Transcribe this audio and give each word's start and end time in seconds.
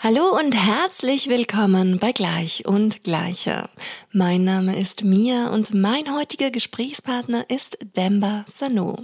Hallo 0.00 0.38
und 0.38 0.54
herzlich 0.54 1.28
willkommen 1.28 1.98
bei 1.98 2.12
Gleich 2.12 2.64
und 2.64 3.02
Gleicher. 3.02 3.68
Mein 4.12 4.44
Name 4.44 4.78
ist 4.78 5.02
Mia 5.02 5.48
und 5.48 5.74
mein 5.74 6.14
heutiger 6.14 6.52
Gesprächspartner 6.52 7.50
ist 7.50 7.78
Demba 7.96 8.44
Sanu. 8.46 8.94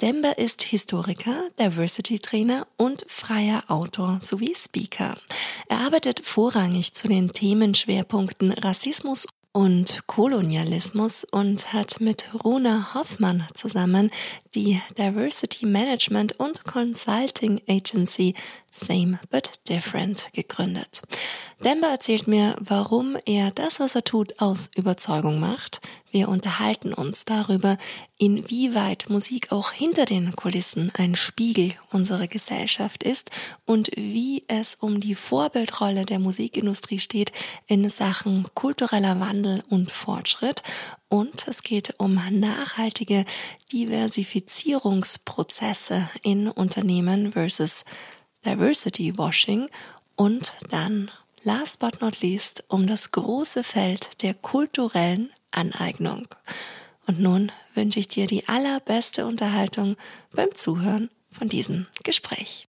Demba 0.00 0.30
ist 0.30 0.62
Historiker, 0.62 1.48
Diversity 1.58 2.20
Trainer 2.20 2.68
und 2.76 3.04
freier 3.08 3.64
Autor 3.66 4.20
sowie 4.22 4.54
Speaker. 4.54 5.16
Er 5.68 5.80
arbeitet 5.80 6.20
vorrangig 6.24 6.94
zu 6.94 7.08
den 7.08 7.32
Themenschwerpunkten 7.32 8.52
Rassismus 8.52 9.26
und 9.52 10.06
Kolonialismus 10.06 11.24
und 11.24 11.72
hat 11.72 12.00
mit 12.00 12.28
Runa 12.44 12.94
Hoffmann 12.94 13.48
zusammen 13.52 14.12
die 14.54 14.80
Diversity 14.98 15.66
Management 15.66 16.38
und 16.38 16.64
Consulting 16.64 17.60
Agency 17.68 18.34
Same 18.70 19.18
but 19.30 19.52
Different 19.68 20.30
gegründet. 20.32 21.02
Demba 21.64 21.88
erzählt 21.88 22.26
mir, 22.26 22.56
warum 22.58 23.16
er 23.26 23.50
das, 23.50 23.80
was 23.80 23.94
er 23.94 24.04
tut, 24.04 24.40
aus 24.40 24.70
Überzeugung 24.76 25.38
macht. 25.38 25.80
Wir 26.10 26.28
unterhalten 26.28 26.94
uns 26.94 27.24
darüber, 27.24 27.76
inwieweit 28.18 29.10
Musik 29.10 29.52
auch 29.52 29.72
hinter 29.72 30.06
den 30.06 30.34
Kulissen 30.34 30.90
ein 30.96 31.14
Spiegel 31.14 31.74
unserer 31.92 32.26
Gesellschaft 32.26 33.02
ist 33.02 33.30
und 33.66 33.90
wie 33.94 34.44
es 34.48 34.74
um 34.74 35.00
die 35.00 35.14
Vorbildrolle 35.14 36.06
der 36.06 36.18
Musikindustrie 36.18 36.98
steht 36.98 37.32
in 37.66 37.88
Sachen 37.90 38.46
kultureller 38.54 39.20
Wandel 39.20 39.62
und 39.68 39.90
Fortschritt. 39.90 40.62
Und 41.10 41.46
es 41.48 41.62
geht 41.64 41.96
um 41.98 42.22
nachhaltige 42.30 43.24
Diversifizierungsprozesse 43.72 46.08
in 46.22 46.48
Unternehmen 46.48 47.32
versus 47.32 47.84
Diversity 48.46 49.18
Washing 49.18 49.68
und 50.14 50.52
dann, 50.70 51.10
last 51.42 51.80
but 51.80 52.00
not 52.00 52.20
least, 52.20 52.62
um 52.68 52.86
das 52.86 53.10
große 53.10 53.64
Feld 53.64 54.22
der 54.22 54.34
kulturellen 54.34 55.32
Aneignung. 55.50 56.28
Und 57.08 57.18
nun 57.18 57.50
wünsche 57.74 57.98
ich 57.98 58.06
dir 58.06 58.28
die 58.28 58.46
allerbeste 58.46 59.26
Unterhaltung 59.26 59.96
beim 60.32 60.54
Zuhören 60.54 61.10
von 61.32 61.48
diesem 61.48 61.88
Gespräch. 62.04 62.68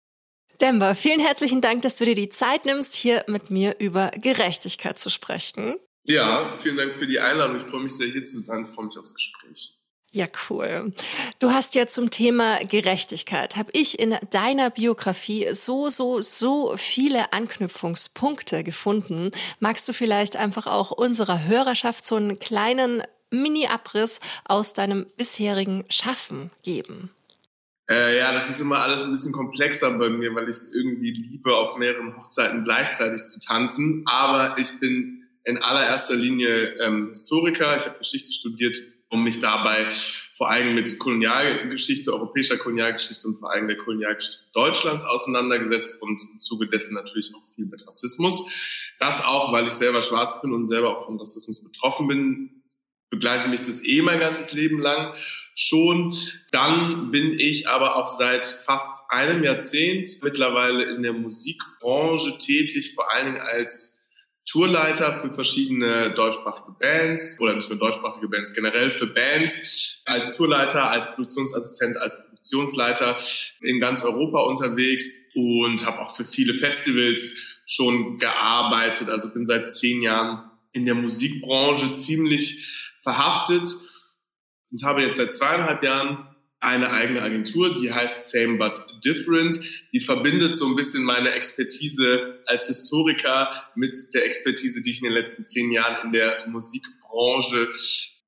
Denver, 0.60 0.94
vielen 0.94 1.22
herzlichen 1.22 1.62
Dank, 1.62 1.84
dass 1.84 1.96
du 1.96 2.04
dir 2.04 2.16
die 2.16 2.28
Zeit 2.28 2.66
nimmst, 2.66 2.96
hier 2.96 3.24
mit 3.28 3.50
mir 3.50 3.80
über 3.80 4.12
Gerechtigkeit 4.12 5.00
zu 5.00 5.10
sprechen. 5.10 5.78
Ja, 6.06 6.58
vielen 6.60 6.78
Dank 6.78 6.96
für 6.96 7.08
die 7.08 7.20
Einladung. 7.20 7.58
Ich 7.58 7.64
freue 7.64 7.82
mich 7.82 7.96
sehr, 7.96 8.08
hier 8.08 8.24
zu 8.24 8.40
sein. 8.40 8.64
Ich 8.64 8.74
freue 8.74 8.86
mich 8.86 8.98
aufs 8.98 9.14
Gespräch. 9.14 9.76
Ja, 10.12 10.28
cool. 10.50 10.94
Du 11.40 11.52
hast 11.52 11.76
ja 11.76 11.88
zum 11.88 12.10
Thema 12.10 12.64
Gerechtigkeit, 12.64 13.58
habe 13.58 13.70
ich 13.74 14.00
in 14.00 14.16
deiner 14.30 14.70
Biografie 14.70 15.50
so, 15.52 15.90
so, 15.90 16.22
so 16.22 16.78
viele 16.78 17.34
Anknüpfungspunkte 17.34 18.64
gefunden. 18.64 19.32
Magst 19.60 19.90
du 19.90 19.94
vielleicht 19.94 20.38
einfach 20.38 20.68
auch 20.68 20.92
unserer 20.92 21.46
Hörerschaft 21.46 22.06
so 22.06 22.16
einen 22.16 22.40
kleinen 22.40 23.04
Mini-Abriss 23.30 24.22
aus 24.46 24.72
deinem 24.72 25.06
bisherigen 25.18 25.84
Schaffen 25.90 26.50
geben? 26.64 27.10
Äh, 27.90 28.18
ja, 28.18 28.32
das 28.32 28.50
ist 28.50 28.62
immer 28.62 28.80
alles 28.80 29.04
ein 29.04 29.12
bisschen 29.12 29.34
komplexer 29.34 29.92
bei 29.98 30.10
mir, 30.10 30.34
weil 30.34 30.46
ich 30.46 30.52
es 30.52 30.74
irgendwie 30.74 31.12
liebe, 31.12 31.54
auf 31.54 31.76
mehreren 31.78 32.16
Hochzeiten 32.16 32.64
gleichzeitig 32.64 33.22
zu 33.26 33.42
tanzen. 33.42 34.04
Aber 34.06 34.58
ich 34.58 34.80
bin 34.80 35.25
in 35.46 35.58
allererster 35.60 36.16
Linie 36.16 36.76
ähm, 36.80 37.10
Historiker. 37.10 37.76
Ich 37.78 37.86
habe 37.86 37.98
Geschichte 38.00 38.32
studiert 38.32 38.78
um 39.10 39.24
mich 39.24 39.40
dabei 39.40 39.90
vor 40.34 40.50
allem 40.50 40.76
mit 40.76 41.00
Kolonialgeschichte, 41.00 42.12
europäischer 42.12 42.58
Kolonialgeschichte 42.58 43.28
und 43.28 43.38
vor 43.38 43.54
allem 43.54 43.68
der 43.68 43.78
Kolonialgeschichte 43.78 44.52
Deutschlands 44.54 45.06
auseinandergesetzt 45.06 46.02
und 46.02 46.22
im 46.34 46.40
Zuge 46.40 46.68
dessen 46.68 46.94
natürlich 46.94 47.32
auch 47.34 47.44
viel 47.56 47.66
mit 47.66 47.86
Rassismus. 47.88 48.46
Das 49.00 49.24
auch, 49.24 49.54
weil 49.54 49.66
ich 49.66 49.74
selber 49.74 50.02
schwarz 50.02 50.42
bin 50.42 50.52
und 50.54 50.66
selber 50.66 50.96
auch 50.96 51.06
von 51.06 51.18
Rassismus 51.18 51.64
betroffen 51.64 52.08
bin, 52.08 52.64
begleite 53.10 53.48
mich 53.48 53.64
das 53.64 53.86
eh 53.86 54.02
mein 54.02 54.20
ganzes 54.20 54.52
Leben 54.52 54.80
lang 54.80 55.14
schon. 55.54 56.14
Dann 56.52 57.12
bin 57.12 57.32
ich 57.32 57.70
aber 57.70 57.96
auch 57.96 58.10
seit 58.10 58.46
fast 58.46 59.04
einem 59.10 59.44
Jahrzehnt 59.44 60.08
mittlerweile 60.22 60.84
in 60.84 61.04
der 61.04 61.14
Musikbranche 61.14 62.38
tätig, 62.40 62.94
vor 62.94 63.10
allen 63.14 63.36
Dingen 63.36 63.42
als 63.42 63.95
Tourleiter 64.46 65.14
für 65.14 65.32
verschiedene 65.32 66.14
deutschsprachige 66.14 66.76
Bands 66.80 67.40
oder 67.40 67.56
nicht 67.56 67.70
nur 67.70 67.80
deutschsprachige 67.80 68.28
Bands, 68.30 68.54
generell 68.54 68.92
für 68.92 69.08
Bands 69.08 70.04
als 70.06 70.38
Tourleiter, 70.38 70.92
als 70.92 71.08
Produktionsassistent, 71.08 71.98
als 71.98 72.16
Produktionsleiter 72.16 73.18
in 73.62 73.80
ganz 73.80 74.04
Europa 74.04 74.40
unterwegs 74.42 75.32
und 75.34 75.86
habe 75.86 76.00
auch 76.00 76.16
für 76.16 76.26
viele 76.26 76.54
Festivals 76.54 77.38
schon 77.66 78.20
gearbeitet. 78.20 79.10
Also 79.10 79.34
bin 79.34 79.46
seit 79.46 79.72
zehn 79.72 80.02
Jahren 80.02 80.52
in 80.72 80.86
der 80.86 80.96
Musikbranche 80.96 81.94
ziemlich 81.94 82.92
verhaftet 83.00 83.68
und 84.72 84.84
habe 84.84 85.02
jetzt 85.02 85.18
seit 85.18 85.34
zweieinhalb 85.34 85.84
Jahren 85.84 86.35
eine 86.60 86.92
eigene 86.92 87.22
Agentur, 87.22 87.74
die 87.74 87.94
heißt 87.94 88.32
Same 88.32 88.58
But 88.58 88.84
Different. 89.04 89.60
Die 89.94 90.00
verbindet 90.00 90.56
so 90.56 90.66
ein 90.66 90.76
bisschen 90.76 91.04
meine 91.04 91.32
Expertise 91.32 92.40
als 92.48 92.68
Historiker 92.68 93.50
mit 93.76 93.96
der 94.14 94.26
Expertise, 94.26 94.82
die 94.82 94.92
ich 94.92 95.00
in 95.00 95.06
den 95.06 95.14
letzten 95.14 95.44
zehn 95.44 95.72
Jahren 95.72 96.08
in 96.08 96.12
der 96.14 96.48
Musikbranche 96.48 97.70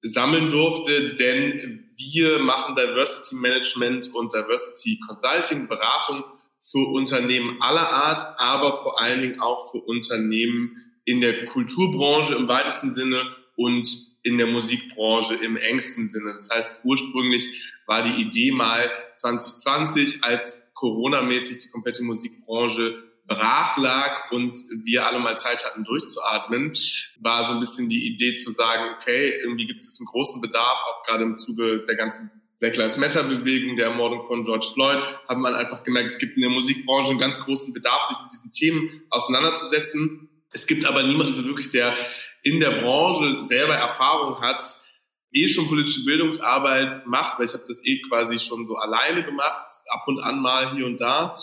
sammeln 0.01 0.49
durfte, 0.49 1.15
denn 1.15 1.83
wir 1.97 2.39
machen 2.39 2.75
Diversity 2.75 3.35
Management 3.35 4.13
und 4.13 4.33
Diversity 4.33 4.99
Consulting, 5.07 5.67
Beratung 5.67 6.23
für 6.59 6.87
Unternehmen 6.87 7.61
aller 7.61 7.91
Art, 7.91 8.39
aber 8.39 8.73
vor 8.73 9.01
allen 9.01 9.21
Dingen 9.21 9.39
auch 9.39 9.71
für 9.71 9.79
Unternehmen 9.79 10.77
in 11.05 11.21
der 11.21 11.45
Kulturbranche 11.45 12.35
im 12.35 12.47
weitesten 12.47 12.91
Sinne 12.91 13.21
und 13.55 13.87
in 14.23 14.37
der 14.37 14.47
Musikbranche 14.47 15.35
im 15.35 15.55
engsten 15.55 16.07
Sinne. 16.07 16.33
Das 16.33 16.49
heißt, 16.49 16.81
ursprünglich 16.83 17.63
war 17.87 18.03
die 18.03 18.21
Idee 18.21 18.51
mal 18.51 18.91
2020, 19.15 20.23
als 20.23 20.69
Corona-mäßig 20.73 21.57
die 21.57 21.69
komplette 21.71 22.03
Musikbranche 22.03 23.03
brach 23.27 23.77
lag 23.77 24.31
und 24.31 24.57
wir 24.83 25.05
alle 25.05 25.19
mal 25.19 25.37
Zeit 25.37 25.65
hatten 25.65 25.83
durchzuatmen, 25.83 26.71
war 27.19 27.43
so 27.43 27.53
ein 27.53 27.59
bisschen 27.59 27.89
die 27.89 28.07
Idee 28.07 28.35
zu 28.35 28.51
sagen, 28.51 28.95
okay, 28.95 29.33
irgendwie 29.41 29.65
gibt 29.65 29.83
es 29.83 29.99
einen 29.99 30.07
großen 30.07 30.39
Bedarf, 30.39 30.81
auch 30.85 31.03
gerade 31.03 31.23
im 31.23 31.35
Zuge 31.35 31.83
der 31.83 31.95
ganzen 31.95 32.31
Black 32.59 32.77
Lives 32.77 32.97
Matter 32.97 33.23
Bewegung, 33.23 33.75
der 33.75 33.87
Ermordung 33.87 34.21
von 34.23 34.43
George 34.43 34.67
Floyd, 34.73 35.03
hat 35.27 35.37
man 35.37 35.53
einfach 35.55 35.83
gemerkt, 35.83 36.09
es 36.09 36.17
gibt 36.17 36.37
in 36.37 36.41
der 36.41 36.49
Musikbranche 36.49 37.11
einen 37.11 37.19
ganz 37.19 37.43
großen 37.43 37.73
Bedarf, 37.73 38.03
sich 38.03 38.17
mit 38.21 38.31
diesen 38.31 38.51
Themen 38.51 39.01
auseinanderzusetzen. 39.09 40.29
Es 40.51 40.65
gibt 40.65 40.85
aber 40.85 41.03
niemanden 41.03 41.33
so 41.33 41.43
wirklich, 41.45 41.69
der 41.69 41.95
in 42.43 42.59
der 42.59 42.71
Branche 42.71 43.41
selber 43.41 43.75
Erfahrung 43.75 44.41
hat, 44.41 44.86
eh 45.31 45.47
schon 45.47 45.67
politische 45.67 46.05
Bildungsarbeit 46.05 47.05
macht, 47.05 47.37
weil 47.37 47.45
ich 47.45 47.53
habe 47.53 47.65
das 47.67 47.83
eh 47.85 48.01
quasi 48.01 48.39
schon 48.39 48.65
so 48.65 48.75
alleine 48.75 49.23
gemacht, 49.23 49.67
ab 49.89 50.07
und 50.07 50.19
an 50.19 50.41
mal 50.41 50.73
hier 50.75 50.85
und 50.85 50.99
da. 51.01 51.35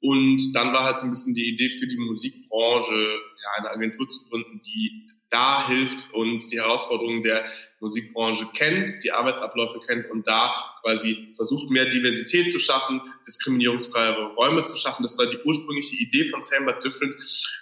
Und 0.00 0.54
dann 0.54 0.72
war 0.72 0.84
halt 0.84 0.98
so 0.98 1.06
ein 1.06 1.10
bisschen 1.10 1.34
die 1.34 1.48
Idee 1.48 1.70
für 1.70 1.86
die 1.86 1.98
Musikbranche, 1.98 2.94
ja, 2.94 3.48
eine 3.58 3.70
Agentur 3.70 4.08
zu 4.08 4.28
gründen, 4.28 4.60
die 4.62 5.06
da 5.32 5.66
hilft 5.66 6.12
und 6.12 6.52
die 6.52 6.60
Herausforderungen 6.60 7.22
der 7.22 7.46
Musikbranche 7.80 8.46
kennt, 8.54 9.02
die 9.02 9.10
Arbeitsabläufe 9.10 9.80
kennt 9.80 10.10
und 10.10 10.28
da 10.28 10.54
quasi 10.82 11.32
versucht, 11.34 11.70
mehr 11.70 11.86
Diversität 11.86 12.52
zu 12.52 12.58
schaffen, 12.58 13.00
diskriminierungsfreie 13.26 14.12
Räume 14.36 14.62
zu 14.64 14.76
schaffen. 14.76 15.02
Das 15.02 15.18
war 15.18 15.26
die 15.26 15.38
ursprüngliche 15.44 15.96
Idee 15.96 16.26
von 16.26 16.42
Same 16.42 16.66
But 16.66 16.84
Different. 16.84 17.16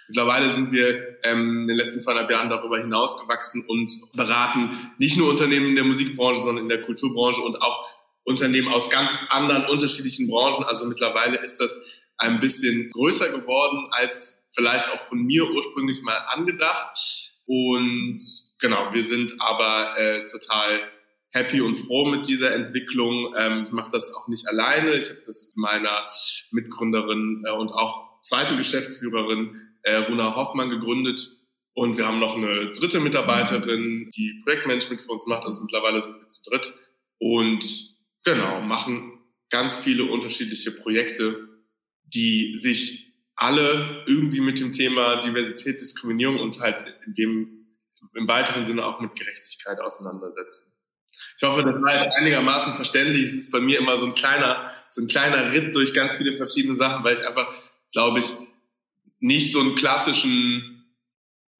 Mittlerweile 0.07 0.49
sind 0.49 0.71
wir 0.71 1.17
ähm, 1.23 1.61
in 1.61 1.67
den 1.67 1.77
letzten 1.77 1.99
zweieinhalb 2.01 2.29
Jahren 2.29 2.49
darüber 2.49 2.77
hinausgewachsen 2.77 3.65
und 3.67 3.89
beraten 4.15 4.91
nicht 4.97 5.17
nur 5.17 5.29
Unternehmen 5.29 5.67
in 5.67 5.75
der 5.75 5.85
Musikbranche, 5.85 6.41
sondern 6.41 6.65
in 6.65 6.69
der 6.69 6.81
Kulturbranche 6.81 7.41
und 7.41 7.61
auch 7.61 7.89
Unternehmen 8.23 8.67
aus 8.67 8.89
ganz 8.89 9.17
anderen 9.29 9.65
unterschiedlichen 9.65 10.29
Branchen. 10.29 10.65
Also 10.65 10.85
mittlerweile 10.85 11.37
ist 11.37 11.59
das 11.61 11.81
ein 12.17 12.39
bisschen 12.39 12.89
größer 12.91 13.29
geworden 13.29 13.87
als 13.91 14.45
vielleicht 14.51 14.91
auch 14.91 15.01
von 15.07 15.19
mir 15.23 15.49
ursprünglich 15.49 16.01
mal 16.01 16.17
angedacht. 16.27 17.30
Und 17.53 18.23
genau, 18.59 18.93
wir 18.93 19.03
sind 19.03 19.33
aber 19.41 19.99
äh, 19.99 20.23
total 20.23 20.89
happy 21.31 21.59
und 21.59 21.75
froh 21.75 22.05
mit 22.05 22.29
dieser 22.29 22.55
Entwicklung. 22.55 23.35
Ähm, 23.37 23.63
ich 23.63 23.73
mache 23.73 23.89
das 23.91 24.13
auch 24.15 24.29
nicht 24.29 24.47
alleine. 24.47 24.95
Ich 24.95 25.09
habe 25.09 25.21
das 25.25 25.51
mit 25.53 25.57
meiner 25.57 26.07
Mitgründerin 26.51 27.43
äh, 27.45 27.51
und 27.51 27.73
auch 27.73 28.21
zweiten 28.21 28.55
Geschäftsführerin 28.55 29.57
äh, 29.81 29.97
Runa 29.97 30.33
Hoffmann 30.33 30.69
gegründet. 30.69 31.29
Und 31.73 31.97
wir 31.97 32.07
haben 32.07 32.19
noch 32.19 32.37
eine 32.37 32.71
dritte 32.71 33.01
Mitarbeiterin, 33.01 34.09
die 34.15 34.39
Projektmanagement 34.45 35.01
für 35.01 35.11
uns 35.11 35.25
macht. 35.27 35.43
Also 35.43 35.61
mittlerweile 35.61 35.99
sind 35.99 36.21
wir 36.21 36.27
zu 36.29 36.49
dritt. 36.49 36.73
Und 37.17 37.65
genau, 38.23 38.61
machen 38.61 39.19
ganz 39.49 39.75
viele 39.75 40.05
unterschiedliche 40.05 40.71
Projekte, 40.71 41.49
die 42.05 42.57
sich 42.57 43.10
alle 43.41 44.03
irgendwie 44.05 44.39
mit 44.39 44.59
dem 44.59 44.71
Thema 44.71 45.15
Diversität, 45.17 45.81
Diskriminierung 45.81 46.39
und 46.39 46.59
halt 46.59 46.85
in 47.07 47.13
dem, 47.15 47.67
im 48.13 48.27
weiteren 48.27 48.63
Sinne 48.63 48.85
auch 48.85 48.99
mit 48.99 49.15
Gerechtigkeit 49.15 49.79
auseinandersetzen. 49.81 50.73
Ich 51.37 51.43
hoffe, 51.43 51.63
das 51.63 51.81
war 51.81 51.95
jetzt 51.95 52.07
einigermaßen 52.07 52.75
verständlich. 52.75 53.23
Es 53.23 53.33
ist 53.33 53.51
bei 53.51 53.59
mir 53.59 53.79
immer 53.79 53.97
so 53.97 54.05
ein 54.05 54.13
kleiner, 54.13 54.71
so 54.89 55.01
ein 55.01 55.07
kleiner 55.07 55.51
Ritt 55.51 55.73
durch 55.73 55.95
ganz 55.95 56.15
viele 56.15 56.37
verschiedene 56.37 56.75
Sachen, 56.75 57.03
weil 57.03 57.15
ich 57.15 57.27
einfach, 57.27 57.47
glaube 57.91 58.19
ich, 58.19 58.31
nicht 59.19 59.51
so 59.51 59.59
einen 59.59 59.75
klassischen, 59.75 60.85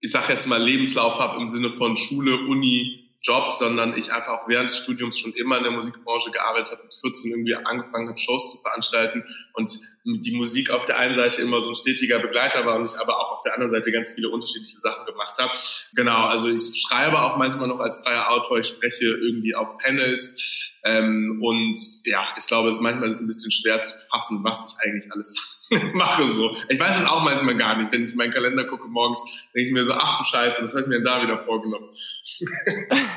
ich 0.02 0.12
sag 0.12 0.30
jetzt 0.30 0.48
mal, 0.48 0.62
Lebenslauf 0.62 1.20
habe 1.20 1.40
im 1.40 1.48
Sinne 1.48 1.72
von 1.72 1.98
Schule, 1.98 2.46
Uni, 2.48 3.01
Job, 3.24 3.52
sondern 3.52 3.96
ich 3.96 4.12
einfach 4.12 4.32
auch 4.34 4.48
während 4.48 4.70
des 4.70 4.78
Studiums 4.78 5.20
schon 5.20 5.34
immer 5.34 5.58
in 5.58 5.64
der 5.64 5.72
Musikbranche 5.72 6.32
gearbeitet 6.32 6.72
habe, 6.72 6.84
mit 6.84 6.94
14 6.94 7.32
irgendwie 7.32 7.56
angefangen 7.56 8.10
habe, 8.10 8.18
Shows 8.18 8.52
zu 8.52 8.62
veranstalten 8.62 9.24
und 9.54 9.78
die 10.06 10.36
Musik 10.36 10.72
auf 10.72 10.86
der 10.86 10.98
einen 10.98 11.14
Seite 11.14 11.42
immer 11.42 11.62
so 11.62 11.70
ein 11.70 11.76
stetiger 11.76 12.20
Begleiter 12.20 12.66
war 12.66 12.76
und 12.76 12.90
ich 12.90 13.00
aber 13.00 13.20
auch 13.20 13.34
auf 13.34 13.42
der 13.42 13.54
anderen 13.54 13.70
Seite 13.70 13.92
ganz 13.92 14.12
viele 14.12 14.30
unterschiedliche 14.30 14.78
Sachen 14.78 15.06
gemacht 15.06 15.38
habe. 15.40 15.52
Genau, 15.94 16.26
also 16.26 16.50
ich 16.50 16.82
schreibe 16.82 17.22
auch 17.22 17.38
manchmal 17.38 17.68
noch 17.68 17.80
als 17.80 18.00
freier 18.04 18.32
Autor, 18.32 18.58
ich 18.58 18.68
spreche 18.68 19.06
irgendwie 19.06 19.54
auf 19.54 19.78
Panels 19.78 20.72
ähm, 20.84 21.40
und 21.44 21.80
ja, 22.06 22.28
ich 22.38 22.48
glaube, 22.48 22.70
es 22.70 22.80
manchmal 22.80 23.10
ist 23.10 23.16
es 23.16 23.22
ein 23.22 23.28
bisschen 23.28 23.52
schwer 23.52 23.82
zu 23.82 23.98
fassen, 24.10 24.44
was 24.44 24.74
ich 24.74 24.84
eigentlich 24.84 25.12
alles 25.12 25.62
mache 25.94 26.28
so. 26.28 26.56
Ich 26.68 26.80
weiß 26.80 26.98
es 26.98 27.06
auch 27.06 27.24
manchmal 27.24 27.56
gar 27.56 27.78
nicht. 27.78 27.92
Wenn 27.92 28.04
ich 28.04 28.12
in 28.12 28.18
meinen 28.18 28.32
Kalender 28.32 28.66
gucke 28.66 28.88
morgens, 28.88 29.22
denke 29.54 29.68
ich 29.68 29.72
mir 29.72 29.84
so, 29.84 29.94
ach 29.94 30.18
du 30.18 30.24
Scheiße, 30.24 30.64
was 30.64 30.74
habe 30.74 30.84
ich 30.84 30.88
mir 30.88 31.02
da 31.02 31.22
wieder 31.22 31.38
vorgenommen? 31.38 31.90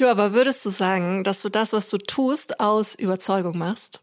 du, 0.00 0.08
aber 0.08 0.32
würdest 0.32 0.64
du 0.64 0.70
sagen, 0.70 1.24
dass 1.24 1.42
du 1.42 1.48
das, 1.48 1.72
was 1.72 1.88
du 1.88 1.98
tust, 1.98 2.60
aus 2.60 2.94
Überzeugung 2.94 3.58
machst? 3.58 4.02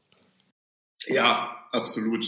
Ja, 1.07 1.67
absolut. 1.71 2.25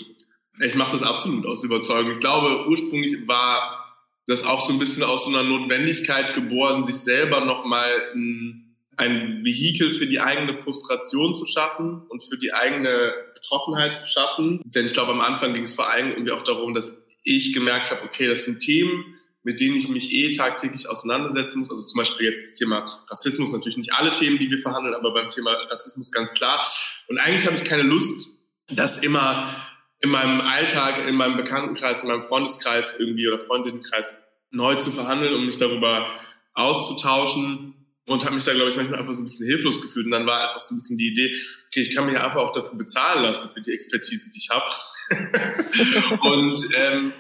Ich 0.62 0.76
mache 0.76 0.94
das 0.94 1.04
absolut 1.04 1.46
aus 1.46 1.64
Überzeugung. 1.64 2.12
Ich 2.12 2.20
glaube, 2.20 2.68
ursprünglich 2.68 3.28
war 3.28 3.84
das 4.28 4.46
auch 4.46 4.66
so 4.66 4.72
ein 4.72 4.80
bisschen 4.80 5.04
aus 5.04 5.26
so 5.26 5.30
einer 5.30 5.44
Notwendigkeit 5.44 6.34
geboren, 6.34 6.84
sich 6.84 6.96
selber 6.96 7.42
nochmal 7.42 7.90
ein, 8.14 8.76
ein 8.96 9.44
Vehikel 9.44 9.92
für 9.92 10.08
die 10.08 10.22
eigene 10.22 10.56
Frustration 10.56 11.36
zu 11.36 11.46
schaffen 11.46 12.04
und 12.08 12.24
für 12.24 12.38
die 12.38 12.54
eigene 12.54 13.14
Betroffenheit 13.34 13.98
zu 13.98 14.08
schaffen. 14.08 14.62
Denn 14.64 14.86
ich 14.86 14.94
glaube, 14.94 15.12
am 15.12 15.22
Anfang 15.22 15.54
ging 15.54 15.64
es 15.64 15.76
vor 15.76 15.90
allem 15.90 16.12
irgendwie 16.12 16.32
auch 16.32 16.44
darum, 16.44 16.74
dass 16.74 17.04
ich 17.24 17.54
gemerkt 17.54 17.92
habe, 17.92 18.04
okay, 18.04 18.28
das 18.28 18.46
sind 18.46 18.60
Themen, 18.60 19.18
mit 19.44 19.60
denen 19.60 19.76
ich 19.76 19.90
mich 19.90 20.12
eh 20.14 20.32
tagtäglich 20.32 20.90
auseinandersetzen 20.90 21.60
muss. 21.60 21.70
Also 21.70 21.84
zum 21.84 21.98
Beispiel 21.98 22.26
jetzt 22.26 22.44
das 22.44 22.54
Thema 22.54 22.84
Rassismus, 23.10 23.52
natürlich 23.52 23.78
nicht 23.78 23.94
alle 23.94 24.12
Themen, 24.12 24.40
die 24.40 24.50
wir 24.50 24.60
verhandeln, 24.60 24.96
aber 24.96 25.14
beim 25.14 25.30
Thema 25.30 25.52
Rassismus 25.52 26.12
ganz 26.12 26.34
klar. 26.34 26.66
Und 27.08 27.20
eigentlich 27.20 27.46
habe 27.46 27.56
ich 27.56 27.66
keine 27.66 27.84
Lust, 27.84 28.36
das 28.68 29.00
immer 29.00 29.56
in 30.00 30.10
meinem 30.10 30.42
Alltag, 30.42 31.06
in 31.08 31.16
meinem 31.16 31.38
Bekanntenkreis, 31.38 32.04
in 32.04 32.10
meinem 32.10 32.24
Freundeskreis 32.24 33.00
irgendwie 33.00 33.28
oder 33.28 33.38
Freundinnenkreis 33.38 34.24
neu 34.52 34.76
zu 34.76 34.92
verhandeln, 34.92 35.34
um 35.34 35.46
mich 35.46 35.58
darüber 35.58 36.10
auszutauschen 36.54 37.74
und 38.06 38.26
habe 38.26 38.36
mich 38.36 38.44
da, 38.44 38.54
glaube 38.54 38.70
ich, 38.70 38.76
manchmal 38.76 39.00
einfach 39.00 39.14
so 39.14 39.22
ein 39.22 39.26
bisschen 39.26 39.48
hilflos 39.48 39.82
gefühlt. 39.82 40.06
Und 40.06 40.12
dann 40.12 40.26
war 40.26 40.48
einfach 40.48 40.60
so 40.60 40.76
ein 40.76 40.78
bisschen 40.78 40.98
die 40.98 41.08
Idee, 41.08 41.34
okay, 41.68 41.82
ich 41.82 41.96
kann 41.96 42.06
mich 42.06 42.18
einfach 42.18 42.42
auch 42.42 42.52
dafür 42.52 42.78
bezahlen 42.78 43.24
lassen, 43.24 43.50
für 43.50 43.62
die 43.62 43.72
Expertise, 43.72 44.30
die 44.30 44.38
ich 44.38 44.50
habe. 44.50 44.70
und 46.22 46.70
ähm, 46.76 47.14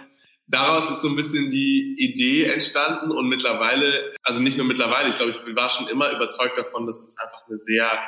daraus 0.47 0.89
ist 0.89 1.01
so 1.01 1.09
ein 1.09 1.15
bisschen 1.15 1.49
die 1.49 1.95
Idee 1.97 2.45
entstanden 2.45 3.11
und 3.11 3.27
mittlerweile, 3.27 4.13
also 4.23 4.41
nicht 4.41 4.57
nur 4.57 4.65
mittlerweile, 4.65 5.09
ich 5.09 5.15
glaube, 5.15 5.31
ich 5.31 5.55
war 5.55 5.69
schon 5.69 5.87
immer 5.87 6.11
überzeugt 6.11 6.57
davon, 6.57 6.85
dass 6.85 7.03
es 7.03 7.17
einfach 7.17 7.45
eine 7.47 7.57
sehr 7.57 7.99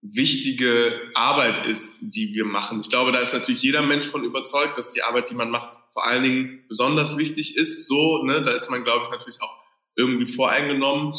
wichtige 0.00 1.10
Arbeit 1.14 1.66
ist, 1.66 1.98
die 2.00 2.32
wir 2.32 2.44
machen. 2.44 2.80
Ich 2.80 2.88
glaube, 2.88 3.10
da 3.10 3.18
ist 3.18 3.32
natürlich 3.32 3.62
jeder 3.62 3.82
Mensch 3.82 4.06
von 4.06 4.22
überzeugt, 4.22 4.78
dass 4.78 4.90
die 4.90 5.02
Arbeit, 5.02 5.28
die 5.30 5.34
man 5.34 5.50
macht, 5.50 5.72
vor 5.92 6.06
allen 6.06 6.22
Dingen 6.22 6.64
besonders 6.68 7.18
wichtig 7.18 7.56
ist. 7.56 7.88
So, 7.88 8.22
ne, 8.22 8.42
da 8.42 8.52
ist 8.52 8.70
man, 8.70 8.84
glaube 8.84 9.04
ich, 9.04 9.10
natürlich 9.10 9.42
auch 9.42 9.56
irgendwie 9.96 10.26
voreingenommen 10.26 11.12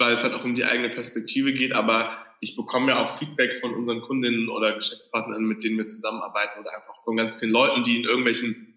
weil 0.00 0.12
es 0.12 0.24
halt 0.24 0.34
auch 0.34 0.44
um 0.44 0.56
die 0.56 0.64
eigene 0.64 0.88
Perspektive 0.88 1.52
geht. 1.52 1.72
Aber 1.74 2.16
ich 2.40 2.56
bekomme 2.56 2.92
ja 2.92 3.02
auch 3.02 3.08
Feedback 3.08 3.58
von 3.58 3.74
unseren 3.74 4.00
Kundinnen 4.00 4.48
oder 4.48 4.74
Geschäftspartnern, 4.74 5.44
mit 5.44 5.62
denen 5.62 5.76
wir 5.76 5.86
zusammenarbeiten 5.86 6.58
oder 6.58 6.74
einfach 6.74 6.94
von 7.04 7.16
ganz 7.16 7.36
vielen 7.36 7.52
Leuten, 7.52 7.84
die 7.84 7.98
in 7.98 8.04
irgendwelchen 8.04 8.69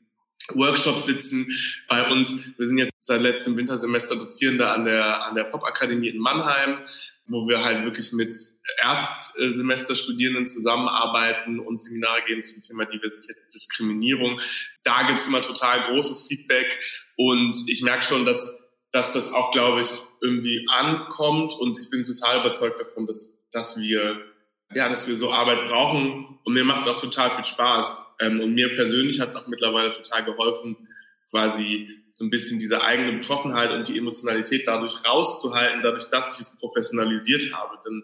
Workshops 0.50 1.06
sitzen 1.06 1.48
bei 1.88 2.10
uns. 2.10 2.50
Wir 2.58 2.66
sind 2.66 2.78
jetzt 2.78 2.94
seit 3.00 3.22
letztem 3.22 3.58
Wintersemester 3.58 4.16
Dozierende 4.16 4.70
an 4.70 4.86
der, 4.86 5.26
an 5.26 5.36
der 5.36 5.46
Popakademie 5.46 6.10
in 6.10 6.20
Mannheim, 6.20 6.80
wo 7.28 7.48
wir 7.48 7.64
halt 7.64 7.86
wirklich 7.86 8.12
mit 8.14 8.34
Erstsemesterstudierenden 8.82 10.46
zusammenarbeiten 10.46 11.60
und 11.60 11.80
Seminare 11.80 12.24
geben 12.28 12.44
zum 12.44 12.62
Thema 12.62 12.86
Diversität 12.86 13.38
und 13.38 13.54
Diskriminierung. 13.54 14.40
Da 14.84 15.04
gibt's 15.08 15.28
immer 15.28 15.42
total 15.42 15.84
großes 15.84 16.28
Feedback 16.28 16.80
und 17.16 17.56
ich 17.68 17.82
merke 17.82 18.04
schon, 18.04 18.26
dass 18.26 18.64
dass 18.94 19.12
das 19.12 19.34
auch, 19.34 19.52
glaube 19.52 19.82
ich, 19.82 19.90
irgendwie 20.22 20.68
ankommt 20.70 21.56
und 21.56 21.78
ich 21.78 21.90
bin 21.90 22.04
total 22.04 22.42
überzeugt 22.42 22.80
davon, 22.80 23.08
dass, 23.08 23.44
dass 23.52 23.82
wir 23.82 24.24
ja, 24.76 24.90
dass 24.90 25.08
wir 25.08 25.16
so 25.16 25.32
Arbeit 25.32 25.66
brauchen 25.66 26.40
und 26.44 26.54
mir 26.54 26.64
macht 26.64 26.82
es 26.82 26.88
auch 26.88 27.00
total 27.00 27.32
viel 27.32 27.44
Spaß 27.44 28.16
ähm, 28.20 28.40
und 28.42 28.54
mir 28.54 28.76
persönlich 28.76 29.20
hat 29.20 29.30
es 29.30 29.36
auch 29.36 29.48
mittlerweile 29.48 29.90
total 29.90 30.26
geholfen, 30.26 30.76
quasi 31.30 31.88
so 32.12 32.26
ein 32.26 32.30
bisschen 32.30 32.60
diese 32.60 32.82
eigene 32.84 33.14
Betroffenheit 33.14 33.72
und 33.72 33.88
die 33.88 33.98
Emotionalität 33.98 34.68
dadurch 34.68 35.04
rauszuhalten, 35.04 35.82
dadurch, 35.82 36.10
dass 36.10 36.36
ich 36.36 36.42
es 36.42 36.56
professionalisiert 36.58 37.54
habe. 37.54 37.80
Denn 37.84 38.04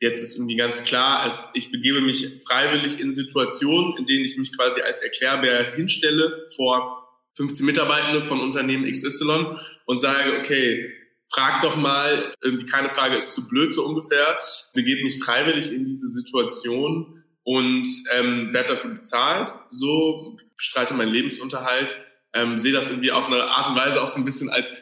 jetzt 0.00 0.22
ist 0.22 0.36
irgendwie 0.36 0.56
ganz 0.56 0.84
klar, 0.84 1.26
es, 1.26 1.50
ich 1.52 1.70
begebe 1.70 2.00
mich 2.00 2.42
freiwillig 2.46 3.00
in 3.00 3.12
Situationen, 3.12 3.96
in 3.98 4.06
denen 4.06 4.24
ich 4.24 4.38
mich 4.38 4.56
quasi 4.56 4.80
als 4.80 5.02
Erklärbär 5.02 5.74
hinstelle 5.74 6.46
vor 6.56 7.06
15 7.34 7.66
Mitarbeitende 7.66 8.22
von 8.22 8.40
Unternehmen 8.40 8.90
XY 8.90 9.56
und 9.84 10.00
sage, 10.00 10.38
okay, 10.38 10.90
frag 11.32 11.60
doch 11.62 11.76
mal, 11.76 12.32
irgendwie 12.42 12.66
keine 12.66 12.90
Frage 12.90 13.16
ist 13.16 13.32
zu 13.32 13.48
blöd 13.48 13.72
so 13.72 13.86
ungefähr, 13.86 14.38
begebe 14.74 15.02
mich 15.02 15.22
freiwillig 15.22 15.72
in 15.72 15.84
diese 15.84 16.08
Situation 16.08 17.24
und 17.44 17.88
ähm, 18.12 18.52
werde 18.52 18.74
dafür 18.74 18.90
bezahlt, 18.90 19.54
so 19.68 20.38
bestreite 20.56 20.94
meinen 20.94 21.12
Lebensunterhalt, 21.12 21.98
ähm, 22.32 22.58
sehe 22.58 22.72
das 22.72 22.90
irgendwie 22.90 23.12
auf 23.12 23.26
eine 23.26 23.44
Art 23.44 23.70
und 23.70 23.76
Weise 23.76 24.02
auch 24.02 24.08
so 24.08 24.20
ein 24.20 24.24
bisschen 24.24 24.50
als 24.50 24.72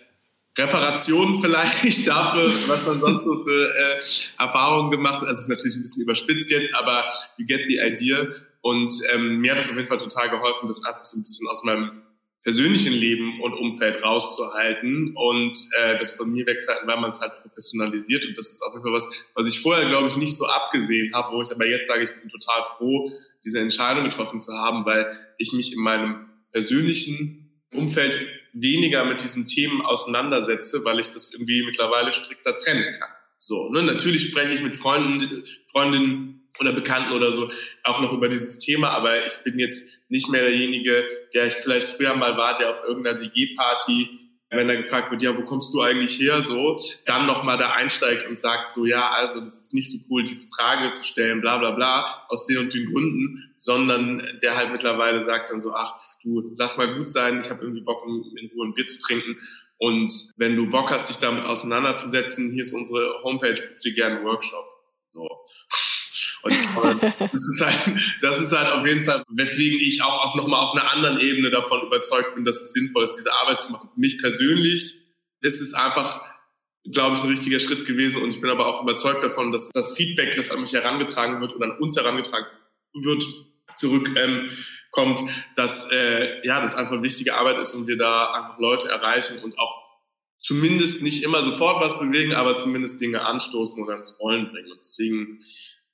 Reparation 0.58 1.40
vielleicht 1.40 2.06
dafür, 2.08 2.52
was 2.66 2.86
man 2.86 3.00
sonst 3.00 3.24
so 3.24 3.44
für 3.44 3.74
äh, 3.74 3.98
Erfahrungen 4.38 4.90
gemacht 4.90 5.20
hat. 5.20 5.28
Also 5.28 5.38
es 5.38 5.40
ist 5.42 5.48
natürlich 5.48 5.76
ein 5.76 5.82
bisschen 5.82 6.02
überspitzt 6.02 6.50
jetzt, 6.50 6.74
aber 6.74 7.06
you 7.36 7.46
get 7.46 7.60
the 7.68 7.78
idea. 7.78 8.26
Und 8.60 8.92
ähm, 9.12 9.38
mir 9.38 9.52
hat 9.52 9.60
es 9.60 9.70
auf 9.70 9.76
jeden 9.76 9.88
Fall 9.88 9.98
total 9.98 10.30
geholfen, 10.30 10.66
das 10.66 10.84
einfach 10.84 11.04
so 11.04 11.18
ein 11.18 11.22
bisschen 11.22 11.46
aus 11.48 11.62
meinem 11.62 12.02
persönlichen 12.42 12.92
Leben 12.92 13.40
und 13.42 13.52
Umfeld 13.52 14.02
rauszuhalten 14.02 15.14
und 15.16 15.58
äh, 15.78 15.98
das 15.98 16.12
von 16.16 16.30
mir 16.30 16.46
wegzuhalten, 16.46 16.88
weil 16.88 17.00
man 17.00 17.10
es 17.10 17.20
halt 17.20 17.36
professionalisiert. 17.36 18.24
Und 18.26 18.38
das 18.38 18.52
ist 18.52 18.62
auf 18.62 18.72
jeden 18.72 18.84
Fall 18.84 18.92
was, 18.92 19.10
was 19.34 19.48
ich 19.48 19.60
vorher, 19.60 19.88
glaube 19.88 20.08
ich, 20.08 20.16
nicht 20.16 20.36
so 20.36 20.46
abgesehen 20.46 21.12
habe, 21.14 21.36
wo 21.36 21.42
ich 21.42 21.50
aber 21.50 21.66
jetzt 21.66 21.88
sage, 21.88 22.04
ich 22.04 22.10
bin 22.10 22.28
total 22.28 22.62
froh, 22.62 23.10
diese 23.44 23.60
Entscheidung 23.60 24.04
getroffen 24.04 24.40
zu 24.40 24.52
haben, 24.52 24.84
weil 24.84 25.12
ich 25.36 25.52
mich 25.52 25.72
in 25.72 25.80
meinem 25.80 26.28
persönlichen 26.52 27.50
Umfeld 27.72 28.26
weniger 28.52 29.04
mit 29.04 29.22
diesen 29.22 29.46
Themen 29.46 29.82
auseinandersetze, 29.82 30.84
weil 30.84 30.98
ich 31.00 31.08
das 31.08 31.32
irgendwie 31.32 31.62
mittlerweile 31.64 32.12
strikter 32.12 32.56
trennen 32.56 32.94
kann. 32.98 33.10
So, 33.38 33.68
ne? 33.70 33.82
Natürlich 33.82 34.22
spreche 34.22 34.54
ich 34.54 34.62
mit 34.62 34.74
Freunden, 34.74 35.44
Freundinnen 35.66 36.48
oder 36.58 36.72
Bekannten 36.72 37.12
oder 37.12 37.30
so 37.30 37.50
auch 37.84 38.00
noch 38.00 38.12
über 38.12 38.28
dieses 38.28 38.58
Thema, 38.58 38.90
aber 38.90 39.24
ich 39.24 39.44
bin 39.44 39.58
jetzt 39.58 39.97
nicht 40.08 40.28
mehr 40.28 40.42
derjenige, 40.42 41.06
der 41.34 41.46
ich 41.46 41.54
vielleicht 41.54 41.88
früher 41.88 42.14
mal 42.14 42.36
war, 42.36 42.56
der 42.56 42.70
auf 42.70 42.82
irgendeiner 42.86 43.18
DG-Party, 43.18 44.10
wenn 44.50 44.70
er 44.70 44.78
gefragt 44.78 45.10
wird, 45.10 45.22
ja, 45.22 45.36
wo 45.36 45.42
kommst 45.42 45.74
du 45.74 45.82
eigentlich 45.82 46.18
her, 46.18 46.40
so, 46.40 46.76
dann 47.04 47.26
nochmal 47.26 47.58
da 47.58 47.72
einsteigt 47.72 48.26
und 48.26 48.38
sagt 48.38 48.70
so, 48.70 48.86
ja, 48.86 49.10
also 49.10 49.40
das 49.40 49.62
ist 49.62 49.74
nicht 49.74 49.90
so 49.90 49.98
cool, 50.08 50.24
diese 50.24 50.48
Frage 50.48 50.92
zu 50.94 51.04
stellen, 51.04 51.42
bla 51.42 51.58
bla 51.58 51.72
bla, 51.72 52.24
aus 52.28 52.46
den 52.46 52.58
und 52.58 52.72
den 52.72 52.86
Gründen, 52.86 53.54
sondern 53.58 54.38
der 54.42 54.56
halt 54.56 54.72
mittlerweile 54.72 55.20
sagt 55.20 55.50
dann 55.50 55.60
so, 55.60 55.72
ach 55.74 55.98
du, 56.22 56.54
lass 56.56 56.78
mal 56.78 56.94
gut 56.96 57.10
sein, 57.10 57.38
ich 57.38 57.50
habe 57.50 57.60
irgendwie 57.60 57.82
Bock, 57.82 58.02
in 58.06 58.50
Ruhe 58.54 58.68
ein 58.68 58.74
Bier 58.74 58.86
zu 58.86 58.98
trinken 59.00 59.36
und 59.78 60.32
wenn 60.36 60.56
du 60.56 60.68
Bock 60.68 60.90
hast, 60.90 61.08
dich 61.08 61.18
damit 61.18 61.44
auseinanderzusetzen, 61.44 62.52
hier 62.52 62.62
ist 62.62 62.74
unsere 62.74 63.22
Homepage, 63.22 63.54
buch 63.54 63.78
dir 63.78 63.94
gerne 63.94 64.16
einen 64.16 64.24
Workshop. 64.24 64.66
So. 65.12 65.28
Und 66.42 66.52
ich 66.52 66.72
glaube, 66.72 67.14
das 67.18 67.48
ist 67.48 67.64
halt, 67.64 68.00
das 68.20 68.40
ist 68.40 68.52
halt 68.52 68.72
auf 68.72 68.86
jeden 68.86 69.02
Fall, 69.02 69.24
weswegen 69.28 69.78
ich 69.80 70.02
auch, 70.02 70.24
auch 70.24 70.34
nochmal 70.36 70.60
auf 70.60 70.72
einer 70.72 70.90
anderen 70.92 71.20
Ebene 71.20 71.50
davon 71.50 71.82
überzeugt 71.86 72.34
bin, 72.34 72.44
dass 72.44 72.56
es 72.56 72.72
sinnvoll 72.72 73.04
ist, 73.04 73.16
diese 73.16 73.32
Arbeit 73.32 73.60
zu 73.62 73.72
machen. 73.72 73.88
Für 73.92 74.00
mich 74.00 74.18
persönlich 74.18 74.98
ist 75.40 75.60
es 75.60 75.74
einfach, 75.74 76.22
glaube 76.90 77.16
ich, 77.16 77.22
ein 77.22 77.28
richtiger 77.28 77.60
Schritt 77.60 77.84
gewesen 77.86 78.22
und 78.22 78.34
ich 78.34 78.40
bin 78.40 78.50
aber 78.50 78.66
auch 78.66 78.82
überzeugt 78.82 79.22
davon, 79.22 79.52
dass 79.52 79.68
das 79.70 79.96
Feedback, 79.96 80.34
das 80.36 80.50
an 80.50 80.60
mich 80.60 80.72
herangetragen 80.72 81.40
wird 81.40 81.54
oder 81.54 81.66
an 81.66 81.78
uns 81.78 81.96
herangetragen 81.96 82.46
wird, 82.94 83.24
zurückkommt, 83.76 85.20
ähm, 85.20 85.28
dass 85.54 85.90
äh, 85.92 86.46
ja, 86.46 86.60
das 86.60 86.74
einfach 86.74 87.02
wichtige 87.02 87.34
Arbeit 87.34 87.58
ist 87.58 87.74
und 87.74 87.86
wir 87.86 87.96
da 87.96 88.32
einfach 88.32 88.58
Leute 88.58 88.88
erreichen 88.88 89.42
und 89.42 89.58
auch 89.58 89.88
zumindest 90.40 91.02
nicht 91.02 91.24
immer 91.24 91.44
sofort 91.44 91.82
was 91.82 91.98
bewegen, 91.98 92.34
aber 92.34 92.54
zumindest 92.54 93.00
Dinge 93.00 93.24
anstoßen 93.24 93.82
oder 93.82 93.96
ins 93.96 94.18
Rollen 94.20 94.50
bringen. 94.50 94.70
Und 94.72 94.78
deswegen 94.78 95.40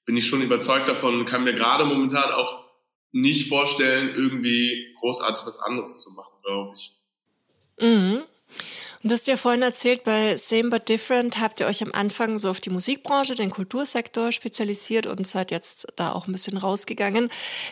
bin 0.05 0.17
ich 0.17 0.27
schon 0.27 0.43
überzeugt 0.43 0.89
davon 0.89 1.19
und 1.21 1.27
kann 1.27 1.45
mir 1.45 1.55
gerade 1.55 1.85
momentan 1.85 2.31
auch 2.33 2.65
nicht 3.13 3.49
vorstellen, 3.49 4.13
irgendwie 4.15 4.95
großartig 4.99 5.47
was 5.47 5.61
anderes 5.61 6.01
zu 6.01 6.13
machen, 6.15 6.33
glaube 6.43 6.73
ich. 6.75 6.93
Mhm. 7.81 8.23
Und 9.03 9.11
du 9.11 9.15
hast 9.15 9.27
ja 9.27 9.37
vorhin 9.37 9.63
erzählt, 9.63 10.03
bei 10.03 10.37
Same 10.37 10.71
But 10.71 10.89
Different 10.89 11.39
habt 11.39 11.61
ihr 11.61 11.67
euch 11.67 11.83
am 11.83 11.93
Anfang 11.93 12.39
so 12.39 12.49
auf 12.49 12.61
die 12.61 12.71
Musikbranche, 12.71 13.35
den 13.35 13.51
Kultursektor 13.51 14.33
spezialisiert 14.33 15.07
und 15.07 15.27
seid 15.27 15.51
jetzt 15.51 15.93
da 15.97 16.13
auch 16.13 16.27
ein 16.27 16.33
bisschen 16.33 16.57
rausgegangen. 16.57 17.29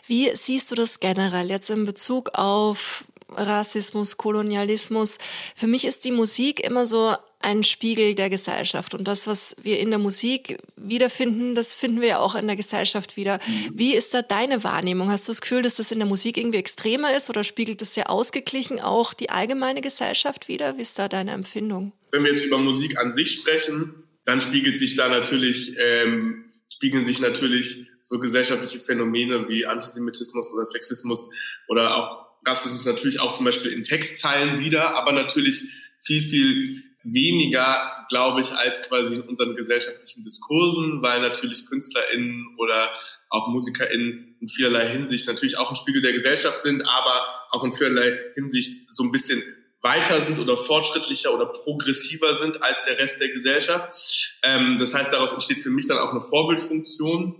Wie 0.06 0.30
siehst 0.34 0.70
du 0.70 0.74
das 0.74 1.00
generell 1.00 1.48
jetzt 1.48 1.70
in 1.70 1.86
Bezug 1.86 2.30
auf 2.34 3.04
Rassismus, 3.36 4.16
Kolonialismus? 4.16 5.18
Für 5.54 5.66
mich 5.66 5.84
ist 5.84 6.04
die 6.04 6.12
Musik 6.12 6.60
immer 6.60 6.86
so 6.86 7.14
ein 7.42 7.62
Spiegel 7.62 8.14
der 8.14 8.30
Gesellschaft. 8.30 8.94
Und 8.94 9.06
das, 9.08 9.26
was 9.26 9.56
wir 9.62 9.80
in 9.80 9.90
der 9.90 9.98
Musik 9.98 10.58
wiederfinden, 10.76 11.54
das 11.54 11.74
finden 11.74 12.00
wir 12.00 12.08
ja 12.08 12.18
auch 12.20 12.34
in 12.34 12.46
der 12.46 12.56
Gesellschaft 12.56 13.16
wieder. 13.16 13.38
Mhm. 13.46 13.70
Wie 13.74 13.94
ist 13.94 14.14
da 14.14 14.22
deine 14.22 14.64
Wahrnehmung? 14.64 15.10
Hast 15.10 15.28
du 15.28 15.32
das 15.32 15.40
Gefühl, 15.40 15.62
dass 15.62 15.76
das 15.76 15.90
in 15.90 15.98
der 15.98 16.08
Musik 16.08 16.36
irgendwie 16.36 16.58
extremer 16.58 17.14
ist 17.16 17.28
oder 17.30 17.44
spiegelt 17.44 17.80
das 17.80 17.94
sehr 17.94 18.10
ausgeglichen 18.10 18.80
auch 18.80 19.12
die 19.12 19.30
allgemeine 19.30 19.80
Gesellschaft 19.80 20.48
wieder? 20.48 20.76
Wie 20.76 20.82
ist 20.82 20.98
da 20.98 21.08
deine 21.08 21.32
Empfindung? 21.32 21.92
Wenn 22.10 22.24
wir 22.24 22.32
jetzt 22.32 22.44
über 22.44 22.58
Musik 22.58 22.98
an 22.98 23.10
sich 23.10 23.32
sprechen, 23.32 23.94
dann 24.24 24.40
spiegelt 24.40 24.78
sich 24.78 24.94
da 24.94 25.08
natürlich, 25.08 25.74
ähm, 25.78 26.44
spiegeln 26.68 27.04
sich 27.04 27.20
natürlich 27.20 27.88
so 28.00 28.18
gesellschaftliche 28.18 28.80
Phänomene 28.80 29.48
wie 29.48 29.66
Antisemitismus 29.66 30.52
oder 30.52 30.64
Sexismus 30.64 31.30
oder 31.68 31.96
auch 31.96 32.21
Rassismus 32.44 32.84
natürlich 32.84 33.20
auch 33.20 33.32
zum 33.32 33.44
Beispiel 33.44 33.72
in 33.72 33.84
Textzeilen 33.84 34.60
wieder, 34.60 34.96
aber 34.96 35.12
natürlich 35.12 35.62
viel, 36.00 36.22
viel 36.22 36.82
weniger, 37.04 38.06
glaube 38.08 38.40
ich, 38.40 38.52
als 38.52 38.88
quasi 38.88 39.16
in 39.16 39.22
unseren 39.22 39.56
gesellschaftlichen 39.56 40.22
Diskursen, 40.22 41.02
weil 41.02 41.20
natürlich 41.20 41.66
KünstlerInnen 41.66 42.56
oder 42.58 42.90
auch 43.28 43.48
MusikerInnen 43.48 44.36
in 44.40 44.48
vielerlei 44.48 44.88
Hinsicht 44.88 45.26
natürlich 45.26 45.58
auch 45.58 45.70
ein 45.70 45.76
Spiegel 45.76 46.02
der 46.02 46.12
Gesellschaft 46.12 46.60
sind, 46.60 46.82
aber 46.82 47.24
auch 47.50 47.64
in 47.64 47.72
vielerlei 47.72 48.18
Hinsicht 48.34 48.92
so 48.92 49.04
ein 49.04 49.12
bisschen 49.12 49.42
weiter 49.82 50.20
sind 50.20 50.38
oder 50.38 50.56
fortschrittlicher 50.56 51.34
oder 51.34 51.46
progressiver 51.46 52.34
sind 52.34 52.62
als 52.62 52.84
der 52.84 52.98
Rest 52.98 53.20
der 53.20 53.30
Gesellschaft. 53.30 54.36
Ähm, 54.42 54.76
das 54.78 54.94
heißt, 54.94 55.12
daraus 55.12 55.32
entsteht 55.32 55.58
für 55.58 55.70
mich 55.70 55.86
dann 55.86 55.98
auch 55.98 56.10
eine 56.10 56.20
Vorbildfunktion 56.20 57.34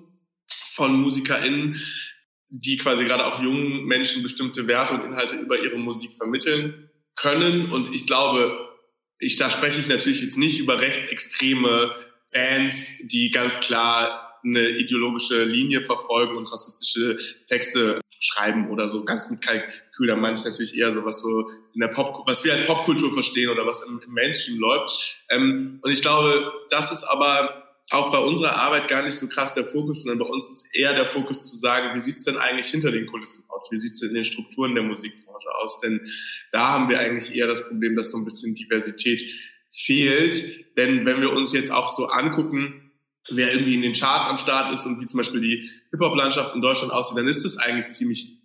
von 0.49 0.95
MusikerInnen, 0.95 1.81
die 2.55 2.77
quasi 2.77 3.07
gerade 3.07 3.25
auch 3.25 3.43
jungen 3.43 3.87
Menschen 3.87 4.23
bestimmte 4.23 4.67
Werte 4.67 4.93
und 4.93 5.05
Inhalte 5.05 5.37
über 5.37 5.59
ihre 5.59 5.79
Musik 5.79 6.13
vermitteln 6.13 6.91
können. 7.17 7.73
Und 7.73 7.95
ich 7.95 8.07
glaube, 8.07 8.69
ich, 9.19 9.37
da 9.37 9.51
spreche 9.51 9.81
ich 9.81 9.89
natürlich 9.89 10.21
jetzt 10.21 10.37
nicht 10.37 10.61
über 10.61 10.79
rechtsextreme 10.79 11.95
Bands, 12.31 13.07
die 13.09 13.31
ganz 13.31 13.61
klar 13.61 14.39
eine 14.45 14.69
ideologische 14.69 15.45
Linie 15.45 15.81
verfolgen 15.81 16.37
und 16.37 16.53
rassistische 16.53 17.17
Texte 17.47 18.01
schreiben 18.09 18.69
oder 18.69 18.89
so 18.89 19.05
ganz 19.05 19.31
mit 19.31 19.41
Kalkül. 19.41 20.09
Da 20.09 20.17
meine 20.17 20.35
ich 20.35 20.45
natürlich 20.45 20.77
eher 20.77 20.93
so 20.93 21.07
was 21.07 21.23
so 21.23 21.49
in 21.73 21.81
der 21.81 21.89
Pop, 21.89 22.23
was 22.27 22.45
wir 22.45 22.53
als 22.53 22.67
Popkultur 22.67 23.13
verstehen 23.13 23.49
oder 23.49 23.67
was 23.67 23.87
im, 23.87 23.99
im 24.05 24.13
Mainstream 24.13 24.59
läuft. 24.59 25.25
Ähm, 25.31 25.79
und 25.81 25.91
ich 25.91 26.03
glaube, 26.03 26.53
das 26.69 26.93
ist 26.93 27.05
aber 27.05 27.62
auch 27.93 28.11
bei 28.11 28.19
unserer 28.19 28.57
Arbeit 28.57 28.89
gar 28.89 29.03
nicht 29.03 29.15
so 29.15 29.29
krass 29.29 29.55
der 29.55 29.65
Fokus, 29.65 30.03
sondern 30.03 30.27
bei 30.27 30.33
uns 30.33 30.51
ist 30.51 30.75
eher 30.75 30.95
der 30.95 31.07
Fokus 31.07 31.51
zu 31.51 31.57
sagen, 31.57 31.95
wie 31.95 32.01
sieht's 32.01 32.25
denn 32.25 32.37
eigentlich 32.37 32.67
hinter 32.67 32.91
den 32.91 33.07
Kulissen 33.07 33.45
aus? 33.49 33.69
Wie 33.71 33.79
sieht's 33.79 34.01
denn 34.01 34.11
in 34.11 34.17
den 34.17 34.25
Strukturen 34.25 34.75
der 34.75 34.85
Musikbranche 34.85 35.49
aus? 35.63 35.81
Denn 35.81 36.01
da 36.51 36.71
haben 36.71 36.89
wir 36.89 36.99
eigentlich 36.99 37.35
eher 37.35 37.47
das 37.47 37.69
Problem, 37.69 37.97
dass 37.97 38.11
so 38.11 38.19
ein 38.19 38.25
bisschen 38.25 38.55
Diversität 38.55 39.23
fehlt. 39.71 40.77
Denn 40.77 41.07
wenn 41.07 41.21
wir 41.21 41.33
uns 41.33 41.53
jetzt 41.53 41.73
auch 41.73 41.89
so 41.89 42.07
angucken, 42.07 42.93
wer 43.31 43.53
irgendwie 43.53 43.75
in 43.75 43.83
den 43.83 43.93
Charts 43.93 44.29
am 44.29 44.37
Start 44.37 44.73
ist 44.73 44.85
und 44.87 45.01
wie 45.01 45.07
zum 45.07 45.19
Beispiel 45.19 45.41
die 45.41 45.71
Hip-Hop-Landschaft 45.91 46.55
in 46.55 46.61
Deutschland 46.61 46.93
aussieht, 46.93 47.19
dann 47.19 47.29
ist 47.29 47.45
es 47.45 47.59
eigentlich 47.59 47.89
ziemlich 47.91 48.42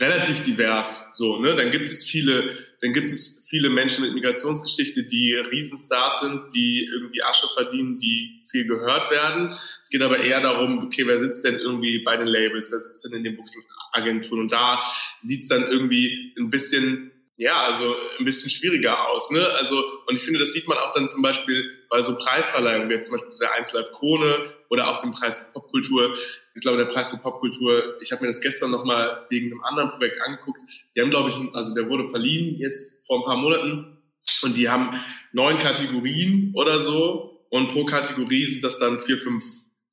relativ 0.00 0.40
divers. 0.42 1.08
So, 1.12 1.38
ne? 1.40 1.54
Dann 1.54 1.70
gibt 1.70 1.90
es 1.90 2.04
viele, 2.04 2.56
dann 2.80 2.92
gibt 2.92 3.10
es 3.10 3.46
viele 3.48 3.70
Menschen 3.70 4.04
mit 4.04 4.14
Migrationsgeschichte, 4.14 5.04
die 5.04 5.34
Riesenstars 5.34 6.20
sind, 6.20 6.54
die 6.54 6.84
irgendwie 6.84 7.22
Asche 7.22 7.48
verdienen, 7.54 7.98
die 7.98 8.40
viel 8.48 8.66
gehört 8.66 9.10
werden. 9.10 9.48
Es 9.48 9.88
geht 9.90 10.02
aber 10.02 10.18
eher 10.20 10.40
darum, 10.40 10.78
okay, 10.84 11.06
wer 11.06 11.18
sitzt 11.18 11.44
denn 11.44 11.56
irgendwie 11.56 11.98
bei 12.00 12.16
den 12.16 12.28
Labels, 12.28 12.70
wer 12.70 12.78
sitzt 12.78 13.04
denn 13.04 13.14
in 13.14 13.24
den 13.24 13.36
Booking-Agenturen? 13.36 14.42
Und 14.42 14.52
da 14.52 14.80
sieht's 15.20 15.48
dann 15.48 15.66
irgendwie 15.66 16.34
ein 16.38 16.50
bisschen 16.50 17.10
ja, 17.38 17.62
also 17.62 17.94
ein 18.18 18.24
bisschen 18.24 18.50
schwieriger 18.50 19.08
aus. 19.08 19.30
Ne? 19.30 19.46
Also, 19.58 19.78
und 20.06 20.18
ich 20.18 20.24
finde, 20.24 20.40
das 20.40 20.52
sieht 20.52 20.66
man 20.66 20.76
auch 20.76 20.92
dann 20.92 21.06
zum 21.06 21.22
Beispiel 21.22 21.70
bei 21.88 22.02
so 22.02 22.16
Preisverleihungen, 22.16 22.88
wie 22.88 22.94
jetzt 22.94 23.06
zum 23.06 23.16
Beispiel 23.16 23.38
der 23.40 23.54
1 23.54 23.72
Live 23.74 23.92
Krone 23.92 24.54
oder 24.70 24.88
auch 24.88 24.98
dem 24.98 25.12
Preis 25.12 25.44
für 25.44 25.52
Popkultur. 25.52 26.16
Ich 26.54 26.62
glaube, 26.62 26.78
der 26.78 26.86
Preis 26.86 27.12
für 27.12 27.18
Popkultur, 27.18 27.96
ich 28.02 28.10
habe 28.10 28.22
mir 28.22 28.26
das 28.26 28.40
gestern 28.40 28.72
nochmal 28.72 29.24
wegen 29.30 29.52
einem 29.52 29.62
anderen 29.62 29.88
Projekt 29.88 30.20
angeguckt. 30.20 30.60
Die 30.96 31.00
haben, 31.00 31.10
glaube 31.10 31.28
ich, 31.28 31.36
also 31.54 31.74
der 31.76 31.88
wurde 31.88 32.08
verliehen 32.08 32.58
jetzt 32.58 33.06
vor 33.06 33.20
ein 33.20 33.24
paar 33.24 33.36
Monaten 33.36 33.98
und 34.42 34.56
die 34.56 34.68
haben 34.68 35.00
neun 35.32 35.60
Kategorien 35.60 36.52
oder 36.56 36.80
so 36.80 37.46
und 37.50 37.68
pro 37.68 37.84
Kategorie 37.84 38.46
sind 38.46 38.64
das 38.64 38.80
dann 38.80 38.98
vier, 38.98 39.16
fünf 39.16 39.44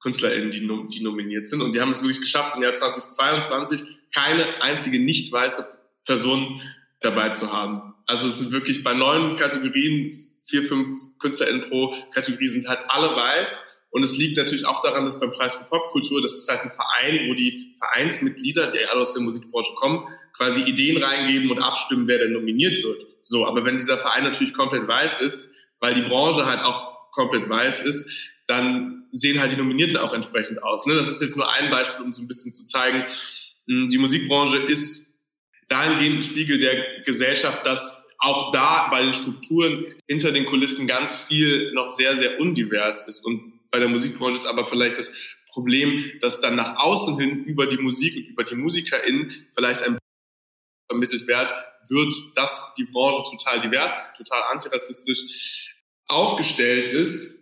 KünstlerInnen, 0.02 0.50
die, 0.50 0.68
die 0.90 1.04
nominiert 1.04 1.46
sind. 1.46 1.62
Und 1.62 1.76
die 1.76 1.82
haben 1.82 1.92
es 1.92 2.02
wirklich 2.02 2.22
geschafft, 2.22 2.56
im 2.56 2.64
Jahr 2.64 2.74
2022 2.74 3.84
keine 4.14 4.64
einzige 4.64 5.00
nicht 5.00 5.32
weiße 5.32 5.68
Person 6.06 6.62
dabei 7.06 7.30
zu 7.30 7.54
haben. 7.54 7.94
Also 8.08 8.28
es 8.28 8.40
sind 8.40 8.52
wirklich 8.52 8.84
bei 8.84 8.94
neun 8.94 9.36
Kategorien, 9.36 10.12
vier, 10.44 10.66
fünf 10.66 10.90
KünstlerInnen 11.20 11.62
pro 11.62 11.96
Kategorie 12.12 12.48
sind 12.48 12.68
halt 12.68 12.80
alle 12.88 13.16
weiß. 13.16 13.72
Und 13.90 14.04
es 14.04 14.18
liegt 14.18 14.36
natürlich 14.36 14.66
auch 14.66 14.82
daran, 14.82 15.06
dass 15.06 15.22
beim 15.22 15.32
Preis 15.32 15.56
für 15.56 15.64
Popkultur, 15.64 16.22
das 16.22 16.36
ist 16.36 16.50
halt 16.50 16.64
ein 16.64 16.70
Verein, 16.70 17.30
wo 17.30 17.34
die 17.34 17.74
Vereinsmitglieder, 17.80 18.68
die 18.68 18.84
alle 18.86 19.00
aus 19.00 19.14
der 19.14 19.24
Musikbranche 19.24 19.74
kommen, 19.76 20.06
quasi 20.34 20.64
Ideen 20.64 21.02
reingeben 21.02 21.50
und 21.50 21.60
abstimmen, 21.60 22.06
wer 22.08 22.20
denn 22.20 22.34
nominiert 22.34 22.84
wird. 22.84 23.06
So, 23.22 23.48
aber 23.48 23.64
wenn 23.64 23.78
dieser 23.78 23.98
Verein 23.98 24.26
natürlich 24.26 24.54
komplett 24.54 24.86
weiß 24.86 25.22
ist, 25.22 25.54
weil 25.80 25.96
die 25.96 26.10
Branche 26.10 26.46
halt 26.46 26.60
auch 26.60 27.10
komplett 27.12 27.48
weiß 27.48 27.86
ist, 27.86 28.34
dann 28.48 29.06
sehen 29.12 29.40
halt 29.40 29.54
die 29.54 29.56
Nominierten 29.56 29.98
auch 29.98 30.14
entsprechend 30.14 30.62
aus. 30.62 30.86
Ne? 30.86 30.96
Das 30.96 31.10
ist 31.10 31.22
jetzt 31.22 31.38
nur 31.38 31.50
ein 31.50 31.72
Beispiel, 31.72 32.04
um 32.04 32.12
so 32.12 32.22
ein 32.22 32.28
bisschen 32.28 32.52
zu 32.52 32.66
zeigen, 32.66 33.06
hm, 33.68 33.88
die 33.90 33.98
Musikbranche 33.98 34.58
ist 34.58 35.08
dahingehend 35.68 36.24
Spiegel 36.24 36.60
der 36.60 37.02
Gesellschaft, 37.04 37.66
dass 37.66 38.08
auch 38.18 38.52
da 38.52 38.88
bei 38.90 39.02
den 39.02 39.14
Strukturen 39.14 39.86
hinter 40.08 40.32
den 40.32 40.46
Kulissen 40.46 40.88
ganz 40.88 41.20
viel 41.20 41.72
noch 41.74 41.88
sehr, 41.88 42.16
sehr 42.16 42.40
undivers 42.40 43.08
ist. 43.08 43.26
Und 43.26 43.70
bei 43.72 43.80
der 43.80 43.90
Musikbranche 43.90 44.38
ist 44.38 44.46
aber 44.46 44.66
vielleicht 44.66 44.98
das 44.98 45.14
Problem, 45.50 46.12
dass 46.22 46.40
dann 46.40 46.56
nach 46.56 46.78
außen 46.78 47.20
hin 47.20 47.44
über 47.44 47.68
die 47.68 47.78
Musik 47.78 48.16
und 48.16 48.24
über 48.26 48.44
die 48.44 48.56
MusikerInnen 48.56 49.32
vielleicht 49.54 49.84
ein 49.84 49.98
vermittelt 50.88 51.28
wird, 51.28 51.52
wird, 51.90 52.14
dass 52.36 52.74
die 52.74 52.86
Branche 52.86 53.24
total 53.32 53.60
divers, 53.62 54.14
total 54.14 54.44
antirassistisch 54.52 55.76
aufgestellt 56.08 56.86
ist. 56.86 57.42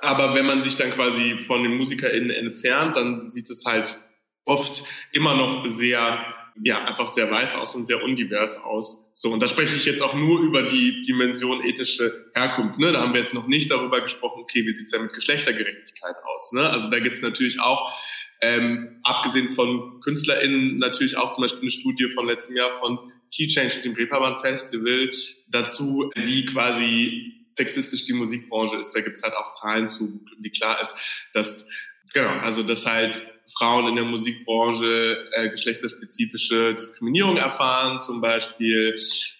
Aber 0.00 0.34
wenn 0.34 0.46
man 0.46 0.60
sich 0.60 0.76
dann 0.76 0.90
quasi 0.90 1.38
von 1.38 1.62
den 1.62 1.76
MusikerInnen 1.76 2.30
entfernt, 2.30 2.96
dann 2.96 3.26
sieht 3.28 3.50
es 3.50 3.64
halt 3.64 4.00
oft 4.44 4.84
immer 5.12 5.34
noch 5.34 5.66
sehr 5.66 6.24
ja, 6.62 6.84
einfach 6.84 7.08
sehr 7.08 7.30
weiß 7.30 7.56
aus 7.56 7.74
und 7.74 7.84
sehr 7.84 8.02
undivers 8.02 8.62
aus. 8.62 9.08
So, 9.12 9.32
und 9.32 9.40
da 9.40 9.48
spreche 9.48 9.76
ich 9.76 9.84
jetzt 9.84 10.02
auch 10.02 10.14
nur 10.14 10.40
über 10.40 10.62
die 10.62 11.00
Dimension 11.02 11.62
ethnische 11.64 12.30
Herkunft. 12.34 12.78
Ne? 12.78 12.92
Da 12.92 13.00
haben 13.00 13.12
wir 13.12 13.20
jetzt 13.20 13.34
noch 13.34 13.46
nicht 13.46 13.70
darüber 13.70 14.00
gesprochen, 14.00 14.40
okay, 14.40 14.64
wie 14.64 14.72
sieht's 14.72 14.90
denn 14.90 15.02
mit 15.02 15.12
Geschlechtergerechtigkeit 15.12 16.16
aus? 16.34 16.52
Ne? 16.52 16.68
Also 16.68 16.90
da 16.90 16.98
gibt's 17.00 17.22
natürlich 17.22 17.60
auch, 17.60 17.92
ähm, 18.40 19.00
abgesehen 19.02 19.50
von 19.50 20.00
KünstlerInnen, 20.00 20.78
natürlich 20.78 21.16
auch 21.16 21.32
zum 21.32 21.42
Beispiel 21.42 21.62
eine 21.62 21.70
Studie 21.70 22.08
von 22.10 22.26
letztem 22.26 22.56
Jahr 22.56 22.72
von 22.74 22.98
Key 23.34 23.48
Change, 23.48 23.80
dem 23.82 23.94
Reeperbahn 23.94 24.38
Festival, 24.38 25.10
dazu, 25.48 26.10
wie 26.14 26.44
quasi 26.44 27.34
sexistisch 27.56 28.04
die 28.04 28.12
Musikbranche 28.12 28.76
ist. 28.76 28.94
Da 28.94 29.00
gibt's 29.00 29.22
halt 29.22 29.34
auch 29.34 29.50
Zahlen 29.50 29.88
zu, 29.88 30.20
wie 30.38 30.50
klar 30.50 30.80
ist, 30.80 30.96
dass, 31.32 31.68
genau, 32.12 32.38
also 32.40 32.62
dass 32.62 32.86
halt 32.86 33.28
Frauen 33.56 33.88
in 33.88 33.96
der 33.96 34.04
Musikbranche 34.04 35.26
äh, 35.32 35.48
geschlechterspezifische 35.50 36.74
Diskriminierung 36.74 37.36
erfahren, 37.36 38.00
zum 38.00 38.20
Beispiel. 38.20 38.94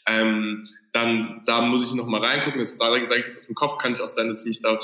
Ähm, 0.06 0.66
dann 0.92 1.42
da 1.44 1.60
muss 1.60 1.87
ich 1.87 1.94
noch 1.94 2.06
mal 2.06 2.20
reingucken. 2.20 2.58
Das 2.58 2.76
sage 2.78 3.02
ich 3.02 3.10
jetzt 3.10 3.37
aus 3.37 3.46
dem 3.46 3.54
Kopf, 3.54 3.78
kann 3.78 3.92
ich 3.92 4.00
auch 4.00 4.08
sein, 4.08 4.28
dass 4.28 4.40
ich 4.42 4.48
mich 4.48 4.62
da 4.62 4.78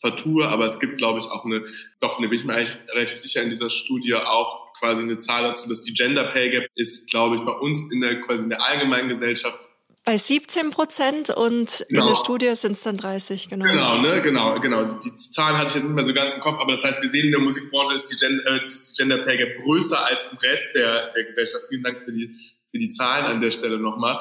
vertue, 0.00 0.48
aber 0.48 0.64
es 0.64 0.80
gibt, 0.80 0.98
glaube 0.98 1.18
ich, 1.18 1.26
auch 1.26 1.44
eine, 1.44 1.64
doch, 2.00 2.18
ne, 2.18 2.28
bin 2.28 2.38
ich 2.38 2.44
mir 2.44 2.54
eigentlich 2.54 2.76
relativ 2.92 3.18
sicher 3.18 3.42
in 3.42 3.50
dieser 3.50 3.70
Studie 3.70 4.14
auch 4.14 4.72
quasi 4.74 5.02
eine 5.02 5.18
Zahl 5.18 5.44
dazu, 5.44 5.68
dass 5.68 5.82
die 5.82 5.92
Gender 5.92 6.24
Pay 6.24 6.50
Gap 6.50 6.66
ist, 6.74 7.10
glaube 7.10 7.36
ich, 7.36 7.42
bei 7.42 7.52
uns 7.52 7.92
in 7.92 8.00
der 8.00 8.20
quasi 8.20 8.44
in 8.44 8.50
der 8.50 8.66
allgemeinen 8.66 9.08
Gesellschaft 9.08 9.68
bei 10.10 10.18
17 10.18 10.70
Prozent 10.70 11.30
und 11.30 11.86
genau. 11.88 12.02
in 12.02 12.08
der 12.08 12.14
Studie 12.16 12.52
sind 12.56 12.72
es 12.72 12.82
dann 12.82 12.96
30, 12.96 13.48
genau. 13.48 13.64
Genau, 13.64 13.98
ne, 13.98 14.20
genau, 14.20 14.58
genau. 14.58 14.82
Die, 14.82 14.98
die, 15.04 15.14
Zahlen 15.14 15.56
hatte 15.56 15.68
ich 15.68 15.74
jetzt 15.76 15.84
nicht 15.84 15.94
mehr 15.94 16.04
so 16.04 16.12
ganz 16.12 16.32
im 16.32 16.40
Kopf, 16.40 16.58
aber 16.58 16.72
das 16.72 16.84
heißt, 16.84 17.00
wir 17.00 17.08
sehen 17.08 17.26
in 17.26 17.30
der 17.30 17.40
Musikbranche 17.40 17.94
ist 17.94 18.10
die, 18.10 18.16
Gen 18.16 18.40
äh, 18.44 18.66
ist 18.66 18.90
die 18.90 19.00
Gender 19.00 19.18
Pay 19.18 19.36
Gap 19.36 19.56
größer 19.58 20.04
als 20.04 20.32
im 20.32 20.38
Rest 20.38 20.74
der, 20.74 21.10
der 21.10 21.22
Gesellschaft. 21.22 21.66
Vielen 21.68 21.84
Dank 21.84 22.00
für 22.00 22.10
die, 22.10 22.28
für 22.68 22.78
die 22.78 22.88
Zahlen 22.88 23.26
an 23.26 23.38
der 23.38 23.52
Stelle 23.52 23.78
nochmal. 23.78 24.18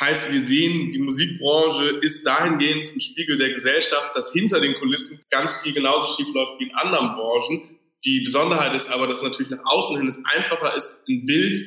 Heißt, 0.00 0.32
wir 0.32 0.40
sehen, 0.40 0.90
die 0.90 1.00
Musikbranche 1.00 1.98
ist 2.00 2.26
dahingehend 2.26 2.96
ein 2.96 3.00
Spiegel 3.02 3.36
der 3.36 3.50
Gesellschaft, 3.50 4.16
dass 4.16 4.32
hinter 4.32 4.62
den 4.62 4.72
Kulissen 4.72 5.20
ganz 5.28 5.56
viel 5.56 5.74
genauso 5.74 6.06
schief 6.16 6.32
läuft 6.32 6.58
wie 6.60 6.64
in 6.64 6.74
anderen 6.74 7.14
Branchen, 7.14 7.78
Die 8.06 8.20
Besonderheit 8.20 8.74
ist 8.74 8.90
aber, 8.90 9.06
dass 9.06 9.22
natürlich 9.22 9.50
nach 9.50 9.64
außen 9.66 9.98
hin 9.98 10.06
es 10.06 10.22
einfacher 10.24 10.74
ist, 10.74 11.02
ein 11.06 11.26
Bild 11.26 11.58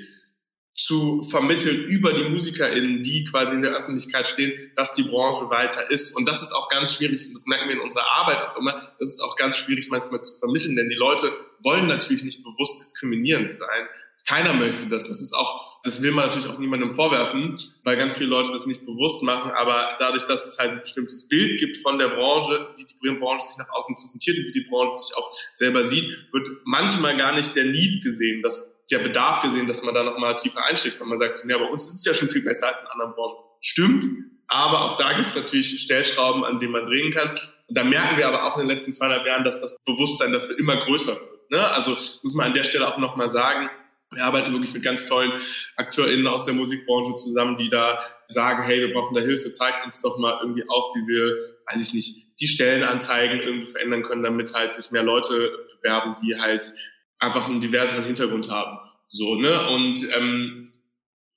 zu 0.79 1.21
vermitteln 1.23 1.83
über 1.85 2.13
die 2.13 2.23
MusikerInnen, 2.23 3.03
die 3.03 3.25
quasi 3.25 3.53
in 3.53 3.61
der 3.61 3.71
Öffentlichkeit 3.71 4.29
stehen, 4.29 4.71
dass 4.75 4.93
die 4.93 5.03
Branche 5.03 5.49
weiter 5.49 5.91
ist. 5.91 6.15
Und 6.15 6.25
das 6.25 6.41
ist 6.41 6.53
auch 6.53 6.69
ganz 6.69 6.93
schwierig, 6.93 7.27
und 7.27 7.33
das 7.33 7.45
merken 7.47 7.67
wir 7.67 7.75
in 7.75 7.81
unserer 7.81 8.09
Arbeit 8.09 8.41
auch 8.47 8.55
immer, 8.55 8.71
das 8.97 9.09
ist 9.09 9.19
auch 9.19 9.35
ganz 9.35 9.57
schwierig 9.57 9.89
manchmal 9.89 10.21
zu 10.21 10.39
vermitteln, 10.39 10.77
denn 10.77 10.87
die 10.87 10.95
Leute 10.95 11.33
wollen 11.63 11.87
natürlich 11.87 12.23
nicht 12.23 12.43
bewusst 12.43 12.79
diskriminierend 12.79 13.51
sein. 13.51 13.87
Keiner 14.25 14.53
möchte 14.53 14.87
das. 14.87 15.09
Das 15.09 15.21
ist 15.21 15.33
auch, 15.33 15.81
das 15.83 16.01
will 16.01 16.11
man 16.11 16.25
natürlich 16.27 16.47
auch 16.47 16.59
niemandem 16.59 16.91
vorwerfen, 16.91 17.59
weil 17.83 17.97
ganz 17.97 18.15
viele 18.15 18.29
Leute 18.29 18.51
das 18.53 18.65
nicht 18.65 18.85
bewusst 18.85 19.21
machen. 19.23 19.51
Aber 19.51 19.97
dadurch, 19.99 20.23
dass 20.25 20.47
es 20.47 20.59
halt 20.59 20.71
ein 20.71 20.79
bestimmtes 20.79 21.27
Bild 21.27 21.59
gibt 21.59 21.75
von 21.75 21.99
der 21.99 22.07
Branche, 22.07 22.69
wie 22.77 22.85
die 22.85 23.19
Branche 23.19 23.45
sich 23.45 23.57
nach 23.57 23.69
außen 23.69 23.95
präsentiert 23.95 24.37
und 24.37 24.45
wie 24.45 24.51
die 24.53 24.67
Branche 24.69 25.01
sich 25.01 25.17
auch 25.17 25.29
selber 25.51 25.83
sieht, 25.83 26.09
wird 26.31 26.47
manchmal 26.63 27.17
gar 27.17 27.35
nicht 27.35 27.53
der 27.57 27.65
Need 27.65 28.01
gesehen, 28.01 28.41
dass 28.41 28.78
der 28.91 28.99
Bedarf 28.99 29.41
gesehen, 29.41 29.67
dass 29.67 29.83
man 29.83 29.93
da 29.93 30.03
nochmal 30.03 30.35
tiefer 30.35 30.65
einsteigt, 30.65 30.99
wenn 30.99 31.07
man 31.07 31.17
sagt, 31.17 31.41
ja, 31.47 31.57
bei 31.57 31.65
uns 31.65 31.85
ist 31.85 31.95
es 31.95 32.05
ja 32.05 32.13
schon 32.13 32.29
viel 32.29 32.41
besser 32.41 32.69
als 32.69 32.81
in 32.81 32.87
anderen 32.87 33.13
Branchen. 33.13 33.37
Stimmt, 33.61 34.05
aber 34.47 34.81
auch 34.81 34.97
da 34.97 35.13
gibt 35.13 35.29
es 35.29 35.35
natürlich 35.35 35.79
Stellschrauben, 35.79 36.43
an 36.43 36.59
denen 36.59 36.71
man 36.71 36.85
drehen 36.85 37.11
kann. 37.11 37.29
Und 37.67 37.77
da 37.77 37.83
merken 37.83 38.17
wir 38.17 38.27
aber 38.27 38.45
auch 38.45 38.57
in 38.57 38.63
den 38.63 38.69
letzten 38.69 38.91
zweieinhalb 38.91 39.25
Jahren, 39.25 39.43
dass 39.43 39.61
das 39.61 39.77
Bewusstsein 39.85 40.33
dafür 40.33 40.57
immer 40.57 40.77
größer 40.77 41.13
wird. 41.13 41.51
Ne? 41.51 41.71
Also 41.71 41.91
muss 41.93 42.33
man 42.33 42.47
an 42.47 42.53
der 42.53 42.63
Stelle 42.63 42.87
auch 42.87 42.97
nochmal 42.97 43.29
sagen, 43.29 43.69
wir 44.11 44.23
arbeiten 44.23 44.51
wirklich 44.51 44.73
mit 44.73 44.81
ganz 44.81 45.05
tollen 45.05 45.31
AkteurInnen 45.75 46.25
aus 46.25 46.45
der 46.45 46.55
Musikbranche 46.55 47.15
zusammen, 47.15 47.57
die 47.57 47.69
da 47.69 47.99
sagen, 48.27 48.63
hey, 48.63 48.79
wir 48.79 48.91
brauchen 48.91 49.13
da 49.13 49.21
Hilfe, 49.21 49.51
zeigt 49.51 49.85
uns 49.85 50.01
doch 50.01 50.17
mal 50.17 50.39
irgendwie 50.41 50.67
auf, 50.67 50.95
wie 50.95 51.07
wir, 51.07 51.37
weiß 51.71 51.81
ich 51.81 51.93
nicht, 51.93 52.39
die 52.39 52.47
Stellenanzeigen 52.47 53.39
irgendwie 53.39 53.67
verändern 53.67 54.01
können, 54.01 54.23
damit 54.23 54.55
halt 54.55 54.73
sich 54.73 54.91
mehr 54.91 55.03
Leute 55.03 55.67
bewerben, 55.75 56.15
die 56.23 56.39
halt 56.39 56.73
einfach 57.19 57.47
einen 57.47 57.61
diverseren 57.61 58.05
Hintergrund 58.05 58.49
haben. 58.49 58.79
So, 59.07 59.35
ne? 59.35 59.69
Und 59.69 60.07
ähm, 60.15 60.71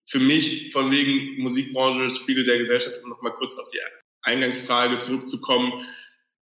für 0.05 0.21
mich, 0.21 0.73
von 0.73 0.91
wegen 0.91 1.41
Musikbranche, 1.43 2.09
Spiegel 2.11 2.45
der 2.45 2.59
Gesellschaft, 2.59 3.03
um 3.03 3.11
nochmal 3.11 3.33
kurz 3.33 3.59
auf 3.59 3.69
die 3.69 3.79
Eingangsfrage 4.23 4.97
zurückzukommen. 4.99 5.73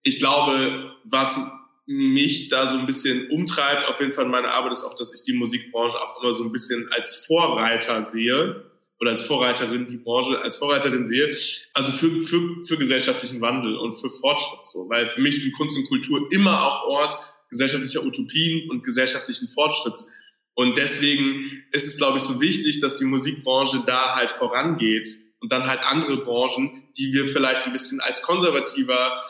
Ich 0.02 0.18
glaube, 0.18 0.94
was 1.04 1.38
mich 1.86 2.48
da 2.48 2.66
so 2.66 2.78
ein 2.78 2.86
bisschen 2.86 3.30
umtreibt, 3.30 3.88
auf 3.88 4.00
jeden 4.00 4.12
Fall 4.12 4.26
in 4.26 4.30
meiner 4.30 4.52
Arbeit, 4.52 4.72
ist 4.72 4.84
auch, 4.84 4.94
dass 4.94 5.12
ich 5.12 5.22
die 5.22 5.32
Musikbranche 5.32 6.00
auch 6.00 6.22
immer 6.22 6.32
so 6.32 6.44
ein 6.44 6.52
bisschen 6.52 6.88
als 6.92 7.26
Vorreiter 7.26 8.00
sehe 8.02 8.64
oder 9.00 9.10
als 9.10 9.22
Vorreiterin 9.22 9.86
die 9.86 9.96
Branche 9.96 10.38
als 10.40 10.56
Vorreiterin 10.56 11.04
sehe, 11.04 11.28
also 11.74 11.90
für, 11.90 12.22
für, 12.22 12.64
für 12.64 12.76
gesellschaftlichen 12.76 13.40
Wandel 13.40 13.76
und 13.76 13.92
für 13.92 14.10
Fortschritt 14.10 14.66
so. 14.66 14.88
Weil 14.88 15.08
für 15.08 15.20
mich 15.20 15.42
sind 15.42 15.56
Kunst 15.56 15.76
und 15.76 15.88
Kultur 15.88 16.28
immer 16.30 16.64
auch 16.64 16.86
Ort 16.86 17.18
gesellschaftlicher 17.50 18.04
Utopien 18.04 18.70
und 18.70 18.82
gesellschaftlichen 18.82 19.48
Fortschritts. 19.48 20.08
Und 20.54 20.76
deswegen 20.76 21.64
ist 21.72 21.86
es, 21.86 21.96
glaube 21.96 22.18
ich, 22.18 22.24
so 22.24 22.40
wichtig, 22.40 22.80
dass 22.80 22.98
die 22.98 23.04
Musikbranche 23.04 23.82
da 23.86 24.14
halt 24.14 24.30
vorangeht 24.30 25.08
und 25.40 25.52
dann 25.52 25.66
halt 25.66 25.80
andere 25.82 26.18
Branchen, 26.18 26.90
die 26.96 27.12
wir 27.12 27.26
vielleicht 27.26 27.66
ein 27.66 27.72
bisschen 27.72 28.00
als 28.00 28.22
konservativer 28.22 29.20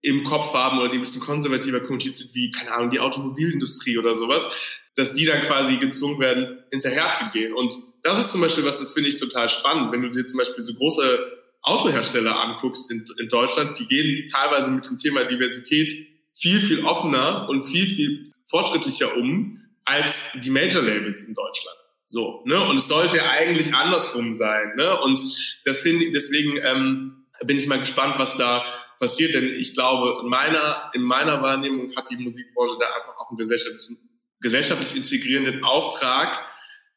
im 0.00 0.24
Kopf 0.24 0.54
haben 0.54 0.78
oder 0.78 0.88
die 0.88 0.98
ein 0.98 1.02
bisschen 1.02 1.20
konservativer 1.20 1.80
konnotiert 1.80 2.14
sind, 2.14 2.34
wie, 2.34 2.50
keine 2.50 2.72
Ahnung, 2.72 2.90
die 2.90 3.00
Automobilindustrie 3.00 3.98
oder 3.98 4.14
sowas, 4.14 4.48
dass 4.94 5.12
die 5.12 5.24
dann 5.24 5.42
quasi 5.42 5.76
gezwungen 5.76 6.20
werden, 6.20 6.58
hinterherzugehen. 6.70 7.52
Und 7.52 7.74
das 8.02 8.18
ist 8.18 8.30
zum 8.30 8.40
Beispiel 8.40 8.64
was, 8.64 8.78
das 8.78 8.92
finde 8.92 9.08
ich 9.08 9.18
total 9.18 9.48
spannend. 9.48 9.92
Wenn 9.92 10.02
du 10.02 10.10
dir 10.10 10.26
zum 10.26 10.38
Beispiel 10.38 10.62
so 10.62 10.74
große 10.74 11.38
Autohersteller 11.62 12.38
anguckst 12.38 12.90
in, 12.90 13.04
in 13.18 13.28
Deutschland, 13.28 13.78
die 13.78 13.86
gehen 13.86 14.28
teilweise 14.28 14.70
mit 14.70 14.86
dem 14.86 14.96
Thema 14.96 15.24
Diversität 15.24 15.90
viel, 16.38 16.60
viel 16.60 16.84
offener 16.84 17.48
und 17.48 17.62
viel, 17.62 17.86
viel 17.86 18.32
fortschrittlicher 18.46 19.16
um 19.16 19.58
als 19.84 20.32
die 20.34 20.50
Major 20.50 20.82
Labels 20.82 21.22
in 21.22 21.34
Deutschland. 21.34 21.76
So, 22.04 22.42
ne? 22.46 22.62
Und 22.66 22.76
es 22.76 22.88
sollte 22.88 23.18
ja 23.18 23.30
eigentlich 23.30 23.74
andersrum 23.74 24.32
sein, 24.32 24.74
ne? 24.76 24.98
Und 25.00 25.20
das 25.64 25.80
finde 25.80 26.10
deswegen 26.10 26.56
ähm, 26.58 27.26
bin 27.44 27.56
ich 27.56 27.66
mal 27.66 27.78
gespannt, 27.78 28.14
was 28.18 28.36
da 28.36 28.64
passiert, 28.98 29.34
denn 29.34 29.44
ich 29.44 29.74
glaube, 29.74 30.20
in 30.22 30.28
meiner, 30.28 30.90
in 30.94 31.02
meiner 31.02 31.42
Wahrnehmung 31.42 31.94
hat 31.94 32.10
die 32.10 32.16
Musikbranche 32.16 32.76
da 32.80 32.86
einfach 32.94 33.16
auch 33.18 33.30
einen 33.30 33.38
gesellschaftlichen, 33.38 33.98
gesellschaftlich 34.40 34.96
integrierenden 34.96 35.64
Auftrag, 35.64 36.44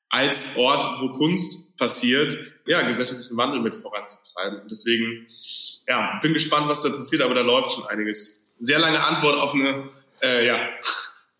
als 0.09 0.57
Ort, 0.57 0.85
wo 0.99 1.09
Kunst 1.13 1.77
passiert, 1.77 2.37
ja, 2.65 2.81
gesellschaftlichen 2.81 3.37
Wandel 3.37 3.61
mit 3.61 3.73
voranzutreiben. 3.73 4.61
Und 4.61 4.69
deswegen, 4.69 5.25
ja, 5.87 6.19
bin 6.21 6.33
gespannt, 6.33 6.67
was 6.67 6.81
da 6.81 6.89
passiert, 6.89 7.21
aber 7.21 7.33
da 7.33 7.41
läuft 7.41 7.71
schon 7.71 7.87
einiges. 7.87 8.40
Sehr 8.61 8.77
lange 8.77 9.03
Antwort 9.03 9.39
auf 9.39 9.55
eine, 9.55 9.89
äh, 10.21 10.45
ja, 10.45 10.59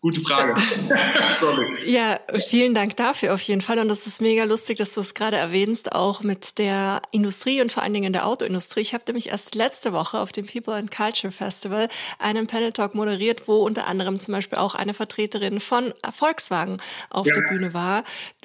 Gute 0.02 0.20
Frage. 0.20 0.60
Sorry. 1.30 1.76
Ja, 1.86 2.18
vielen 2.48 2.74
Dank 2.74 2.96
dafür 2.96 3.32
auf 3.34 3.40
jeden 3.42 3.60
Fall. 3.60 3.78
Und 3.78 3.86
das 3.86 4.08
ist 4.08 4.20
mega 4.20 4.42
lustig, 4.42 4.78
dass 4.78 4.94
du 4.94 5.00
es 5.00 5.14
gerade 5.14 5.36
erwähnst, 5.36 5.92
auch 5.92 6.22
mit 6.22 6.58
der 6.58 7.02
Industrie 7.12 7.62
und 7.62 7.70
vor 7.70 7.84
allen 7.84 7.94
Dingen 7.94 8.12
der 8.12 8.26
Autoindustrie. 8.26 8.80
Ich 8.80 8.94
habe 8.94 9.04
nämlich 9.06 9.28
erst 9.28 9.54
letzte 9.54 9.92
Woche 9.92 10.18
auf 10.18 10.32
dem 10.32 10.44
People 10.44 10.74
and 10.74 10.90
Culture 10.90 11.30
Festival 11.32 11.88
einen 12.18 12.48
Panel 12.48 12.72
Talk 12.72 12.96
moderiert, 12.96 13.46
wo 13.46 13.58
unter 13.58 13.86
anderem 13.86 14.18
zum 14.18 14.32
Beispiel 14.32 14.58
auch 14.58 14.74
eine 14.74 14.92
Vertreterin 14.92 15.60
von 15.60 15.94
Volkswagen 16.10 16.78
auf 17.08 17.28
ja. 17.28 17.34
der 17.34 17.42
Bühne 17.42 17.72
war, 17.72 18.02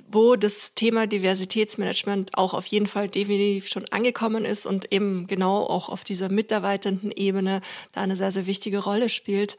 wo 0.10 0.36
das 0.36 0.74
Thema 0.74 1.06
Diversitätsmanagement 1.06 2.38
auch 2.38 2.54
auf 2.54 2.66
jeden 2.66 2.88
Fall 2.88 3.10
definitiv 3.10 3.68
schon 3.68 3.86
angekommen 3.90 4.46
ist 4.46 4.66
und 4.66 4.92
eben 4.92 5.28
genau 5.28 5.64
auch 5.64 5.90
auf 5.90 6.04
dieser 6.04 6.30
mitarbeitenden 6.30 7.12
Ebene 7.12 7.62
da 7.92 8.02
eine 8.02 8.16
sehr, 8.16 8.32
sehr 8.32 8.46
wichtige 8.48 8.80
Rolle 8.80 9.10
spielt. 9.10 9.58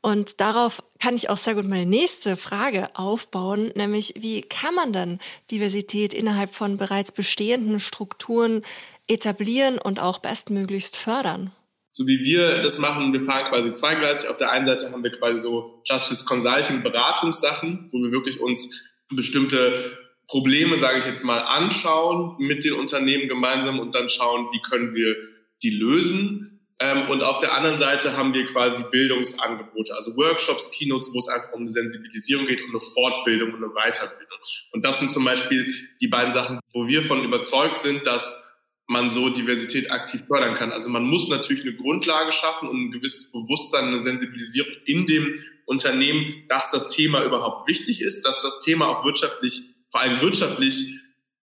Und 0.00 0.40
darauf 0.40 0.82
kann 1.00 1.16
ich 1.16 1.28
auch 1.28 1.36
sehr 1.36 1.54
gut 1.54 1.68
meine 1.68 1.86
nächste 1.86 2.36
Frage 2.36 2.88
aufbauen, 2.94 3.72
nämlich 3.74 4.14
wie 4.16 4.42
kann 4.42 4.74
man 4.74 4.92
dann 4.92 5.18
Diversität 5.50 6.14
innerhalb 6.14 6.54
von 6.54 6.76
bereits 6.76 7.12
bestehenden 7.12 7.80
Strukturen 7.80 8.62
etablieren 9.08 9.78
und 9.78 10.00
auch 10.00 10.18
bestmöglichst 10.18 10.96
fördern? 10.96 11.52
So 11.92 12.06
wie 12.06 12.20
wir 12.20 12.62
das 12.62 12.78
machen, 12.78 13.12
wir 13.12 13.20
fahren 13.20 13.46
quasi 13.46 13.72
zweigleisig. 13.72 14.30
Auf 14.30 14.36
der 14.36 14.52
einen 14.52 14.64
Seite 14.64 14.92
haben 14.92 15.02
wir 15.02 15.10
quasi 15.10 15.38
so 15.38 15.82
klassisches 15.84 16.24
Consulting, 16.24 16.84
Beratungssachen, 16.84 17.88
wo 17.90 17.98
wir 17.98 18.12
wirklich 18.12 18.40
uns 18.40 18.89
bestimmte 19.10 19.98
Probleme, 20.26 20.76
sage 20.76 21.00
ich 21.00 21.04
jetzt 21.04 21.24
mal, 21.24 21.40
anschauen 21.40 22.36
mit 22.38 22.64
den 22.64 22.74
Unternehmen 22.74 23.28
gemeinsam 23.28 23.80
und 23.80 23.94
dann 23.94 24.08
schauen, 24.08 24.48
wie 24.52 24.60
können 24.60 24.94
wir 24.94 25.16
die 25.62 25.70
lösen. 25.70 26.50
Ähm, 26.78 27.10
und 27.10 27.22
auf 27.22 27.40
der 27.40 27.52
anderen 27.52 27.76
Seite 27.76 28.16
haben 28.16 28.32
wir 28.32 28.46
quasi 28.46 28.84
Bildungsangebote, 28.90 29.94
also 29.94 30.16
Workshops, 30.16 30.70
Keynotes, 30.70 31.10
wo 31.12 31.18
es 31.18 31.28
einfach 31.28 31.52
um 31.52 31.60
eine 31.60 31.68
Sensibilisierung 31.68 32.46
geht, 32.46 32.62
um 32.62 32.70
eine 32.70 32.80
Fortbildung 32.80 33.52
und 33.52 33.64
eine 33.64 33.72
Weiterbildung. 33.74 34.38
Und 34.72 34.84
das 34.84 35.00
sind 35.00 35.10
zum 35.10 35.24
Beispiel 35.24 35.66
die 36.00 36.08
beiden 36.08 36.32
Sachen, 36.32 36.60
wo 36.72 36.86
wir 36.86 37.02
von 37.02 37.22
überzeugt 37.22 37.80
sind, 37.80 38.06
dass 38.06 38.46
man 38.86 39.10
so 39.10 39.28
Diversität 39.28 39.92
aktiv 39.92 40.22
fördern 40.22 40.54
kann. 40.54 40.72
Also 40.72 40.90
man 40.90 41.04
muss 41.04 41.28
natürlich 41.28 41.62
eine 41.62 41.76
Grundlage 41.76 42.32
schaffen 42.32 42.68
und 42.68 42.86
ein 42.86 42.90
gewisses 42.90 43.30
Bewusstsein, 43.30 43.84
eine 43.84 44.00
Sensibilisierung 44.00 44.72
in 44.84 45.06
dem 45.06 45.34
Unternehmen, 45.70 46.42
dass 46.48 46.72
das 46.72 46.88
Thema 46.88 47.22
überhaupt 47.22 47.68
wichtig 47.68 48.02
ist, 48.02 48.24
dass 48.24 48.42
das 48.42 48.58
Thema 48.58 48.88
auch 48.88 49.04
wirtschaftlich, 49.04 49.70
vor 49.88 50.00
allem 50.00 50.20
wirtschaftlich 50.20 50.96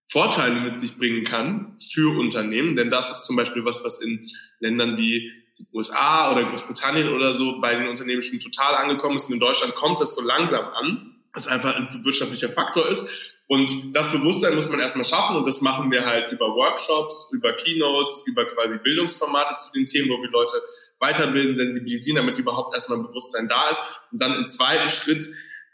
Vorteile 0.06 0.60
mit 0.60 0.78
sich 0.80 0.98
bringen 0.98 1.24
kann 1.24 1.78
für 1.80 2.18
Unternehmen. 2.20 2.76
Denn 2.76 2.90
das 2.90 3.10
ist 3.10 3.26
zum 3.26 3.38
Beispiel 3.38 3.64
was, 3.64 3.86
was 3.86 4.02
in 4.02 4.30
Ländern 4.60 4.98
wie 4.98 5.32
die 5.58 5.66
USA 5.72 6.30
oder 6.30 6.44
Großbritannien 6.44 7.08
oder 7.08 7.34
so 7.34 7.62
bei 7.62 7.76
den 7.76 7.88
Unternehmen 7.88 8.22
schon 8.22 8.42
total 8.42 8.76
angekommen 8.76 9.16
ist. 9.16 9.28
Und 9.28 9.36
in 9.36 9.40
Deutschland 9.40 9.76
kommt 9.76 10.02
das 10.02 10.14
so 10.14 10.22
langsam 10.22 10.66
an, 10.74 11.16
was 11.34 11.48
einfach 11.48 11.78
ein 11.78 11.88
wirtschaftlicher 12.04 12.50
Faktor 12.50 12.86
ist. 12.90 13.10
Und 13.48 13.96
das 13.96 14.12
Bewusstsein 14.12 14.56
muss 14.56 14.70
man 14.70 14.82
erstmal 14.82 15.06
schaffen 15.06 15.38
und 15.38 15.48
das 15.48 15.62
machen 15.62 15.90
wir 15.90 16.06
halt 16.06 16.34
über 16.34 16.48
Workshops, 16.48 17.32
über 17.32 17.54
Keynotes, 17.54 18.24
über 18.28 18.44
quasi 18.44 18.78
Bildungsformate 18.84 19.56
zu 19.56 19.72
den 19.72 19.86
Themen, 19.86 20.10
wo 20.10 20.22
wir 20.22 20.30
Leute 20.30 20.62
weiterbilden, 21.00 21.56
sensibilisieren, 21.56 22.16
damit 22.16 22.38
überhaupt 22.38 22.74
erstmal 22.74 23.00
ein 23.00 23.06
Bewusstsein 23.06 23.48
da 23.48 23.70
ist. 23.70 23.82
Und 24.12 24.22
dann 24.22 24.34
im 24.34 24.46
zweiten 24.46 24.90
Schritt 24.90 25.28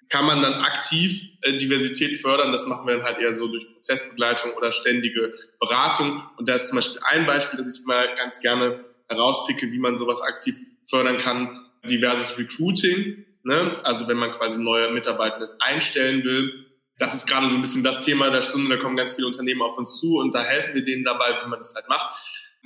kann 0.09 0.25
man 0.25 0.41
dann 0.41 0.53
aktiv 0.55 1.23
äh, 1.41 1.57
Diversität 1.57 2.21
fördern. 2.21 2.51
Das 2.51 2.67
machen 2.67 2.85
wir 2.85 2.95
dann 2.95 3.03
halt 3.03 3.19
eher 3.19 3.35
so 3.35 3.47
durch 3.47 3.71
Prozessbegleitung 3.71 4.51
oder 4.53 4.71
ständige 4.71 5.33
Beratung. 5.59 6.21
Und 6.37 6.47
da 6.47 6.55
ist 6.55 6.67
zum 6.67 6.75
Beispiel 6.75 7.01
ein 7.09 7.25
Beispiel, 7.25 7.57
das 7.57 7.67
ich 7.67 7.85
mal 7.85 8.13
ganz 8.15 8.39
gerne 8.39 8.83
herauspicke, 9.07 9.71
wie 9.71 9.79
man 9.79 9.97
sowas 9.97 10.21
aktiv 10.21 10.59
fördern 10.87 11.17
kann. 11.17 11.65
Diverses 11.89 12.37
Recruiting. 12.37 13.25
Ne? 13.43 13.77
Also 13.83 14.07
wenn 14.07 14.17
man 14.17 14.31
quasi 14.31 14.61
neue 14.61 14.91
Mitarbeitende 14.91 15.57
einstellen 15.59 16.23
will. 16.23 16.67
Das 16.99 17.15
ist 17.15 17.27
gerade 17.27 17.49
so 17.49 17.55
ein 17.55 17.61
bisschen 17.61 17.83
das 17.83 18.05
Thema 18.05 18.29
der 18.29 18.41
Stunde. 18.41 18.75
Da 18.75 18.81
kommen 18.81 18.95
ganz 18.95 19.13
viele 19.13 19.27
Unternehmen 19.27 19.61
auf 19.61 19.77
uns 19.77 19.99
zu 19.99 20.17
und 20.19 20.35
da 20.35 20.43
helfen 20.43 20.75
wir 20.75 20.83
denen 20.83 21.03
dabei, 21.03 21.39
wie 21.43 21.49
man 21.49 21.59
das 21.59 21.73
halt 21.75 21.89
macht. 21.89 22.13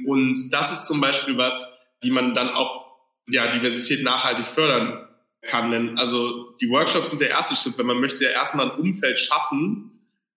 Und 0.05 0.51
das 0.51 0.71
ist 0.71 0.85
zum 0.85 0.99
Beispiel 1.01 1.37
was, 1.37 1.76
wie 2.01 2.11
man 2.11 2.33
dann 2.33 2.49
auch 2.49 2.87
ja, 3.27 3.47
Diversität 3.47 4.03
nachhaltig 4.03 4.45
fördern 4.45 5.07
kann. 5.45 5.71
Denn 5.71 5.97
also 5.97 6.51
die 6.61 6.69
Workshops 6.69 7.09
sind 7.09 7.21
der 7.21 7.29
erste 7.29 7.55
Schritt, 7.55 7.77
weil 7.77 7.85
man 7.85 7.99
möchte 7.99 8.23
ja 8.23 8.31
erstmal 8.31 8.71
ein 8.71 8.79
Umfeld 8.79 9.19
schaffen, 9.19 9.91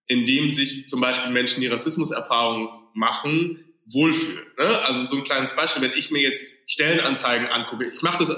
in 0.07 0.25
dem 0.25 0.51
sich 0.51 0.89
zum 0.89 1.01
Beispiel 1.01 1.31
Menschen, 1.31 1.61
die 1.61 1.69
Rassismuserfahrungen 1.69 2.69
machen, 2.95 3.65
wohlfühlen. 3.93 4.45
Ne? 4.59 4.79
Also 4.83 5.05
so 5.05 5.17
ein 5.17 5.25
kleines 5.25 5.55
Beispiel, 5.55 5.83
wenn 5.83 5.97
ich 5.97 6.11
mir 6.11 6.21
jetzt 6.21 6.71
Stellenanzeigen 6.71 7.47
angucke, 7.49 7.89
ich 7.89 8.03
mache 8.03 8.19
das 8.19 8.35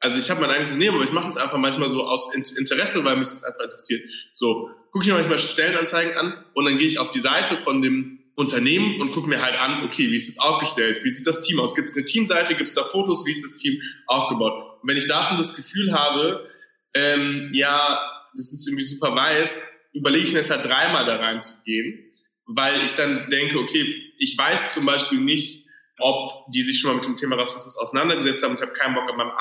Also 0.00 0.18
ich 0.18 0.30
habe 0.30 0.40
mein 0.40 0.50
eigenes 0.50 0.70
Unternehmen, 0.70 0.96
aber 0.96 1.04
ich 1.04 1.12
mache 1.12 1.26
das 1.26 1.36
einfach 1.36 1.58
manchmal 1.58 1.88
so 1.88 2.04
aus 2.04 2.34
Interesse, 2.34 3.04
weil 3.04 3.16
mich 3.16 3.28
das 3.28 3.44
einfach 3.44 3.62
interessiert. 3.62 4.02
So, 4.32 4.70
gucke 4.90 5.04
ich 5.04 5.12
mir 5.12 5.18
manchmal 5.18 5.38
Stellenanzeigen 5.38 6.16
an 6.16 6.44
und 6.54 6.64
dann 6.64 6.76
gehe 6.76 6.88
ich 6.88 6.98
auf 6.98 7.10
die 7.10 7.20
Seite 7.20 7.56
von 7.56 7.82
dem 7.82 8.21
Unternehmen 8.34 9.00
und 9.00 9.12
gucke 9.12 9.28
mir 9.28 9.42
halt 9.42 9.58
an, 9.58 9.84
okay, 9.84 10.10
wie 10.10 10.16
ist 10.16 10.28
das 10.28 10.38
aufgestellt? 10.38 11.00
Wie 11.04 11.10
sieht 11.10 11.26
das 11.26 11.40
Team 11.40 11.60
aus? 11.60 11.74
Gibt 11.74 11.90
es 11.90 11.96
eine 11.96 12.04
Teamseite? 12.04 12.54
Gibt 12.54 12.68
es 12.68 12.74
da 12.74 12.82
Fotos? 12.82 13.26
Wie 13.26 13.30
ist 13.30 13.44
das 13.44 13.54
Team 13.56 13.80
aufgebaut? 14.06 14.78
Und 14.80 14.88
wenn 14.88 14.96
ich 14.96 15.06
da 15.06 15.22
schon 15.22 15.38
das 15.38 15.54
Gefühl 15.54 15.92
habe, 15.92 16.46
ähm, 16.94 17.44
ja, 17.52 18.00
das 18.34 18.52
ist 18.52 18.66
irgendwie 18.66 18.84
super 18.84 19.14
weiß, 19.14 19.70
überlege 19.92 20.24
ich 20.24 20.32
mir 20.32 20.38
es 20.38 20.50
halt 20.50 20.64
dreimal 20.64 21.04
da 21.04 21.16
reinzugehen, 21.16 22.10
weil 22.46 22.82
ich 22.82 22.94
dann 22.94 23.28
denke, 23.30 23.58
okay, 23.58 23.86
ich 24.18 24.38
weiß 24.38 24.74
zum 24.74 24.86
Beispiel 24.86 25.20
nicht, 25.20 25.66
ob 25.98 26.50
die 26.50 26.62
sich 26.62 26.80
schon 26.80 26.90
mal 26.90 26.96
mit 26.96 27.04
dem 27.04 27.16
Thema 27.16 27.36
Rassismus 27.36 27.76
auseinandergesetzt 27.76 28.42
haben. 28.42 28.54
Ich 28.54 28.62
habe 28.62 28.72
keinen 28.72 28.94
Bock 28.94 29.08
an 29.10 29.16
meinem 29.16 29.32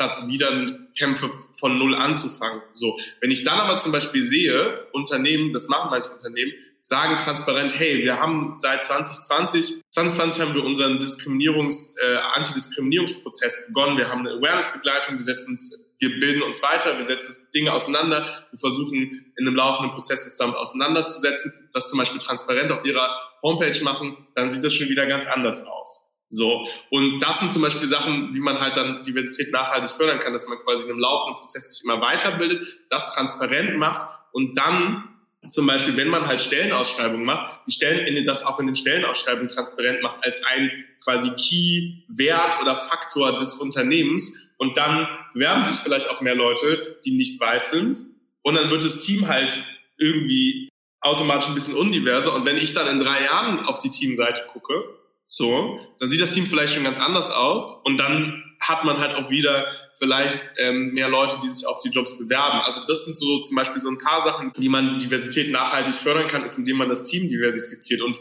Arbeitsplatz 0.00 0.26
wieder 0.28 0.66
Kämpfe 0.96 1.30
von 1.58 1.78
null 1.78 1.94
anzufangen. 1.94 2.62
So, 2.72 2.98
wenn 3.20 3.30
ich 3.30 3.44
dann 3.44 3.60
aber 3.60 3.78
zum 3.78 3.92
Beispiel 3.92 4.22
sehe, 4.22 4.86
Unternehmen, 4.92 5.52
das 5.52 5.68
machen 5.68 5.90
manche 5.90 6.10
Unternehmen, 6.10 6.52
sagen 6.80 7.16
transparent, 7.16 7.72
hey, 7.78 8.02
wir 8.02 8.18
haben 8.18 8.54
seit 8.54 8.82
2020, 8.82 9.82
2020 9.90 10.42
haben 10.42 10.54
wir 10.54 10.64
unseren 10.64 10.98
Diskriminierungs, 10.98 11.96
äh, 12.02 12.16
Antidiskriminierungsprozess 12.34 13.66
begonnen. 13.66 13.98
Wir 13.98 14.08
haben 14.08 14.26
eine 14.26 14.38
Awareness-Begleitung, 14.38 15.16
wir 15.16 15.24
setzen 15.24 15.50
uns 15.50 15.86
wir 16.02 16.18
bilden 16.18 16.42
uns 16.42 16.62
weiter, 16.62 16.96
wir 16.96 17.04
setzen 17.04 17.46
Dinge 17.54 17.74
auseinander, 17.74 18.24
wir 18.50 18.58
versuchen 18.58 19.32
in 19.36 19.46
einem 19.46 19.54
laufenden 19.54 19.92
Prozess 19.92 20.24
uns 20.24 20.34
damit 20.34 20.56
auseinanderzusetzen, 20.56 21.52
das 21.74 21.90
zum 21.90 21.98
Beispiel 21.98 22.18
transparent 22.18 22.72
auf 22.72 22.86
ihrer 22.86 23.14
Homepage 23.42 23.78
machen, 23.84 24.16
dann 24.34 24.48
sieht 24.48 24.64
das 24.64 24.72
schon 24.72 24.88
wieder 24.88 25.04
ganz 25.04 25.26
anders 25.26 25.66
aus. 25.66 26.09
So. 26.32 26.66
Und 26.90 27.18
das 27.20 27.40
sind 27.40 27.50
zum 27.50 27.62
Beispiel 27.62 27.88
Sachen, 27.88 28.32
wie 28.34 28.40
man 28.40 28.60
halt 28.60 28.76
dann 28.76 29.02
Diversität 29.02 29.52
nachhaltig 29.52 29.90
fördern 29.90 30.20
kann, 30.20 30.32
dass 30.32 30.48
man 30.48 30.58
quasi 30.58 30.84
in 30.84 30.90
einem 30.90 31.00
laufenden 31.00 31.40
Prozess 31.40 31.74
sich 31.74 31.84
immer 31.84 32.00
weiterbildet, 32.00 32.64
das 32.88 33.12
transparent 33.12 33.76
macht 33.76 34.06
und 34.32 34.56
dann 34.56 35.04
zum 35.48 35.66
Beispiel, 35.66 35.96
wenn 35.96 36.08
man 36.08 36.26
halt 36.26 36.40
Stellenausschreibungen 36.40 37.24
macht, 37.24 37.60
die 37.66 37.72
Stellen 37.72 38.06
in 38.06 38.24
das 38.24 38.44
auch 38.44 38.60
in 38.60 38.66
den 38.66 38.76
Stellenausschreibungen 38.76 39.48
transparent 39.48 40.02
macht 40.02 40.22
als 40.22 40.44
ein 40.44 40.70
quasi 41.02 41.30
Key-Wert 41.30 42.60
oder 42.60 42.76
Faktor 42.76 43.36
des 43.36 43.54
Unternehmens 43.54 44.46
und 44.58 44.76
dann 44.76 45.08
bewerben 45.32 45.64
sich 45.64 45.76
vielleicht 45.76 46.10
auch 46.10 46.20
mehr 46.20 46.34
Leute, 46.34 46.98
die 47.04 47.12
nicht 47.12 47.40
weiß 47.40 47.70
sind. 47.70 48.04
Und 48.42 48.54
dann 48.54 48.70
wird 48.70 48.84
das 48.84 48.98
Team 48.98 49.28
halt 49.28 49.64
irgendwie 49.96 50.68
automatisch 51.00 51.48
ein 51.48 51.54
bisschen 51.54 51.76
undiverser. 51.76 52.34
Und 52.34 52.44
wenn 52.44 52.56
ich 52.56 52.74
dann 52.74 52.86
in 52.86 53.00
drei 53.00 53.24
Jahren 53.24 53.60
auf 53.60 53.78
die 53.78 53.90
Teamseite 53.90 54.44
gucke, 54.46 54.84
so, 55.32 55.78
dann 56.00 56.08
sieht 56.08 56.20
das 56.20 56.34
Team 56.34 56.44
vielleicht 56.44 56.74
schon 56.74 56.82
ganz 56.82 56.98
anders 56.98 57.30
aus. 57.30 57.80
Und 57.84 57.98
dann 57.98 58.42
hat 58.60 58.84
man 58.84 58.98
halt 58.98 59.14
auch 59.14 59.30
wieder 59.30 59.64
vielleicht 59.94 60.54
ähm, 60.58 60.92
mehr 60.92 61.08
Leute, 61.08 61.36
die 61.40 61.46
sich 61.46 61.68
auf 61.68 61.78
die 61.78 61.88
Jobs 61.88 62.18
bewerben. 62.18 62.60
Also 62.64 62.82
das 62.84 63.04
sind 63.04 63.16
so 63.16 63.40
zum 63.40 63.54
Beispiel 63.54 63.80
so 63.80 63.88
ein 63.88 63.98
paar 63.98 64.22
Sachen, 64.22 64.52
die 64.56 64.68
man 64.68 64.98
Diversität 64.98 65.52
nachhaltig 65.52 65.94
fördern 65.94 66.26
kann, 66.26 66.42
ist, 66.42 66.58
indem 66.58 66.78
man 66.78 66.88
das 66.88 67.04
Team 67.04 67.28
diversifiziert. 67.28 68.02
Und 68.02 68.18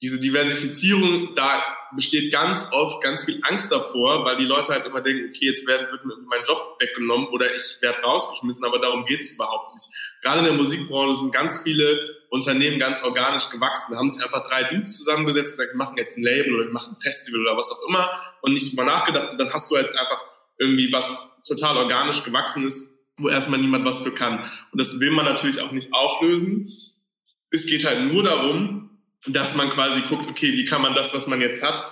diese 0.00 0.18
Diversifizierung, 0.18 1.34
da 1.34 1.62
besteht 1.94 2.32
ganz 2.32 2.70
oft 2.72 3.02
ganz 3.02 3.24
viel 3.24 3.38
Angst 3.42 3.70
davor, 3.70 4.24
weil 4.24 4.38
die 4.38 4.46
Leute 4.46 4.72
halt 4.72 4.86
immer 4.86 5.02
denken, 5.02 5.28
okay, 5.28 5.44
jetzt 5.44 5.66
werden, 5.66 5.90
wird 5.90 6.06
mir 6.06 6.14
mein 6.26 6.42
Job 6.42 6.76
weggenommen 6.78 7.28
oder 7.28 7.54
ich 7.54 7.76
werde 7.82 8.00
rausgeschmissen, 8.00 8.64
aber 8.64 8.78
darum 8.78 9.04
geht's 9.04 9.34
überhaupt 9.34 9.74
nicht. 9.74 9.88
Gerade 10.22 10.38
in 10.38 10.46
der 10.46 10.54
Musikbranche 10.54 11.18
sind 11.18 11.34
ganz 11.34 11.62
viele 11.62 12.19
Unternehmen 12.30 12.78
ganz 12.78 13.02
organisch 13.02 13.50
gewachsen, 13.50 13.92
da 13.92 13.98
haben 13.98 14.10
sich 14.10 14.24
einfach 14.24 14.46
drei 14.46 14.64
Dudes 14.64 14.96
zusammengesetzt, 14.96 15.52
gesagt, 15.52 15.72
wir 15.72 15.76
machen 15.76 15.96
jetzt 15.98 16.16
ein 16.16 16.22
Label 16.22 16.54
oder 16.54 16.64
wir 16.66 16.72
machen 16.72 16.94
ein 16.94 17.00
Festival 17.00 17.40
oder 17.40 17.56
was 17.56 17.70
auch 17.72 17.88
immer 17.88 18.10
und 18.40 18.52
nicht 18.52 18.70
drüber 18.70 18.84
nachgedacht 18.84 19.30
und 19.30 19.38
dann 19.38 19.52
hast 19.52 19.70
du 19.70 19.76
jetzt 19.76 19.96
einfach 19.98 20.24
irgendwie 20.58 20.92
was 20.92 21.28
total 21.46 21.76
organisch 21.76 22.22
gewachsen 22.22 22.66
ist, 22.66 22.98
wo 23.16 23.28
erstmal 23.28 23.58
niemand 23.58 23.84
was 23.84 23.98
für 23.98 24.12
kann. 24.12 24.38
Und 24.70 24.80
das 24.80 25.00
will 25.00 25.10
man 25.10 25.24
natürlich 25.24 25.60
auch 25.60 25.72
nicht 25.72 25.92
auflösen. 25.92 26.68
Es 27.50 27.66
geht 27.66 27.84
halt 27.84 28.12
nur 28.12 28.22
darum, 28.22 29.02
dass 29.26 29.56
man 29.56 29.68
quasi 29.70 30.02
guckt, 30.02 30.26
okay, 30.26 30.52
wie 30.52 30.64
kann 30.64 30.82
man 30.82 30.94
das, 30.94 31.14
was 31.14 31.26
man 31.26 31.40
jetzt 31.40 31.62
hat, 31.62 31.82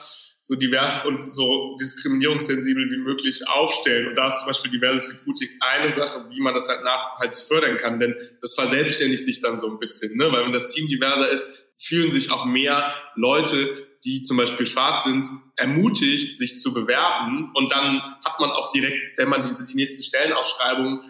so 0.49 0.55
divers 0.55 1.05
und 1.05 1.23
so 1.23 1.77
diskriminierungssensibel 1.79 2.91
wie 2.91 2.97
möglich 2.97 3.47
aufstellen. 3.49 4.09
Und 4.09 4.15
da 4.15 4.29
ist 4.29 4.39
zum 4.39 4.47
Beispiel 4.47 4.71
diverses 4.71 5.13
Recruiting 5.13 5.51
eine 5.61 5.91
Sache, 5.91 6.25
wie 6.31 6.41
man 6.41 6.55
das 6.55 6.71
halt 6.71 6.83
nachhaltig 6.83 7.39
fördern 7.47 7.77
kann. 7.77 7.99
Denn 7.99 8.15
das 8.41 8.55
verselbstständigt 8.55 9.23
sich 9.23 9.41
dann 9.41 9.59
so 9.59 9.69
ein 9.69 9.79
bisschen, 9.79 10.17
ne? 10.17 10.33
weil 10.33 10.47
wenn 10.47 10.53
das 10.53 10.73
Team 10.73 10.89
diverser 10.89 11.29
ist, 11.29 11.67
fühlen 11.77 12.11
sich 12.11 12.33
auch 12.33 12.47
mehr 12.47 12.95
Leute, 13.15 13.89
die 14.07 14.23
zum 14.23 14.39
Beispiel 14.39 14.67
schwarz 14.67 15.05
sind, 15.05 15.27
ermutigt, 15.57 16.39
sich 16.39 16.63
zu 16.63 16.73
bewerben. 16.73 17.51
Und 17.53 17.71
dann 17.71 18.01
hat 18.25 18.41
man 18.41 18.51
auch 18.51 18.71
direkt, 18.71 19.19
wenn 19.19 19.29
man 19.29 19.43
die, 19.43 19.51
die 19.53 19.77
nächsten 19.77 20.03
Stellenausschreibungen 20.03 21.03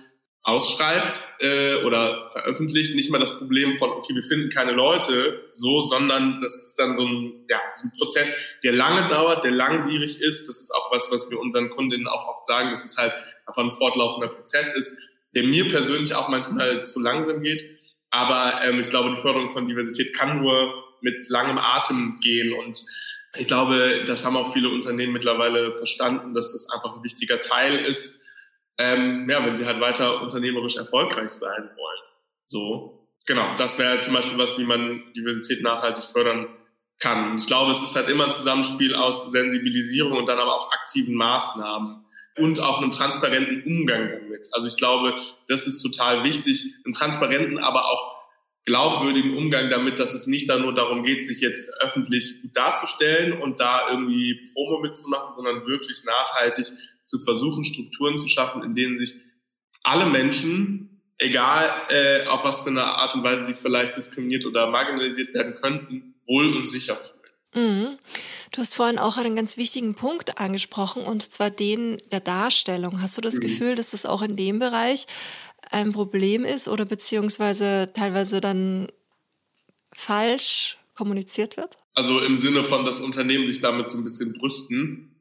ausschreibt 0.48 1.28
äh, 1.40 1.84
oder 1.84 2.26
veröffentlicht, 2.30 2.94
nicht 2.94 3.11
mal 3.11 3.18
das 3.18 3.38
Problem 3.38 3.74
von, 3.74 3.90
okay, 3.90 4.14
wir 4.14 4.22
finden 4.22 4.48
keine 4.48 4.72
Leute 4.72 5.44
so, 5.50 5.82
sondern 5.82 6.38
das 6.40 6.54
ist 6.64 6.78
dann 6.78 6.96
so 6.96 7.04
ein, 7.04 7.44
ja, 7.50 7.61
so 7.74 7.87
ein 7.87 7.92
Prozess, 7.92 8.34
der 8.64 8.72
lange 8.72 9.08
dauert, 9.08 9.44
der 9.44 9.50
langwierig 9.50 10.22
ist. 10.22 10.48
Das 10.48 10.58
ist 10.58 10.70
auch 10.74 10.90
was, 10.90 11.12
was 11.12 11.30
wir 11.30 11.38
unseren 11.38 11.68
Kundinnen 11.68 12.08
auch 12.08 12.26
oft 12.28 12.46
sagen, 12.46 12.70
dass 12.70 12.82
es 12.82 12.96
halt 12.96 13.12
einfach 13.46 13.62
ein 13.62 13.72
fortlaufender 13.72 14.28
Prozess 14.28 14.74
ist, 14.74 14.98
der 15.34 15.42
mir 15.42 15.68
persönlich 15.68 16.14
auch 16.14 16.28
manchmal 16.28 16.82
zu 16.87 17.00
langsam 17.00 17.42
geht. 17.42 17.62
Aber 18.08 18.62
ähm, 18.64 18.78
ich 18.78 18.88
glaube, 18.88 19.11
die 19.11 19.20
Förderung 19.20 19.50
von 19.50 19.66
Diversität 19.66 20.16
kann 20.16 20.40
nur 20.40 20.72
mit 21.02 21.28
langem 21.28 21.58
Atem 21.58 22.18
gehen 22.22 22.54
und 22.54 22.82
ich 23.37 23.46
glaube, 23.46 24.02
das 24.06 24.24
haben 24.24 24.38
auch 24.38 24.54
viele 24.54 24.70
Unternehmen 24.70 25.12
mittlerweile 25.12 25.72
verstanden, 25.72 26.32
dass 26.32 26.52
das 26.52 26.70
einfach 26.70 26.96
ein 26.96 27.04
wichtiger 27.04 27.38
Teil 27.38 27.74
ist, 27.84 28.24
ähm, 28.78 29.28
ja, 29.28 29.44
wenn 29.44 29.54
sie 29.54 29.66
halt 29.66 29.80
weiter 29.80 30.22
unternehmerisch 30.22 30.76
erfolgreich 30.76 31.30
sein 31.30 31.70
wollen. 31.76 32.02
So, 32.44 33.08
genau, 33.26 33.54
das 33.56 33.78
wäre 33.78 33.90
halt 33.90 34.02
zum 34.02 34.14
Beispiel 34.14 34.38
was, 34.38 34.58
wie 34.58 34.64
man 34.64 35.02
Diversität 35.14 35.62
nachhaltig 35.62 36.04
fördern 36.04 36.48
kann. 37.00 37.36
Ich 37.36 37.46
glaube, 37.46 37.70
es 37.70 37.82
ist 37.82 37.96
halt 37.96 38.08
immer 38.08 38.24
ein 38.24 38.32
Zusammenspiel 38.32 38.94
aus 38.94 39.30
Sensibilisierung 39.30 40.16
und 40.16 40.28
dann 40.28 40.38
aber 40.38 40.54
auch 40.54 40.72
aktiven 40.72 41.14
Maßnahmen 41.14 42.04
und 42.38 42.60
auch 42.60 42.78
einem 42.78 42.90
transparenten 42.90 43.64
Umgang 43.64 44.10
damit. 44.10 44.48
Also 44.52 44.68
ich 44.68 44.76
glaube, 44.76 45.14
das 45.48 45.66
ist 45.66 45.82
total 45.82 46.24
wichtig, 46.24 46.74
einen 46.84 46.94
transparenten, 46.94 47.58
aber 47.58 47.84
auch 47.84 48.17
glaubwürdigen 48.68 49.35
Umgang 49.35 49.70
damit, 49.70 49.98
dass 49.98 50.14
es 50.14 50.26
nicht 50.26 50.48
da 50.48 50.59
nur 50.59 50.74
darum 50.74 51.02
geht, 51.02 51.24
sich 51.24 51.40
jetzt 51.40 51.72
öffentlich 51.81 52.42
gut 52.42 52.54
darzustellen 52.54 53.40
und 53.40 53.59
da 53.61 53.88
irgendwie 53.90 54.46
Promo 54.52 54.81
mitzumachen, 54.81 55.33
sondern 55.35 55.66
wirklich 55.66 56.04
nachhaltig 56.04 56.66
zu 57.04 57.18
versuchen, 57.18 57.64
Strukturen 57.64 58.18
zu 58.18 58.28
schaffen, 58.28 58.62
in 58.62 58.74
denen 58.74 58.98
sich 58.98 59.14
alle 59.83 60.07
Menschen, 60.07 61.02
egal 61.16 61.87
äh, 61.88 62.26
auf 62.26 62.44
was 62.44 62.62
für 62.62 62.70
eine 62.70 62.85
Art 62.85 63.14
und 63.14 63.24
Weise 63.24 63.46
sie 63.46 63.54
vielleicht 63.54 63.96
diskriminiert 63.96 64.44
oder 64.44 64.66
marginalisiert 64.68 65.33
werden 65.33 65.54
könnten, 65.54 66.14
wohl 66.26 66.54
und 66.54 66.68
sicher 66.68 66.96
fühlen. 66.96 67.18
Mhm. 67.54 67.98
Du 68.52 68.61
hast 68.61 68.74
vorhin 68.74 68.98
auch 68.98 69.16
einen 69.16 69.35
ganz 69.35 69.57
wichtigen 69.57 69.94
Punkt 69.94 70.38
angesprochen, 70.38 71.02
und 71.02 71.22
zwar 71.24 71.48
den 71.48 72.02
der 72.12 72.20
Darstellung. 72.20 73.00
Hast 73.00 73.16
du 73.16 73.22
das 73.22 73.37
mhm. 73.37 73.40
Gefühl, 73.40 73.74
dass 73.74 73.92
das 73.92 74.04
auch 74.04 74.20
in 74.20 74.37
dem 74.37 74.59
Bereich 74.59 75.07
ein 75.70 75.92
Problem 75.92 76.44
ist 76.44 76.68
oder 76.68 76.85
beziehungsweise 76.85 77.90
teilweise 77.94 78.40
dann 78.40 78.88
falsch 79.92 80.78
kommuniziert 80.94 81.57
wird? 81.57 81.76
Also 81.94 82.20
im 82.20 82.37
Sinne 82.37 82.64
von, 82.64 82.85
dass 82.85 83.00
Unternehmen 83.00 83.46
sich 83.46 83.61
damit 83.61 83.90
so 83.90 83.98
ein 83.98 84.04
bisschen 84.04 84.33
brüsten. 84.33 85.14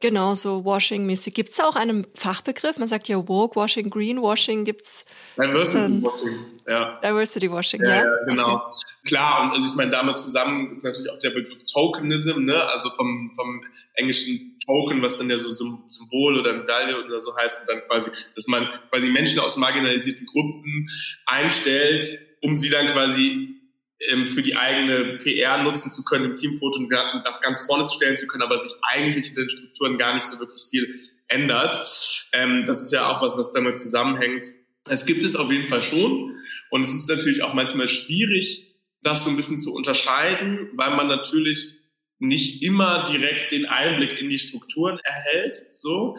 Genau, 0.00 0.34
so 0.34 0.64
Washing-mäßig. 0.64 1.34
Gibt 1.34 1.50
es 1.50 1.60
auch 1.60 1.76
einen 1.76 2.06
Fachbegriff? 2.14 2.78
Man 2.78 2.88
sagt 2.88 3.08
ja 3.08 3.16
Woke 3.28 3.54
Washing, 3.56 3.90
Greenwashing. 3.90 4.64
Gibt 4.64 4.82
es 4.82 5.04
Diversity 5.36 6.02
Washing, 6.02 6.38
ja. 6.66 7.00
Diversity 7.00 7.50
Washing, 7.50 7.82
ja. 7.82 8.04
Ja, 8.04 8.24
genau. 8.26 8.54
Okay. 8.56 8.70
Klar, 9.04 9.42
und 9.42 9.52
also 9.52 9.66
ich 9.66 9.74
meine, 9.76 9.90
damit 9.90 10.18
zusammen 10.18 10.70
ist 10.70 10.82
natürlich 10.82 11.10
auch 11.10 11.18
der 11.18 11.30
Begriff 11.30 11.64
Tokenism, 11.66 12.44
ne? 12.44 12.60
also 12.70 12.90
vom, 12.90 13.30
vom 13.34 13.62
englischen 13.94 14.53
Token, 14.64 15.02
was 15.02 15.18
dann 15.18 15.30
ja 15.30 15.38
so 15.38 15.50
Symbol 15.50 16.38
oder 16.38 16.52
Medaille 16.52 17.04
oder 17.04 17.20
so 17.20 17.36
heißt, 17.36 17.62
und 17.62 17.68
dann 17.68 17.82
quasi, 17.86 18.10
dass 18.34 18.46
man 18.46 18.68
quasi 18.90 19.10
Menschen 19.10 19.40
aus 19.40 19.56
marginalisierten 19.56 20.26
Gruppen 20.26 20.88
einstellt, 21.26 22.18
um 22.40 22.56
sie 22.56 22.70
dann 22.70 22.88
quasi 22.88 23.60
ähm, 24.08 24.26
für 24.26 24.42
die 24.42 24.56
eigene 24.56 25.18
PR 25.18 25.62
nutzen 25.62 25.90
zu 25.90 26.04
können, 26.04 26.26
im 26.26 26.36
Teamfoto 26.36 26.78
und 26.78 26.90
ganz 26.90 27.66
vorne 27.66 27.86
stellen 27.86 28.16
zu 28.16 28.26
können, 28.26 28.42
aber 28.42 28.58
sich 28.58 28.72
eigentlich 28.82 29.30
in 29.30 29.36
den 29.36 29.48
Strukturen 29.48 29.96
gar 29.96 30.14
nicht 30.14 30.24
so 30.24 30.38
wirklich 30.38 30.64
viel 30.68 30.94
ändert. 31.28 32.28
Ähm, 32.32 32.64
das 32.66 32.82
ist 32.82 32.92
ja 32.92 33.08
auch 33.08 33.22
was, 33.22 33.36
was 33.36 33.52
damit 33.52 33.78
zusammenhängt. 33.78 34.46
Es 34.88 35.06
gibt 35.06 35.24
es 35.24 35.36
auf 35.36 35.50
jeden 35.50 35.66
Fall 35.66 35.82
schon. 35.82 36.36
Und 36.70 36.82
es 36.82 36.94
ist 36.94 37.08
natürlich 37.08 37.42
auch 37.42 37.54
manchmal 37.54 37.88
schwierig, 37.88 38.74
das 39.02 39.24
so 39.24 39.30
ein 39.30 39.36
bisschen 39.36 39.58
zu 39.58 39.74
unterscheiden, 39.74 40.70
weil 40.74 40.96
man 40.96 41.08
natürlich 41.08 41.78
nicht 42.26 42.62
immer 42.62 43.06
direkt 43.06 43.52
den 43.52 43.66
Einblick 43.66 44.20
in 44.20 44.28
die 44.28 44.38
Strukturen 44.38 44.98
erhält. 45.02 45.56
So. 45.70 46.16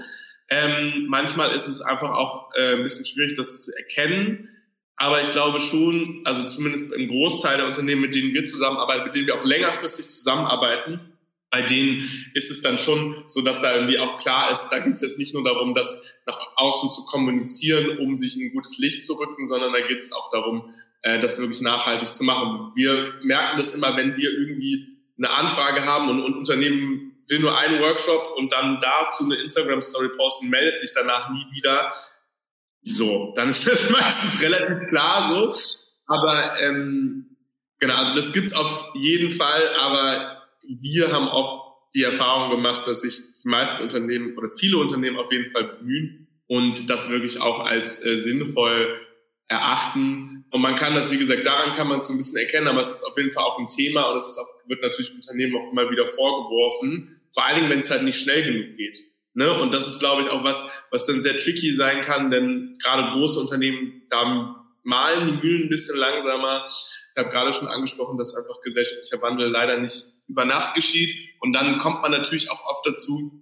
Ähm, 0.49 1.05
manchmal 1.07 1.53
ist 1.53 1.67
es 1.67 1.81
einfach 1.81 2.11
auch 2.11 2.49
äh, 2.55 2.75
ein 2.75 2.83
bisschen 2.83 3.05
schwierig, 3.05 3.35
das 3.35 3.65
zu 3.65 3.75
erkennen. 3.75 4.49
Aber 4.97 5.21
ich 5.21 5.31
glaube 5.31 5.59
schon, 5.59 6.21
also 6.23 6.47
zumindest 6.47 6.93
im 6.93 7.07
Großteil 7.07 7.57
der 7.57 7.67
Unternehmen, 7.67 8.01
mit 8.01 8.15
denen 8.15 8.33
wir 8.33 8.45
zusammenarbeiten, 8.45 9.05
mit 9.05 9.15
denen 9.15 9.27
wir 9.27 9.35
auch 9.35 9.43
längerfristig 9.43 10.07
zusammenarbeiten, 10.07 10.99
bei 11.51 11.61
denen 11.61 12.03
ist 12.33 12.51
es 12.51 12.61
dann 12.61 12.77
schon 12.77 13.23
so, 13.27 13.41
dass 13.41 13.61
da 13.61 13.73
irgendwie 13.73 13.99
auch 13.99 14.17
klar 14.17 14.51
ist, 14.51 14.69
da 14.69 14.79
geht 14.79 14.93
es 14.93 15.01
jetzt 15.01 15.17
nicht 15.17 15.33
nur 15.33 15.43
darum, 15.43 15.73
das 15.73 16.13
nach 16.25 16.37
außen 16.55 16.89
zu 16.89 17.05
kommunizieren, 17.05 17.97
um 17.97 18.17
sich 18.17 18.35
ein 18.35 18.51
gutes 18.53 18.77
Licht 18.77 19.03
zu 19.03 19.13
rücken, 19.13 19.45
sondern 19.45 19.71
da 19.71 19.79
geht 19.79 19.99
es 19.99 20.11
auch 20.11 20.29
darum, 20.31 20.69
äh, 21.01 21.19
das 21.19 21.39
wirklich 21.39 21.61
nachhaltig 21.61 22.13
zu 22.13 22.23
machen. 22.23 22.71
Wir 22.75 23.13
merken 23.23 23.57
das 23.57 23.73
immer, 23.73 23.95
wenn 23.95 24.17
wir 24.17 24.31
irgendwie 24.31 24.94
eine 25.17 25.31
Anfrage 25.31 25.85
haben 25.85 26.09
und 26.09 26.25
ein 26.25 26.33
Unternehmen 26.33 27.23
will 27.27 27.39
nur 27.39 27.57
einen 27.57 27.81
Workshop 27.81 28.33
und 28.37 28.51
dann 28.51 28.79
dazu 28.81 29.23
eine 29.25 29.35
Instagram-Story 29.35 30.09
posten, 30.09 30.49
meldet 30.49 30.77
sich 30.77 30.91
danach 30.93 31.29
nie 31.31 31.45
wieder. 31.51 31.91
So, 32.83 33.33
dann 33.35 33.49
ist 33.49 33.67
das 33.67 33.89
meistens 34.01 34.41
relativ 34.41 34.87
klar 34.87 35.27
so. 35.27 35.51
Aber 36.07 36.59
ähm, 36.59 37.35
genau, 37.79 37.95
also 37.95 38.15
das 38.15 38.31
gibt's 38.31 38.53
auf 38.53 38.89
jeden 38.93 39.31
Fall, 39.31 39.73
aber 39.81 40.43
wir 40.67 41.11
haben 41.11 41.27
oft 41.27 41.65
die 41.95 42.03
Erfahrung 42.03 42.51
gemacht, 42.51 42.85
dass 42.87 43.01
sich 43.01 43.33
die 43.33 43.47
meisten 43.47 43.81
Unternehmen 43.81 44.37
oder 44.37 44.49
viele 44.49 44.77
Unternehmen 44.77 45.17
auf 45.17 45.31
jeden 45.31 45.49
Fall 45.49 45.63
bemühen 45.63 46.27
und 46.47 46.89
das 46.89 47.09
wirklich 47.09 47.41
auch 47.41 47.59
als 47.59 48.05
äh, 48.05 48.17
sinnvoll 48.17 48.99
erachten. 49.47 50.45
Und 50.51 50.61
man 50.61 50.75
kann 50.75 50.93
das, 50.93 51.11
wie 51.11 51.17
gesagt, 51.17 51.45
daran 51.45 51.71
kann 51.71 51.87
man 51.87 52.01
so 52.01 52.13
ein 52.13 52.17
bisschen 52.17 52.37
erkennen, 52.37 52.67
aber 52.67 52.81
es 52.81 52.91
ist 52.91 53.03
auf 53.03 53.17
jeden 53.17 53.31
Fall 53.31 53.43
auch 53.43 53.57
ein 53.59 53.67
Thema 53.67 54.03
und 54.11 54.17
es 54.17 54.27
ist 54.27 54.37
auch, 54.37 54.47
wird 54.67 54.81
natürlich 54.81 55.13
Unternehmen 55.13 55.55
auch 55.57 55.71
immer 55.71 55.89
wieder 55.89 56.05
vorgeworfen, 56.05 57.09
vor 57.33 57.45
allen 57.45 57.55
Dingen, 57.57 57.69
wenn 57.69 57.79
es 57.79 57.91
halt 57.91 58.03
nicht 58.03 58.19
schnell 58.19 58.43
genug 58.43 58.75
geht. 58.75 58.99
Ne? 59.33 59.51
Und 59.59 59.73
das 59.73 59.87
ist, 59.87 59.99
glaube 59.99 60.21
ich, 60.21 60.29
auch 60.29 60.43
was, 60.43 60.69
was 60.91 61.05
dann 61.05 61.21
sehr 61.21 61.37
tricky 61.37 61.71
sein 61.71 62.01
kann, 62.01 62.29
denn 62.29 62.73
gerade 62.81 63.11
große 63.11 63.39
Unternehmen, 63.39 64.03
da 64.09 64.63
malen 64.83 65.27
die 65.27 65.47
Mühlen 65.47 65.63
ein 65.63 65.69
bisschen 65.69 65.97
langsamer. 65.97 66.63
Ich 66.65 67.19
habe 67.19 67.29
gerade 67.29 67.51
schon 67.51 67.67
angesprochen, 67.67 68.17
dass 68.17 68.35
einfach 68.35 68.61
gesellschaftlicher 68.63 69.21
Wandel 69.21 69.49
leider 69.49 69.77
nicht 69.77 70.03
über 70.27 70.45
Nacht 70.45 70.73
geschieht. 70.73 71.13
Und 71.39 71.53
dann 71.53 71.77
kommt 71.77 72.01
man 72.01 72.11
natürlich 72.11 72.49
auch 72.51 72.65
oft 72.65 72.85
dazu, 72.85 73.41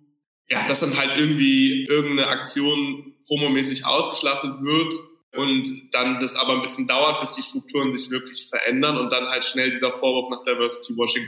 ja, 0.50 0.66
dass 0.68 0.80
dann 0.80 0.98
halt 0.98 1.18
irgendwie 1.18 1.86
irgendeine 1.86 2.28
Aktion 2.28 3.16
promomäßig 3.28 3.86
ausgeschlachtet 3.86 4.62
wird 4.62 4.94
und 5.36 5.94
dann 5.94 6.20
das 6.20 6.36
aber 6.36 6.54
ein 6.54 6.62
bisschen 6.62 6.88
dauert, 6.88 7.20
bis 7.20 7.34
die 7.34 7.42
Strukturen 7.42 7.92
sich 7.92 8.12
wirklich 8.12 8.48
verändern 8.50 8.98
und 8.98 9.12
dann 9.12 9.28
halt 9.28 9.44
schnell 9.44 9.72
dieser 9.72 9.92
Vorwurf 9.92 10.30
nach 10.30 10.42
Diversity 10.44 10.96
Washing 10.96 11.28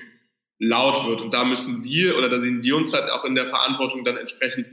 laut 0.59 1.07
wird. 1.07 1.21
Und 1.21 1.33
da 1.33 1.43
müssen 1.43 1.83
wir 1.83 2.17
oder 2.17 2.29
da 2.29 2.39
sehen 2.39 2.63
wir 2.63 2.75
uns 2.75 2.93
halt 2.93 3.09
auch 3.09 3.25
in 3.25 3.35
der 3.35 3.45
Verantwortung 3.45 4.03
dann 4.03 4.17
entsprechend 4.17 4.67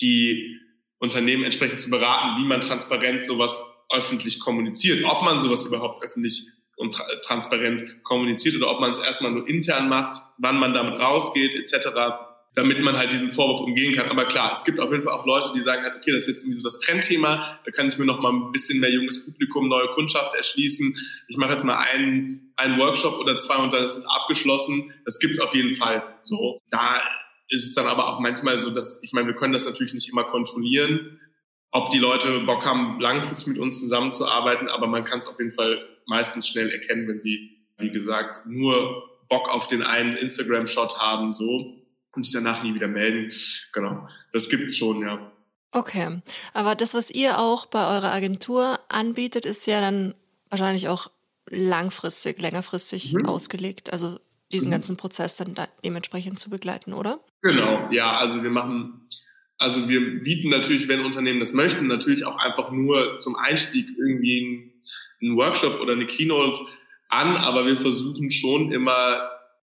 die 0.00 0.58
Unternehmen 0.98 1.44
entsprechend 1.44 1.80
zu 1.80 1.90
beraten, 1.90 2.40
wie 2.40 2.46
man 2.46 2.60
transparent 2.60 3.24
sowas 3.24 3.64
öffentlich 3.90 4.40
kommuniziert, 4.40 5.04
ob 5.04 5.22
man 5.22 5.40
sowas 5.40 5.66
überhaupt 5.66 6.02
öffentlich 6.02 6.48
und 6.76 6.94
tra 6.94 7.04
transparent 7.22 8.02
kommuniziert 8.02 8.56
oder 8.56 8.70
ob 8.70 8.80
man 8.80 8.92
es 8.92 8.98
erstmal 8.98 9.32
nur 9.32 9.48
intern 9.48 9.88
macht, 9.88 10.22
wann 10.38 10.58
man 10.58 10.74
damit 10.74 10.98
rausgeht 10.98 11.54
etc 11.54 12.27
damit 12.58 12.80
man 12.80 12.96
halt 12.96 13.12
diesen 13.12 13.30
Vorwurf 13.30 13.60
umgehen 13.60 13.94
kann. 13.94 14.08
Aber 14.08 14.24
klar, 14.24 14.50
es 14.52 14.64
gibt 14.64 14.80
auf 14.80 14.90
jeden 14.90 15.04
Fall 15.04 15.12
auch 15.12 15.24
Leute, 15.24 15.52
die 15.54 15.60
sagen 15.60 15.84
halt, 15.84 15.94
okay, 15.94 16.10
das 16.10 16.22
ist 16.22 16.28
jetzt 16.28 16.40
irgendwie 16.42 16.58
so 16.58 16.64
das 16.64 16.80
Trendthema, 16.80 17.60
da 17.64 17.70
kann 17.70 17.86
ich 17.86 17.96
mir 17.98 18.04
noch 18.04 18.20
mal 18.20 18.32
ein 18.32 18.50
bisschen 18.50 18.80
mehr 18.80 18.90
junges 18.90 19.26
Publikum, 19.26 19.68
neue 19.68 19.86
Kundschaft 19.90 20.34
erschließen. 20.34 20.92
Ich 21.28 21.36
mache 21.36 21.52
jetzt 21.52 21.64
mal 21.64 21.76
einen, 21.76 22.52
einen 22.56 22.76
Workshop 22.80 23.20
oder 23.20 23.38
zwei 23.38 23.58
und 23.58 23.72
dann 23.72 23.84
ist 23.84 23.96
es 23.96 24.06
abgeschlossen. 24.06 24.92
Das 25.04 25.20
gibt's 25.20 25.38
auf 25.38 25.54
jeden 25.54 25.72
Fall 25.72 26.02
so. 26.20 26.56
Da 26.68 27.00
ist 27.48 27.64
es 27.64 27.74
dann 27.74 27.86
aber 27.86 28.08
auch 28.08 28.18
manchmal 28.18 28.58
so, 28.58 28.70
dass, 28.70 29.00
ich 29.04 29.12
meine, 29.12 29.28
wir 29.28 29.34
können 29.36 29.52
das 29.52 29.64
natürlich 29.64 29.94
nicht 29.94 30.08
immer 30.08 30.24
kontrollieren, 30.24 31.20
ob 31.70 31.90
die 31.90 32.00
Leute 32.00 32.40
Bock 32.40 32.66
haben, 32.66 32.98
langfristig 32.98 33.54
mit 33.54 33.58
uns 33.58 33.78
zusammenzuarbeiten, 33.78 34.68
aber 34.68 34.88
man 34.88 35.04
kann 35.04 35.20
es 35.20 35.28
auf 35.28 35.38
jeden 35.38 35.52
Fall 35.52 35.86
meistens 36.06 36.48
schnell 36.48 36.70
erkennen, 36.70 37.06
wenn 37.06 37.20
sie, 37.20 37.56
wie 37.78 37.90
gesagt, 37.90 38.46
nur 38.46 39.04
Bock 39.28 39.48
auf 39.54 39.68
den 39.68 39.84
einen 39.84 40.16
Instagram-Shot 40.16 40.98
haben, 40.98 41.30
so 41.30 41.77
und 42.14 42.22
sich 42.22 42.32
danach 42.32 42.62
nie 42.62 42.74
wieder 42.74 42.88
melden. 42.88 43.32
Genau, 43.72 44.08
das 44.32 44.48
gibt's 44.48 44.76
schon, 44.76 45.02
ja. 45.02 45.32
Okay, 45.70 46.20
aber 46.54 46.74
das, 46.74 46.94
was 46.94 47.10
ihr 47.10 47.38
auch 47.38 47.66
bei 47.66 47.86
eurer 47.86 48.12
Agentur 48.12 48.80
anbietet, 48.88 49.44
ist 49.44 49.66
ja 49.66 49.80
dann 49.80 50.14
wahrscheinlich 50.48 50.88
auch 50.88 51.10
langfristig, 51.50 52.40
längerfristig 52.40 53.12
mhm. 53.12 53.26
ausgelegt. 53.26 53.92
Also 53.92 54.18
diesen 54.50 54.68
mhm. 54.68 54.72
ganzen 54.72 54.96
Prozess 54.96 55.36
dann 55.36 55.54
da 55.54 55.68
dementsprechend 55.84 56.38
zu 56.38 56.50
begleiten, 56.50 56.94
oder? 56.94 57.20
Genau, 57.42 57.88
ja, 57.90 58.16
also 58.16 58.42
wir 58.42 58.50
machen, 58.50 59.08
also 59.58 59.88
wir 59.88 60.22
bieten 60.22 60.48
natürlich, 60.48 60.88
wenn 60.88 61.04
Unternehmen 61.04 61.40
das 61.40 61.52
möchten, 61.52 61.86
natürlich 61.86 62.24
auch 62.24 62.38
einfach 62.38 62.70
nur 62.70 63.18
zum 63.18 63.36
Einstieg 63.36 63.88
irgendwie 63.98 64.72
einen 65.20 65.36
Workshop 65.36 65.80
oder 65.80 65.92
eine 65.92 66.06
Keynote 66.06 66.58
an, 67.08 67.36
aber 67.36 67.66
wir 67.66 67.76
versuchen 67.76 68.30
schon 68.30 68.72
immer 68.72 69.30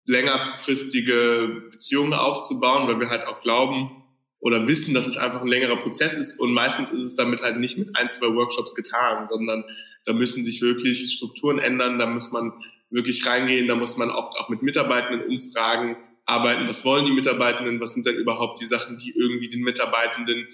längerfristige 0.06 1.68
Beziehungen 1.70 2.12
aufzubauen, 2.12 2.86
weil 2.88 3.00
wir 3.00 3.08
halt 3.08 3.26
auch 3.26 3.40
glauben 3.40 4.04
oder 4.40 4.68
wissen, 4.68 4.92
dass 4.92 5.06
es 5.06 5.16
einfach 5.16 5.40
ein 5.40 5.48
längerer 5.48 5.76
Prozess 5.76 6.18
ist. 6.18 6.38
Und 6.38 6.52
meistens 6.52 6.90
ist 6.90 7.02
es 7.02 7.16
damit 7.16 7.42
halt 7.42 7.58
nicht 7.58 7.78
mit 7.78 7.96
ein, 7.96 8.10
zwei 8.10 8.34
Workshops 8.34 8.74
getan, 8.74 9.24
sondern 9.24 9.64
da 10.04 10.12
müssen 10.12 10.44
sich 10.44 10.60
wirklich 10.60 11.10
Strukturen 11.12 11.58
ändern, 11.58 11.98
da 11.98 12.06
muss 12.06 12.30
man 12.30 12.52
wirklich 12.90 13.26
reingehen, 13.26 13.68
da 13.68 13.74
muss 13.74 13.96
man 13.96 14.10
oft 14.10 14.38
auch 14.38 14.50
mit 14.50 14.62
Mitarbeitenden 14.62 15.26
umfragen, 15.26 15.96
arbeiten, 16.26 16.68
was 16.68 16.84
wollen 16.84 17.06
die 17.06 17.12
Mitarbeitenden, 17.12 17.80
was 17.80 17.94
sind 17.94 18.06
denn 18.06 18.16
überhaupt 18.16 18.60
die 18.60 18.66
Sachen, 18.66 18.98
die 18.98 19.14
irgendwie 19.16 19.48
den 19.48 19.62
Mitarbeitenden 19.62 20.46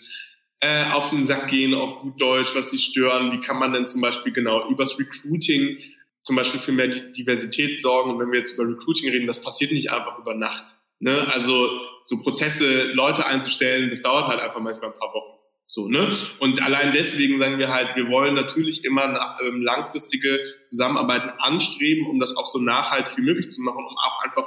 äh, 0.61 0.85
auf 0.93 1.11
den 1.11 1.25
Sack 1.25 1.49
gehen, 1.49 1.75
auf 1.75 2.01
gut 2.01 2.21
Deutsch, 2.21 2.55
was 2.55 2.71
sie 2.71 2.79
stören, 2.79 3.33
wie 3.33 3.41
kann 3.41 3.59
man 3.59 3.73
denn 3.73 3.89
zum 3.89 4.01
Beispiel 4.01 4.33
genau 4.33 4.69
übers 4.71 4.99
Recruiting 4.99 5.79
zum 6.23 6.37
Beispiel 6.37 6.61
für 6.61 6.73
mehr 6.73 6.89
Diversität 6.89 7.81
sorgen. 7.81 8.11
Und 8.11 8.19
wenn 8.19 8.33
wir 8.33 8.39
jetzt 8.39 8.59
über 8.59 8.69
Recruiting 8.69 9.11
reden, 9.11 9.27
das 9.27 9.43
passiert 9.43 9.73
nicht 9.73 9.91
einfach 9.91 10.19
über 10.19 10.35
Nacht. 10.35 10.77
Ne? 10.99 11.27
Also 11.33 11.81
so 12.03 12.19
Prozesse, 12.19 12.85
Leute 12.93 13.27
einzustellen, 13.27 13.89
das 13.89 14.03
dauert 14.03 14.29
halt 14.29 14.41
einfach 14.41 14.61
manchmal 14.61 14.91
ein 14.91 14.99
paar 14.99 15.13
Wochen. 15.15 15.41
So, 15.67 15.87
ne? 15.87 16.09
Und 16.41 16.61
allein 16.63 16.93
deswegen 16.93 17.39
sagen 17.39 17.61
wir 17.61 17.73
halt, 17.73 17.95
wir 17.95 18.09
wollen 18.09 18.35
natürlich 18.35 18.85
immer 18.85 19.37
ähm, 19.41 19.63
langfristige 19.63 20.43
Zusammenarbeiten 20.65 21.31
anstreben, 21.39 22.09
um 22.09 22.19
das 22.19 22.37
auch 22.37 22.47
so 22.47 22.59
nachhaltig 22.59 23.19
wie 23.19 23.23
möglich 23.23 23.53
zu 23.53 23.63
machen, 23.63 23.79
um 23.79 23.97
auch 23.97 24.25
einfach 24.25 24.43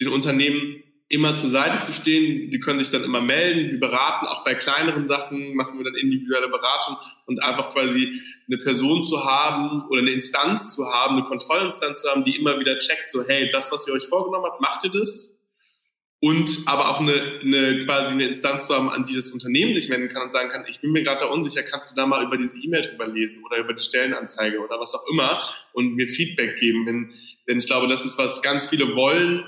den 0.00 0.08
Unternehmen 0.08 0.82
immer 1.08 1.34
zur 1.34 1.50
Seite 1.50 1.80
zu 1.80 1.92
stehen. 1.92 2.50
Die 2.50 2.60
können 2.60 2.78
sich 2.78 2.90
dann 2.90 3.04
immer 3.04 3.20
melden. 3.20 3.70
Wir 3.70 3.80
beraten 3.80 4.26
auch 4.26 4.44
bei 4.44 4.54
kleineren 4.54 5.06
Sachen, 5.06 5.54
machen 5.54 5.78
wir 5.78 5.84
dann 5.84 5.94
individuelle 5.94 6.48
Beratung 6.48 6.96
und 7.26 7.42
einfach 7.42 7.70
quasi 7.70 8.20
eine 8.48 8.58
Person 8.58 9.02
zu 9.02 9.24
haben 9.24 9.86
oder 9.88 10.00
eine 10.00 10.10
Instanz 10.10 10.74
zu 10.74 10.86
haben, 10.86 11.16
eine 11.16 11.24
Kontrollinstanz 11.24 12.02
zu 12.02 12.10
haben, 12.10 12.24
die 12.24 12.36
immer 12.36 12.58
wieder 12.58 12.78
checkt, 12.78 13.08
so 13.08 13.24
hey, 13.26 13.48
das, 13.50 13.70
was 13.70 13.86
ihr 13.86 13.94
euch 13.94 14.06
vorgenommen 14.06 14.46
habt, 14.46 14.60
macht 14.60 14.84
ihr 14.84 14.90
das? 14.90 15.40
Und 16.20 16.62
aber 16.64 16.88
auch 16.88 17.00
eine, 17.00 17.40
eine 17.42 17.80
quasi 17.80 18.14
eine 18.14 18.24
Instanz 18.24 18.66
zu 18.66 18.74
haben, 18.74 18.88
an 18.88 19.04
die 19.04 19.14
das 19.14 19.28
Unternehmen 19.32 19.74
sich 19.74 19.90
wenden 19.90 20.08
kann 20.08 20.22
und 20.22 20.30
sagen 20.30 20.48
kann, 20.48 20.64
ich 20.66 20.80
bin 20.80 20.90
mir 20.92 21.02
gerade 21.02 21.20
da 21.20 21.26
unsicher, 21.26 21.62
kannst 21.62 21.92
du 21.92 21.96
da 21.96 22.06
mal 22.06 22.24
über 22.24 22.38
diese 22.38 22.62
E-Mail 22.64 22.80
drüber 22.80 23.06
lesen 23.06 23.44
oder 23.44 23.58
über 23.58 23.74
die 23.74 23.82
Stellenanzeige 23.82 24.58
oder 24.58 24.80
was 24.80 24.94
auch 24.94 25.06
immer 25.12 25.42
und 25.74 25.96
mir 25.96 26.06
Feedback 26.06 26.56
geben. 26.56 26.86
Denn, 26.86 27.12
denn 27.46 27.58
ich 27.58 27.66
glaube, 27.66 27.88
das 27.88 28.06
ist, 28.06 28.16
was 28.16 28.40
ganz 28.40 28.68
viele 28.68 28.96
wollen, 28.96 29.44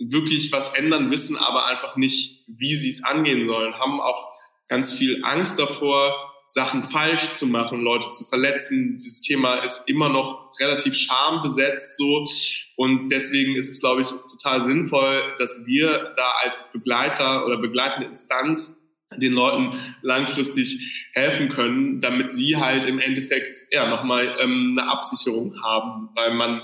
wirklich 0.00 0.50
was 0.52 0.74
ändern, 0.74 1.10
wissen 1.10 1.36
aber 1.36 1.66
einfach 1.66 1.96
nicht, 1.96 2.44
wie 2.48 2.74
sie 2.74 2.90
es 2.90 3.04
angehen 3.04 3.46
sollen, 3.46 3.78
haben 3.78 4.00
auch 4.00 4.28
ganz 4.68 4.92
viel 4.92 5.22
Angst 5.24 5.58
davor, 5.58 6.14
Sachen 6.48 6.82
falsch 6.82 7.30
zu 7.30 7.46
machen, 7.46 7.80
Leute 7.80 8.10
zu 8.10 8.24
verletzen. 8.24 8.96
Dieses 8.96 9.20
Thema 9.20 9.56
ist 9.56 9.88
immer 9.88 10.08
noch 10.08 10.50
relativ 10.58 10.96
schambesetzt 10.96 11.96
so 11.96 12.22
und 12.74 13.08
deswegen 13.12 13.54
ist 13.54 13.70
es, 13.70 13.80
glaube 13.80 14.00
ich, 14.00 14.08
total 14.08 14.60
sinnvoll, 14.60 15.34
dass 15.38 15.64
wir 15.66 16.12
da 16.16 16.32
als 16.42 16.72
Begleiter 16.72 17.46
oder 17.46 17.58
begleitende 17.58 18.08
Instanz 18.08 18.80
den 19.16 19.32
Leuten 19.32 19.78
langfristig 20.02 21.08
helfen 21.12 21.48
können, 21.48 22.00
damit 22.00 22.32
sie 22.32 22.56
halt 22.56 22.84
im 22.84 22.98
Endeffekt 22.98 23.54
ja 23.70 23.88
nochmal 23.88 24.36
ähm, 24.40 24.74
eine 24.76 24.90
Absicherung 24.90 25.54
haben, 25.62 26.08
weil 26.14 26.34
man 26.34 26.62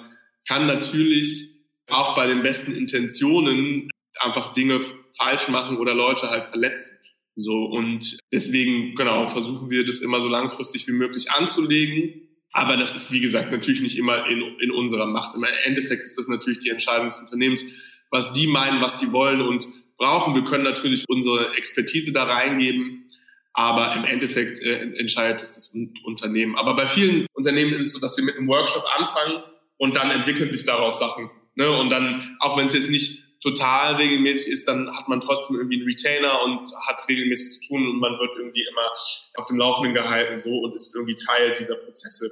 kann 0.49 0.67
natürlich 0.67 1.56
auch 1.89 2.15
bei 2.15 2.27
den 2.27 2.43
besten 2.43 2.75
Intentionen 2.75 3.91
einfach 4.21 4.53
Dinge 4.53 4.81
falsch 5.17 5.49
machen 5.49 5.77
oder 5.79 5.95
Leute 5.95 6.31
halt 6.31 6.45
verletzen. 6.45 6.99
So 7.37 7.65
und 7.65 8.19
deswegen 8.33 8.95
genau 8.95 9.27
versuchen 9.27 9.71
wir 9.71 9.85
das 9.85 10.01
immer 10.01 10.21
so 10.21 10.29
langfristig 10.29 10.87
wie 10.89 10.93
möglich 10.93 11.31
anzulegen. 11.31 12.23
Aber 12.53 12.77
das 12.77 12.97
ist 12.97 13.13
wie 13.13 13.21
gesagt 13.21 13.53
natürlich 13.53 13.83
nicht 13.83 13.99
immer 13.99 14.27
in, 14.29 14.43
in 14.61 14.71
unserer 14.71 15.07
Macht. 15.07 15.35
Im 15.35 15.45
Endeffekt 15.65 16.05
ist 16.05 16.17
das 16.17 16.29
natürlich 16.29 16.61
die 16.61 16.71
Entscheidung 16.71 17.09
des 17.09 17.21
Unternehmens, 17.21 17.83
was 18.11 18.33
die 18.33 18.47
meinen, 18.47 18.81
was 18.81 18.97
die 18.97 19.13
wollen 19.13 19.43
und 19.43 19.67
brauchen. 19.99 20.35
Wir 20.35 20.45
können 20.45 20.65
natürlich 20.65 21.05
unsere 21.09 21.55
Expertise 21.57 22.13
da 22.13 22.25
reingeben, 22.25 23.07
aber 23.53 23.95
im 23.97 24.05
Endeffekt 24.05 24.63
äh, 24.63 24.93
entscheidet 24.99 25.41
es 25.41 25.55
das 25.55 25.75
Unternehmen. 26.05 26.57
Aber 26.57 26.75
bei 26.75 26.87
vielen 26.87 27.27
Unternehmen 27.35 27.73
ist 27.73 27.83
es 27.83 27.93
so, 27.93 28.01
dass 28.01 28.17
wir 28.17 28.25
mit 28.25 28.37
einem 28.37 28.49
Workshop 28.49 28.85
anfangen 28.99 29.43
und 29.77 29.97
dann 29.97 30.11
entwickeln 30.11 30.49
sich 30.49 30.65
daraus 30.65 30.99
Sachen. 30.99 31.31
Ne? 31.57 31.71
Und 31.71 31.91
dann, 31.91 32.37
auch 32.41 32.57
wenn 32.57 32.69
es 32.69 32.75
jetzt 32.75 32.91
nicht 32.91 33.27
total 33.43 33.97
regelmäßig 33.97 34.53
ist, 34.53 34.69
dann 34.69 34.91
hat 34.97 35.09
man 35.09 35.21
trotzdem 35.21 35.57
irgendwie 35.57 35.77
einen 35.77 35.87
Retainer 35.87 36.43
und 36.43 36.71
hat 36.87 37.09
regelmäßig 37.09 37.61
zu 37.61 37.69
tun 37.69 37.89
und 37.89 37.99
man 37.99 38.19
wird 38.19 38.31
irgendwie 38.37 38.63
immer 38.63 38.93
auf 39.37 39.47
dem 39.47 39.57
Laufenden 39.57 39.95
gehalten 39.95 40.39
so 40.39 40.51
und 40.51 40.75
ist 40.75 40.95
irgendwie 40.95 41.15
Teil 41.15 41.53
dieser 41.53 41.77
Prozesse. 41.77 42.31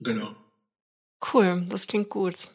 Genau. 0.00 0.34
Cool, 1.32 1.64
das 1.68 1.86
klingt 1.86 2.08
gut. 2.08 2.48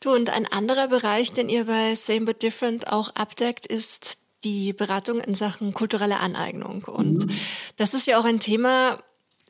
Du, 0.00 0.12
und 0.12 0.30
ein 0.30 0.46
anderer 0.46 0.88
Bereich, 0.88 1.32
den 1.32 1.48
ihr 1.48 1.64
bei 1.64 1.94
Same 1.94 2.22
But 2.22 2.42
Different 2.42 2.88
auch 2.88 3.14
abdeckt, 3.14 3.66
ist 3.66 4.18
die 4.44 4.72
Beratung 4.72 5.20
in 5.20 5.34
Sachen 5.34 5.74
kulturelle 5.74 6.18
Aneignung. 6.18 6.84
Und 6.84 7.26
mhm. 7.26 7.38
das 7.76 7.94
ist 7.94 8.06
ja 8.06 8.20
auch 8.20 8.24
ein 8.24 8.38
Thema, 8.38 8.96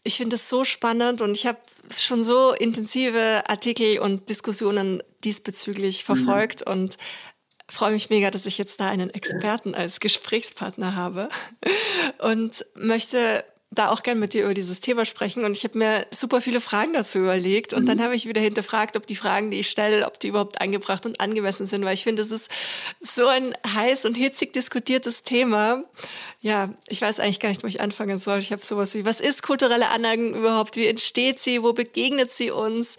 ich 0.04 0.16
finde 0.16 0.36
es 0.36 0.48
so 0.48 0.64
spannend 0.64 1.20
und 1.20 1.32
ich 1.32 1.46
habe 1.46 1.58
schon 1.90 2.22
so 2.22 2.52
intensive 2.52 3.44
Artikel 3.48 3.98
und 3.98 4.28
Diskussionen 4.30 5.02
diesbezüglich 5.24 6.02
mhm. 6.02 6.16
verfolgt 6.16 6.66
mhm. 6.66 6.72
und 6.72 6.98
freue 7.70 7.92
mich 7.92 8.10
mega, 8.10 8.30
dass 8.30 8.46
ich 8.46 8.58
jetzt 8.58 8.80
da 8.80 8.88
einen 8.88 9.10
Experten 9.10 9.74
als 9.74 10.00
Gesprächspartner 10.00 10.96
habe 10.96 11.28
und 12.18 12.64
möchte 12.74 13.44
da 13.70 13.90
auch 13.90 14.02
gern 14.02 14.18
mit 14.18 14.32
dir 14.32 14.44
über 14.44 14.54
dieses 14.54 14.80
Thema 14.80 15.04
sprechen 15.04 15.44
und 15.44 15.52
ich 15.52 15.62
habe 15.64 15.76
mir 15.76 16.06
super 16.10 16.40
viele 16.40 16.60
Fragen 16.60 16.94
dazu 16.94 17.18
überlegt 17.18 17.74
und 17.74 17.82
mhm. 17.82 17.86
dann 17.86 18.02
habe 18.02 18.14
ich 18.14 18.26
wieder 18.26 18.40
hinterfragt, 18.40 18.96
ob 18.96 19.06
die 19.06 19.14
Fragen, 19.14 19.50
die 19.50 19.60
ich 19.60 19.68
stelle, 19.68 20.06
ob 20.06 20.18
die 20.18 20.28
überhaupt 20.28 20.60
angebracht 20.62 21.04
und 21.04 21.20
angemessen 21.20 21.66
sind, 21.66 21.84
weil 21.84 21.92
ich 21.92 22.02
finde, 22.02 22.22
es 22.22 22.32
ist 22.32 22.50
so 23.00 23.26
ein 23.26 23.54
heiß 23.66 24.06
und 24.06 24.16
hitzig 24.16 24.54
diskutiertes 24.54 25.22
Thema. 25.22 25.84
Ja, 26.40 26.72
ich 26.88 27.02
weiß 27.02 27.20
eigentlich 27.20 27.40
gar 27.40 27.50
nicht, 27.50 27.62
wo 27.62 27.66
ich 27.66 27.82
anfangen 27.82 28.16
soll. 28.16 28.38
Ich 28.38 28.52
habe 28.52 28.64
sowas 28.64 28.94
wie, 28.94 29.04
was 29.04 29.20
ist 29.20 29.42
kulturelle 29.42 29.90
Aneignung 29.90 30.34
überhaupt? 30.34 30.76
Wie 30.76 30.86
entsteht 30.86 31.38
sie? 31.38 31.62
Wo 31.62 31.74
begegnet 31.74 32.32
sie 32.32 32.50
uns? 32.50 32.96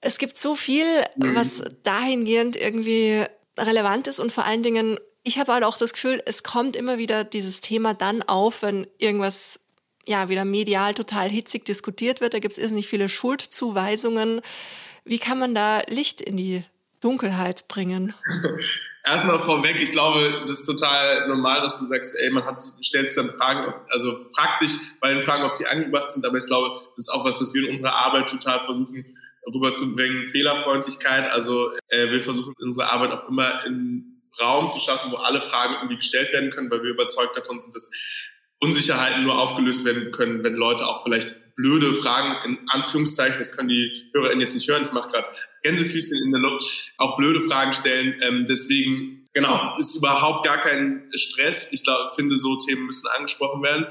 Es 0.00 0.18
gibt 0.18 0.38
so 0.38 0.54
viel, 0.54 0.84
mhm. 1.16 1.34
was 1.34 1.64
dahingehend 1.82 2.56
irgendwie 2.56 3.24
relevant 3.58 4.06
ist 4.06 4.20
und 4.20 4.32
vor 4.32 4.44
allen 4.44 4.62
Dingen 4.62 4.98
ich 5.26 5.40
habe 5.40 5.52
halt 5.52 5.64
auch 5.64 5.76
das 5.76 5.92
Gefühl, 5.92 6.22
es 6.24 6.44
kommt 6.44 6.76
immer 6.76 6.98
wieder 6.98 7.24
dieses 7.24 7.60
Thema 7.60 7.94
dann 7.94 8.22
auf, 8.22 8.62
wenn 8.62 8.86
irgendwas 8.98 9.66
ja 10.06 10.28
wieder 10.28 10.44
medial 10.44 10.94
total 10.94 11.28
hitzig 11.28 11.64
diskutiert 11.64 12.20
wird. 12.20 12.32
Da 12.32 12.38
gibt 12.38 12.56
es 12.56 12.70
nicht 12.70 12.88
viele 12.88 13.08
Schuldzuweisungen. 13.08 14.40
Wie 15.04 15.18
kann 15.18 15.40
man 15.40 15.52
da 15.52 15.82
Licht 15.88 16.20
in 16.20 16.36
die 16.36 16.62
Dunkelheit 17.00 17.66
bringen? 17.66 18.14
Erstmal 19.04 19.40
vorweg, 19.40 19.80
ich 19.80 19.90
glaube, 19.90 20.42
das 20.46 20.60
ist 20.60 20.66
total 20.66 21.26
normal, 21.26 21.60
dass 21.60 21.80
du 21.80 21.86
sagst, 21.86 22.16
ey, 22.20 22.30
man 22.30 22.44
hat 22.44 22.60
sich, 22.60 22.86
stellt 22.86 23.08
sich 23.08 23.16
dann 23.16 23.30
Fragen, 23.36 23.74
also 23.90 24.24
fragt 24.32 24.60
sich 24.60 24.78
bei 25.00 25.12
den 25.12 25.22
Fragen, 25.22 25.42
ob 25.42 25.54
die 25.56 25.66
angebracht 25.66 26.10
sind, 26.10 26.24
aber 26.24 26.38
ich 26.38 26.46
glaube, 26.46 26.80
das 26.96 27.06
ist 27.06 27.08
auch 27.08 27.24
was, 27.24 27.40
was 27.40 27.52
wir 27.52 27.64
in 27.64 27.70
unserer 27.70 27.94
Arbeit 27.94 28.30
total 28.30 28.60
versuchen 28.60 29.04
rüberzubringen. 29.52 30.26
Fehlerfreundlichkeit, 30.26 31.30
also 31.30 31.70
äh, 31.88 32.10
wir 32.10 32.22
versuchen 32.22 32.54
unsere 32.60 32.90
Arbeit 32.90 33.12
auch 33.12 33.28
immer 33.28 33.64
in 33.64 34.22
Raum 34.40 34.68
zu 34.68 34.78
schaffen, 34.78 35.12
wo 35.12 35.16
alle 35.16 35.40
Fragen 35.40 35.74
irgendwie 35.74 35.96
gestellt 35.96 36.32
werden 36.32 36.50
können, 36.50 36.70
weil 36.70 36.82
wir 36.82 36.90
überzeugt 36.90 37.36
davon 37.36 37.58
sind, 37.58 37.74
dass 37.74 37.90
Unsicherheiten 38.60 39.24
nur 39.24 39.38
aufgelöst 39.38 39.84
werden 39.84 40.12
können, 40.12 40.42
wenn 40.42 40.54
Leute 40.54 40.86
auch 40.86 41.02
vielleicht 41.02 41.54
blöde 41.56 41.94
Fragen, 41.94 42.36
in 42.44 42.58
Anführungszeichen, 42.68 43.38
das 43.38 43.56
können 43.56 43.68
die 43.68 43.90
HörerInnen 44.12 44.40
jetzt 44.40 44.54
nicht 44.54 44.68
hören, 44.68 44.82
ich 44.82 44.92
mache 44.92 45.08
gerade 45.08 45.28
Gänsefüßchen 45.62 46.22
in 46.24 46.32
der 46.32 46.40
Luft, 46.40 46.92
auch 46.98 47.16
blöde 47.16 47.40
Fragen 47.40 47.72
stellen. 47.72 48.14
Ähm, 48.20 48.44
deswegen, 48.46 49.26
genau, 49.32 49.76
ist 49.78 49.96
überhaupt 49.96 50.44
gar 50.44 50.58
kein 50.58 51.02
Stress. 51.14 51.72
Ich 51.72 51.82
glaube, 51.82 52.10
finde, 52.14 52.36
so 52.36 52.56
Themen 52.56 52.86
müssen 52.86 53.08
angesprochen 53.08 53.62
werden. 53.62 53.86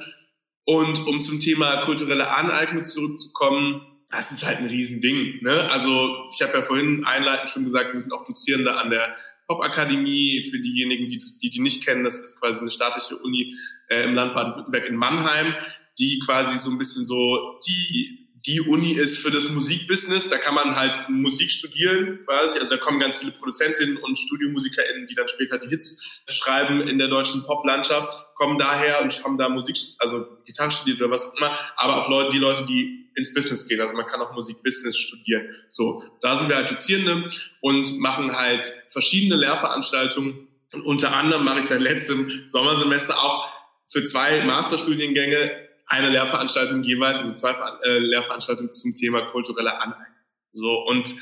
Und 0.66 1.08
um 1.08 1.22
zum 1.22 1.40
Thema 1.40 1.86
kulturelle 1.86 2.36
Aneignung 2.36 2.86
zurückzukommen, 2.86 3.82
das 4.12 4.32
ist 4.32 4.46
halt 4.46 4.60
ein 4.60 4.68
Riesending. 4.68 5.42
Ne? 5.42 5.70
Also 5.72 6.26
ich 6.32 6.42
habe 6.42 6.54
ja 6.54 6.62
vorhin 6.62 7.04
einleitend 7.06 7.50
schon 7.50 7.64
gesagt, 7.64 7.94
wir 7.94 8.00
sind 8.00 8.14
auch 8.14 8.24
Dozierende 8.24 8.76
an 8.76 8.90
der 8.90 9.16
Popakademie. 9.48 10.48
Für 10.50 10.60
diejenigen, 10.60 11.08
die, 11.08 11.18
das, 11.18 11.38
die 11.38 11.50
die 11.50 11.62
nicht 11.62 11.86
kennen, 11.86 12.04
das 12.04 12.20
ist 12.20 12.40
quasi 12.40 12.62
eine 12.62 12.72
staatliche 12.72 13.18
Uni 13.18 13.56
äh, 13.90 14.04
im 14.04 14.16
Land 14.16 14.36
Baden-Württemberg 14.36 14.86
in 14.88 14.96
Mannheim, 14.96 15.56
die 16.00 16.20
quasi 16.20 16.58
so 16.58 16.72
ein 16.72 16.78
bisschen 16.78 17.06
so 17.06 17.60
die 17.68 18.25
die 18.46 18.62
Uni 18.62 18.92
ist 18.92 19.18
für 19.18 19.32
das 19.32 19.50
Musikbusiness. 19.50 20.30
Da 20.30 20.38
kann 20.38 20.54
man 20.54 20.76
halt 20.76 21.10
Musik 21.10 21.50
studieren 21.50 22.20
quasi. 22.24 22.60
Also 22.60 22.76
da 22.76 22.82
kommen 22.82 23.00
ganz 23.00 23.18
viele 23.18 23.32
Produzentinnen 23.32 23.98
und 23.98 24.18
StudiomusikerInnen, 24.18 25.08
die 25.08 25.16
dann 25.16 25.28
später 25.28 25.58
die 25.58 25.68
Hits 25.68 26.22
schreiben 26.28 26.82
in 26.82 27.00
der 27.00 27.08
deutschen 27.08 27.44
Poplandschaft, 27.44 28.28
kommen 28.36 28.58
daher 28.58 29.02
und 29.02 29.24
haben 29.24 29.38
da 29.38 29.50
Musik, 29.50 29.78
also 30.00 30.26
Gitarre 30.46 30.72
studiert 30.72 31.02
oder 31.02 31.12
was 31.12 31.26
auch 31.26 31.38
immer. 31.38 31.58
Aber 31.76 31.98
auch 31.98 32.10
Leute, 32.10 32.30
die 32.30 32.40
Leute, 32.40 32.66
die 32.66 33.10
ins 33.16 33.34
Business 33.34 33.68
gehen. 33.68 33.82
Also 33.82 33.96
man 33.96 34.06
kann 34.06 34.22
auch 34.22 34.34
Musikbusiness 34.34 34.98
studieren. 34.98 35.50
So, 35.70 36.04
da 36.22 36.38
sind 36.38 36.50
wir 36.50 36.58
halt 36.58 36.70
Dozierende 36.70 37.30
und 37.62 38.00
machen 38.00 38.38
halt 38.38 38.66
verschiedene 38.90 39.38
Lehrveranstaltungen. 39.38 40.48
Und 40.74 40.82
unter 40.82 41.14
anderem 41.16 41.46
mache 41.46 41.60
ich 41.60 41.66
seit 41.66 41.82
letztem 41.82 42.44
Sommersemester 42.46 43.18
auch 43.18 43.50
für 43.88 44.04
zwei 44.04 44.44
Masterstudiengänge 44.44 45.65
eine 45.88 46.10
Lehrveranstaltung 46.10 46.84
jeweils, 46.84 47.20
also 47.20 47.34
zwei 47.34 47.56
äh, 47.84 47.98
Lehrveranstaltungen 48.00 48.74
zum 48.74 48.96
Thema 48.96 49.22
kulturelle 49.32 49.80
Aneignung. 49.80 50.06
So, 50.54 50.86
und 50.88 51.16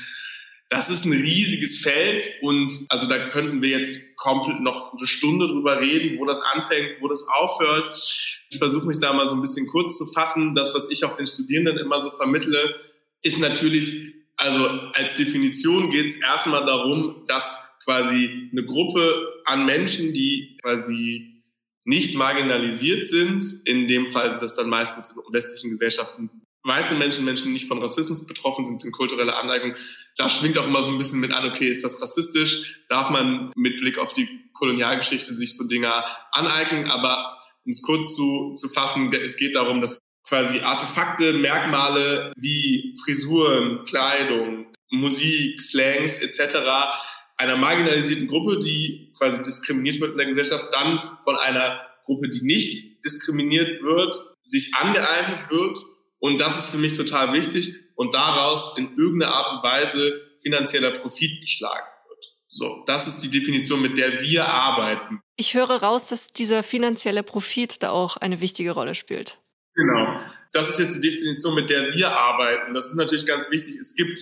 das 0.70 0.88
ist 0.88 1.04
ein 1.04 1.12
riesiges 1.12 1.80
Feld 1.80 2.22
und 2.40 2.72
also 2.88 3.06
da 3.06 3.28
könnten 3.28 3.62
wir 3.62 3.70
jetzt 3.70 4.16
komplett 4.16 4.60
noch 4.60 4.94
eine 4.96 5.06
Stunde 5.06 5.46
drüber 5.46 5.80
reden, 5.80 6.18
wo 6.18 6.24
das 6.24 6.40
anfängt, 6.40 7.00
wo 7.00 7.08
das 7.08 7.26
aufhört. 7.28 7.90
Ich 8.50 8.58
versuche 8.58 8.86
mich 8.86 8.98
da 8.98 9.12
mal 9.12 9.28
so 9.28 9.34
ein 9.34 9.40
bisschen 9.40 9.66
kurz 9.66 9.98
zu 9.98 10.06
fassen. 10.06 10.54
Das, 10.54 10.74
was 10.74 10.88
ich 10.90 11.04
auch 11.04 11.16
den 11.16 11.26
Studierenden 11.26 11.78
immer 11.78 12.00
so 12.00 12.10
vermittle, 12.10 12.74
ist 13.22 13.40
natürlich, 13.40 14.14
also 14.36 14.66
als 14.94 15.16
Definition 15.16 15.90
geht 15.90 16.06
es 16.06 16.16
erstmal 16.16 16.64
darum, 16.64 17.24
dass 17.26 17.70
quasi 17.84 18.48
eine 18.50 18.64
Gruppe 18.64 19.42
an 19.44 19.66
Menschen, 19.66 20.14
die 20.14 20.56
quasi 20.62 21.33
nicht 21.84 22.16
marginalisiert 22.16 23.04
sind. 23.04 23.44
In 23.64 23.88
dem 23.88 24.06
Fall 24.06 24.30
sind 24.30 24.42
das 24.42 24.54
dann 24.54 24.68
meistens 24.68 25.10
in 25.10 25.32
westlichen 25.32 25.70
Gesellschaften 25.70 26.30
weiße 26.64 26.94
Menschen, 26.94 27.24
Menschen, 27.24 27.46
die 27.46 27.52
nicht 27.52 27.68
von 27.68 27.80
Rassismus 27.80 28.26
betroffen 28.26 28.64
sind, 28.64 28.84
in 28.84 28.92
kulturelle 28.92 29.36
Aneignung. 29.36 29.76
Da 30.16 30.28
schwingt 30.28 30.58
auch 30.58 30.66
immer 30.66 30.82
so 30.82 30.92
ein 30.92 30.98
bisschen 30.98 31.20
mit 31.20 31.30
an, 31.30 31.46
okay, 31.46 31.68
ist 31.68 31.84
das 31.84 32.00
rassistisch? 32.00 32.80
Darf 32.88 33.10
man 33.10 33.52
mit 33.54 33.76
Blick 33.76 33.98
auf 33.98 34.14
die 34.14 34.28
Kolonialgeschichte 34.54 35.34
sich 35.34 35.56
so 35.56 35.64
Dinge 35.64 36.04
aneignen? 36.32 36.90
Aber 36.90 37.38
um 37.64 37.70
es 37.70 37.82
kurz 37.82 38.14
zu, 38.16 38.54
zu 38.54 38.68
fassen, 38.68 39.12
es 39.12 39.36
geht 39.36 39.54
darum, 39.54 39.80
dass 39.80 39.98
quasi 40.26 40.60
Artefakte, 40.60 41.34
Merkmale 41.34 42.32
wie 42.36 42.94
Frisuren, 43.04 43.84
Kleidung, 43.84 44.72
Musik, 44.90 45.60
Slangs 45.60 46.18
etc 46.20 46.88
einer 47.36 47.56
marginalisierten 47.56 48.26
Gruppe, 48.26 48.58
die 48.58 49.12
quasi 49.18 49.42
diskriminiert 49.42 50.00
wird 50.00 50.12
in 50.12 50.18
der 50.18 50.26
Gesellschaft, 50.26 50.66
dann 50.72 51.18
von 51.22 51.36
einer 51.36 51.80
Gruppe, 52.04 52.28
die 52.28 52.44
nicht 52.44 53.04
diskriminiert 53.04 53.82
wird, 53.82 54.14
sich 54.42 54.74
angeeignet 54.74 55.50
wird. 55.50 55.78
Und 56.18 56.40
das 56.40 56.58
ist 56.58 56.66
für 56.70 56.78
mich 56.78 56.94
total 56.94 57.32
wichtig 57.32 57.74
und 57.96 58.14
daraus 58.14 58.76
in 58.78 58.96
irgendeiner 58.96 59.34
Art 59.34 59.52
und 59.52 59.62
Weise 59.62 60.20
finanzieller 60.40 60.90
Profit 60.90 61.40
geschlagen 61.40 61.86
wird. 62.08 62.24
So, 62.48 62.82
das 62.86 63.08
ist 63.08 63.20
die 63.20 63.30
Definition, 63.30 63.82
mit 63.82 63.98
der 63.98 64.20
wir 64.20 64.48
arbeiten. 64.48 65.20
Ich 65.36 65.54
höre 65.54 65.82
raus, 65.82 66.06
dass 66.06 66.28
dieser 66.28 66.62
finanzielle 66.62 67.22
Profit 67.22 67.82
da 67.82 67.90
auch 67.90 68.16
eine 68.16 68.40
wichtige 68.40 68.72
Rolle 68.72 68.94
spielt. 68.94 69.38
Genau. 69.74 70.20
Das 70.52 70.70
ist 70.70 70.78
jetzt 70.78 71.02
die 71.02 71.10
Definition, 71.10 71.54
mit 71.54 71.68
der 71.68 71.92
wir 71.92 72.16
arbeiten. 72.16 72.72
Das 72.72 72.86
ist 72.86 72.94
natürlich 72.94 73.26
ganz 73.26 73.50
wichtig. 73.50 73.76
Es 73.80 73.96
gibt 73.96 74.20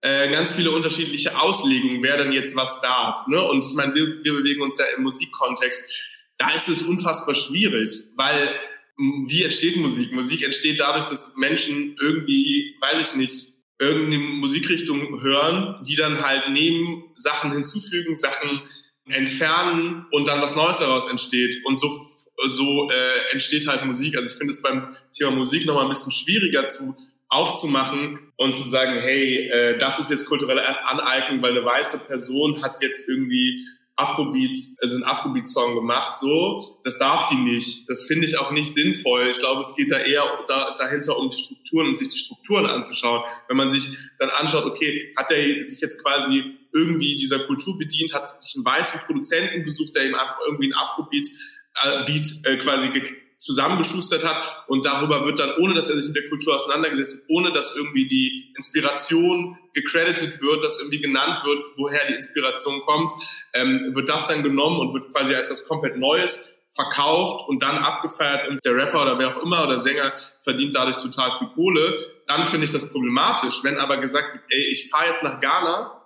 äh, 0.00 0.30
ganz 0.30 0.52
viele 0.52 0.70
unterschiedliche 0.70 1.40
Auslegungen, 1.40 2.02
wer 2.02 2.18
denn 2.18 2.32
jetzt 2.32 2.56
was 2.56 2.80
darf. 2.80 3.26
Ne? 3.26 3.42
Und 3.42 3.64
ich 3.64 3.74
meine, 3.74 3.94
wir, 3.94 4.24
wir 4.24 4.34
bewegen 4.34 4.62
uns 4.62 4.78
ja 4.78 4.84
im 4.96 5.02
Musikkontext. 5.02 5.92
Da 6.38 6.50
ist 6.50 6.68
es 6.68 6.82
unfassbar 6.82 7.34
schwierig, 7.34 7.90
weil 8.16 8.54
wie 8.96 9.42
entsteht 9.42 9.76
Musik? 9.76 10.12
Musik 10.12 10.42
entsteht 10.42 10.80
dadurch, 10.80 11.04
dass 11.04 11.36
Menschen 11.36 11.96
irgendwie, 12.00 12.76
weiß 12.80 13.12
ich 13.12 13.16
nicht, 13.16 13.56
irgendeine 13.78 14.18
Musikrichtung 14.18 15.20
hören, 15.20 15.84
die 15.84 15.96
dann 15.96 16.22
halt 16.24 16.44
neben 16.50 17.04
Sachen 17.14 17.52
hinzufügen, 17.52 18.16
Sachen 18.16 18.62
entfernen 19.06 20.06
und 20.12 20.28
dann 20.28 20.40
was 20.40 20.56
Neues 20.56 20.78
daraus 20.78 21.10
entsteht. 21.10 21.56
Und 21.64 21.78
so, 21.78 21.90
so 22.46 22.90
äh, 22.90 23.32
entsteht 23.32 23.68
halt 23.68 23.84
Musik. 23.84 24.16
Also 24.16 24.30
ich 24.30 24.36
finde 24.36 24.52
es 24.52 24.62
beim 24.62 24.94
Thema 25.12 25.30
Musik 25.30 25.66
nochmal 25.66 25.84
ein 25.84 25.90
bisschen 25.90 26.12
schwieriger 26.12 26.66
zu 26.66 26.96
aufzumachen 27.28 28.32
und 28.36 28.54
zu 28.54 28.62
sagen, 28.62 28.98
hey, 28.98 29.48
äh, 29.48 29.78
das 29.78 29.98
ist 29.98 30.10
jetzt 30.10 30.26
kulturelle 30.26 30.84
Aneignung, 30.86 31.42
weil 31.42 31.52
eine 31.52 31.64
weiße 31.64 32.06
Person 32.06 32.62
hat 32.62 32.82
jetzt 32.82 33.08
irgendwie 33.08 33.60
Afrobeats, 33.96 34.76
also 34.82 34.96
einen 34.96 35.04
Afrobeat-Song 35.04 35.74
gemacht, 35.74 36.16
so, 36.18 36.78
das 36.84 36.98
darf 36.98 37.24
die 37.30 37.36
nicht. 37.36 37.88
Das 37.88 38.02
finde 38.02 38.26
ich 38.26 38.38
auch 38.38 38.50
nicht 38.50 38.72
sinnvoll. 38.74 39.28
Ich 39.28 39.38
glaube, 39.38 39.62
es 39.62 39.74
geht 39.74 39.90
da 39.90 39.98
eher 39.98 40.22
da, 40.46 40.74
dahinter 40.76 41.18
um 41.18 41.30
die 41.30 41.36
Strukturen 41.36 41.88
und 41.88 41.96
sich 41.96 42.08
die 42.10 42.18
Strukturen 42.18 42.66
anzuschauen. 42.66 43.24
Wenn 43.48 43.56
man 43.56 43.70
sich 43.70 43.96
dann 44.18 44.28
anschaut, 44.28 44.66
okay, 44.66 45.14
hat 45.16 45.30
er 45.30 45.66
sich 45.66 45.80
jetzt 45.80 46.02
quasi 46.02 46.44
irgendwie 46.74 47.16
dieser 47.16 47.40
Kultur 47.40 47.78
bedient, 47.78 48.12
hat 48.12 48.42
sich 48.42 48.56
einen 48.56 48.66
weißen 48.66 49.00
Produzenten 49.00 49.64
besucht, 49.64 49.94
der 49.94 50.04
ihm 50.04 50.14
einfach 50.14 50.38
irgendwie 50.46 50.66
einen 50.66 50.74
Afrobeat 50.74 51.28
äh, 51.82 52.04
Beat 52.04 52.26
äh, 52.44 52.58
quasi 52.58 52.90
zusammengeschustert 53.38 54.24
hat 54.24 54.64
und 54.66 54.86
darüber 54.86 55.24
wird 55.24 55.38
dann, 55.38 55.56
ohne 55.58 55.74
dass 55.74 55.90
er 55.90 56.00
sich 56.00 56.08
mit 56.08 56.16
der 56.16 56.28
Kultur 56.28 56.54
auseinandergesetzt 56.54 57.22
hat, 57.22 57.24
ohne 57.28 57.52
dass 57.52 57.76
irgendwie 57.76 58.08
die 58.08 58.52
Inspiration 58.56 59.58
gecredited 59.74 60.40
wird, 60.40 60.64
dass 60.64 60.78
irgendwie 60.78 61.00
genannt 61.00 61.42
wird, 61.44 61.62
woher 61.76 62.06
die 62.06 62.14
Inspiration 62.14 62.80
kommt, 62.86 63.12
ähm, 63.52 63.92
wird 63.94 64.08
das 64.08 64.28
dann 64.28 64.42
genommen 64.42 64.80
und 64.80 64.94
wird 64.94 65.12
quasi 65.12 65.34
als 65.34 65.50
was 65.50 65.68
komplett 65.68 65.96
Neues 65.96 66.54
verkauft 66.70 67.48
und 67.48 67.62
dann 67.62 67.78
abgefeiert 67.78 68.48
und 68.48 68.64
der 68.64 68.74
Rapper 68.74 69.02
oder 69.02 69.18
wer 69.18 69.28
auch 69.28 69.42
immer 69.42 69.64
oder 69.64 69.78
Sänger 69.78 70.12
verdient 70.40 70.74
dadurch 70.74 70.96
total 70.96 71.36
viel 71.38 71.48
Kohle, 71.48 71.98
dann 72.26 72.44
finde 72.44 72.66
ich 72.66 72.72
das 72.72 72.92
problematisch. 72.92 73.62
Wenn 73.62 73.78
aber 73.78 73.98
gesagt 73.98 74.34
wird, 74.34 74.44
ey, 74.50 74.66
ich 74.70 74.90
fahre 74.90 75.06
jetzt 75.06 75.22
nach 75.22 75.40
Ghana 75.40 75.96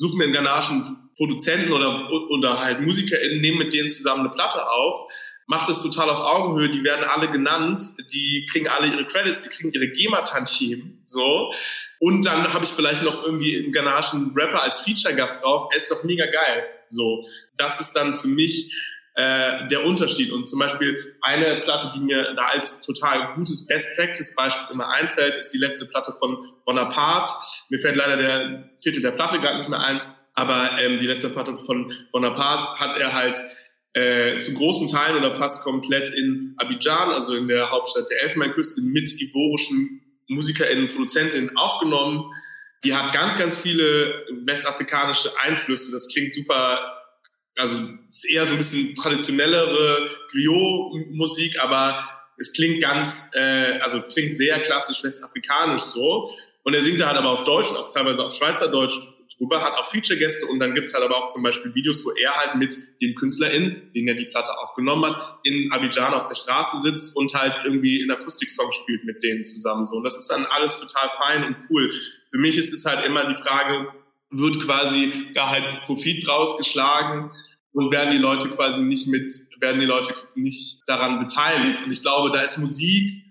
suche 0.00 0.16
mir 0.16 0.24
einen 0.24 0.32
ghanaischen 0.32 1.10
Produzenten 1.14 1.72
oder, 1.72 2.10
oder 2.30 2.58
halt 2.58 2.80
MusikerInnen, 2.80 3.42
nehme 3.42 3.58
mit 3.58 3.74
denen 3.74 3.90
zusammen 3.90 4.20
eine 4.20 4.30
Platte 4.30 4.66
auf, 4.66 5.12
macht 5.50 5.68
das 5.68 5.82
total 5.82 6.08
auf 6.10 6.20
Augenhöhe, 6.20 6.70
die 6.70 6.84
werden 6.84 7.04
alle 7.04 7.28
genannt, 7.28 7.80
die 8.12 8.46
kriegen 8.48 8.68
alle 8.68 8.86
ihre 8.86 9.04
Credits, 9.04 9.42
die 9.42 9.48
kriegen 9.48 9.72
ihre 9.72 9.88
GEMA-Tantiemen, 9.88 11.02
so. 11.04 11.52
Und 11.98 12.24
dann 12.24 12.54
habe 12.54 12.64
ich 12.64 12.70
vielleicht 12.70 13.02
noch 13.02 13.24
irgendwie 13.24 13.58
einen 13.58 13.72
ghanaischen 13.72 14.30
Rapper 14.30 14.62
als 14.62 14.82
Feature-Gast 14.82 15.42
drauf, 15.42 15.68
er 15.72 15.76
ist 15.76 15.90
doch 15.90 16.04
mega 16.04 16.26
geil, 16.26 16.64
so. 16.86 17.24
Das 17.56 17.80
ist 17.80 17.96
dann 17.96 18.14
für 18.14 18.28
mich 18.28 18.72
äh, 19.14 19.66
der 19.66 19.84
Unterschied. 19.84 20.30
Und 20.30 20.48
zum 20.48 20.60
Beispiel 20.60 20.96
eine 21.20 21.56
Platte, 21.56 21.90
die 21.96 22.00
mir 22.00 22.32
da 22.34 22.42
als 22.42 22.80
total 22.80 23.34
gutes 23.34 23.66
Best-Practice-Beispiel 23.66 24.72
immer 24.72 24.88
einfällt, 24.88 25.34
ist 25.34 25.52
die 25.52 25.58
letzte 25.58 25.86
Platte 25.86 26.12
von 26.12 26.38
Bonaparte. 26.64 27.32
Mir 27.70 27.80
fällt 27.80 27.96
leider 27.96 28.16
der 28.16 28.70
Titel 28.78 29.02
der 29.02 29.10
Platte 29.10 29.40
gerade 29.40 29.58
nicht 29.58 29.68
mehr 29.68 29.80
ein, 29.80 30.00
aber 30.34 30.78
ähm, 30.78 30.98
die 30.98 31.08
letzte 31.08 31.30
Platte 31.30 31.56
von 31.56 31.92
Bonaparte 32.12 32.78
hat 32.78 32.96
er 32.96 33.12
halt 33.14 33.42
äh, 33.92 34.38
zu 34.38 34.54
großen 34.54 34.88
Teilen 34.88 35.16
oder 35.16 35.34
fast 35.34 35.64
komplett 35.64 36.08
in 36.10 36.54
Abidjan, 36.58 37.10
also 37.10 37.34
in 37.34 37.48
der 37.48 37.70
Hauptstadt 37.70 38.08
der 38.10 38.22
Elfenbeinküste, 38.22 38.82
mit 38.82 39.20
ivorischen 39.20 40.00
MusikerInnen, 40.28 40.88
ProduzentInnen 40.88 41.56
aufgenommen. 41.56 42.30
Die 42.84 42.94
hat 42.94 43.12
ganz, 43.12 43.36
ganz 43.36 43.60
viele 43.60 44.24
westafrikanische 44.44 45.30
Einflüsse. 45.40 45.92
Das 45.92 46.08
klingt 46.08 46.34
super 46.34 47.00
also 47.60 47.76
ist 48.08 48.24
eher 48.30 48.46
so 48.46 48.54
ein 48.54 48.58
bisschen 48.58 48.94
traditionellere 48.94 50.08
Griot-Musik, 50.30 51.60
aber 51.60 52.08
es 52.38 52.52
klingt 52.52 52.82
ganz, 52.82 53.30
äh, 53.34 53.78
also 53.80 54.00
klingt 54.02 54.34
sehr 54.34 54.60
klassisch 54.60 55.04
westafrikanisch 55.04 55.82
so. 55.82 56.28
Und 56.62 56.74
er 56.74 56.82
singt 56.82 57.00
da 57.00 57.08
halt 57.08 57.18
aber 57.18 57.30
auf 57.30 57.44
Deutsch 57.44 57.70
auch 57.70 57.90
teilweise 57.90 58.24
auf 58.24 58.32
Schweizerdeutsch 58.32 58.98
drüber, 59.40 59.62
hat 59.62 59.72
auch 59.72 59.86
Feature-Gäste 59.86 60.46
und 60.46 60.60
dann 60.60 60.74
gibt's 60.74 60.92
halt 60.94 61.02
aber 61.02 61.16
auch 61.16 61.28
zum 61.28 61.42
Beispiel 61.42 61.74
Videos, 61.74 62.04
wo 62.04 62.10
er 62.10 62.36
halt 62.36 62.56
mit 62.56 62.76
den 63.00 63.14
KünstlerInnen, 63.14 63.90
den 63.92 64.06
er 64.06 64.14
die 64.14 64.26
Platte 64.26 64.56
aufgenommen 64.58 65.06
hat, 65.06 65.40
in 65.44 65.72
Abidjan 65.72 66.12
auf 66.14 66.26
der 66.26 66.34
Straße 66.34 66.82
sitzt 66.82 67.16
und 67.16 67.34
halt 67.34 67.56
irgendwie 67.64 68.00
in 68.00 68.10
Akustik-Song 68.10 68.70
spielt 68.72 69.04
mit 69.04 69.22
denen 69.22 69.44
zusammen 69.44 69.86
so. 69.86 69.96
Und 69.96 70.04
das 70.04 70.18
ist 70.18 70.28
dann 70.28 70.44
alles 70.46 70.80
total 70.80 71.08
fein 71.10 71.44
und 71.44 71.56
cool. 71.70 71.90
Für 72.30 72.38
mich 72.38 72.58
ist 72.58 72.72
es 72.72 72.84
halt 72.84 73.04
immer 73.06 73.26
die 73.26 73.34
Frage, 73.34 73.88
wird 74.30 74.60
quasi 74.60 75.12
da 75.34 75.50
halt 75.50 75.82
Profit 75.82 76.26
draus 76.26 76.56
geschlagen 76.56 77.30
und 77.72 77.90
werden 77.90 78.10
die 78.10 78.18
Leute 78.18 78.48
quasi 78.48 78.82
nicht 78.82 79.08
mit, 79.08 79.30
werden 79.60 79.80
die 79.80 79.86
Leute 79.86 80.14
nicht 80.34 80.82
daran 80.86 81.18
beteiligt. 81.18 81.84
Und 81.84 81.92
ich 81.92 82.02
glaube, 82.02 82.30
da 82.30 82.42
ist 82.42 82.58
Musik, 82.58 83.24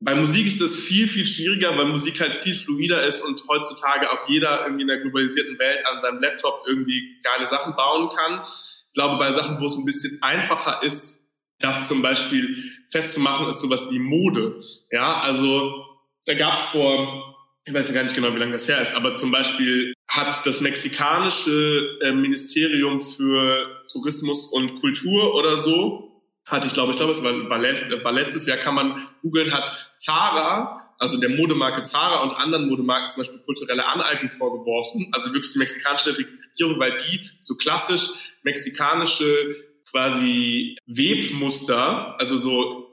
bei 0.00 0.14
Musik 0.14 0.46
ist 0.46 0.60
das 0.60 0.76
viel, 0.76 1.08
viel 1.08 1.24
schwieriger, 1.24 1.76
weil 1.76 1.86
Musik 1.86 2.20
halt 2.20 2.34
viel 2.34 2.54
fluider 2.54 3.02
ist 3.02 3.22
und 3.22 3.42
heutzutage 3.48 4.10
auch 4.12 4.28
jeder 4.28 4.62
irgendwie 4.64 4.82
in 4.82 4.88
der 4.88 5.00
globalisierten 5.00 5.58
Welt 5.58 5.82
an 5.90 5.98
seinem 6.00 6.20
Laptop 6.20 6.64
irgendwie 6.66 7.20
geile 7.22 7.46
Sachen 7.46 7.74
bauen 7.74 8.08
kann. 8.08 8.42
Ich 8.44 8.94
glaube, 8.94 9.18
bei 9.18 9.30
Sachen, 9.30 9.60
wo 9.60 9.66
es 9.66 9.76
ein 9.76 9.84
bisschen 9.84 10.22
einfacher 10.22 10.82
ist, 10.82 11.22
das 11.60 11.88
zum 11.88 12.02
Beispiel 12.02 12.56
festzumachen, 12.90 13.48
ist 13.48 13.60
sowas 13.60 13.90
wie 13.90 13.98
Mode. 13.98 14.58
Ja, 14.90 15.20
also 15.20 15.84
da 16.26 16.34
gab 16.34 16.52
es 16.52 16.64
vor 16.66 17.36
ich 17.66 17.74
weiß 17.74 17.92
gar 17.92 18.04
nicht 18.04 18.14
genau, 18.14 18.32
wie 18.32 18.38
lange 18.38 18.52
das 18.52 18.68
her 18.68 18.80
ist, 18.80 18.94
aber 18.94 19.14
zum 19.14 19.32
Beispiel 19.32 19.92
hat 20.08 20.46
das 20.46 20.60
mexikanische 20.60 21.98
äh, 22.00 22.12
Ministerium 22.12 23.00
für 23.00 23.82
Tourismus 23.90 24.52
und 24.52 24.80
Kultur 24.80 25.34
oder 25.34 25.56
so, 25.56 26.15
hatte 26.46 26.68
ich 26.68 26.74
glaube, 26.74 26.92
ich 26.92 26.96
glaube, 26.96 27.12
es 27.12 27.24
war, 27.24 27.32
war, 27.50 27.60
war 27.60 28.12
letztes 28.12 28.46
Jahr, 28.46 28.56
kann 28.56 28.74
man 28.74 29.08
googeln, 29.20 29.52
hat 29.52 29.90
Zara, 29.96 30.76
also 30.98 31.18
der 31.18 31.30
Modemarke 31.30 31.82
Zara 31.82 32.22
und 32.22 32.32
anderen 32.32 32.68
Modemarken 32.68 33.10
zum 33.10 33.22
Beispiel 33.22 33.40
kulturelle 33.40 33.84
Aneignung 33.84 34.30
vorgeworfen, 34.30 35.08
also 35.12 35.32
wirklich 35.34 35.52
die 35.52 35.58
mexikanische 35.58 36.16
Regierung, 36.16 36.78
weil 36.78 36.96
die 36.96 37.20
so 37.40 37.56
klassisch 37.56 38.10
mexikanische 38.44 39.56
quasi 39.90 40.76
Webmuster, 40.86 42.14
also 42.18 42.36
so 42.38 42.86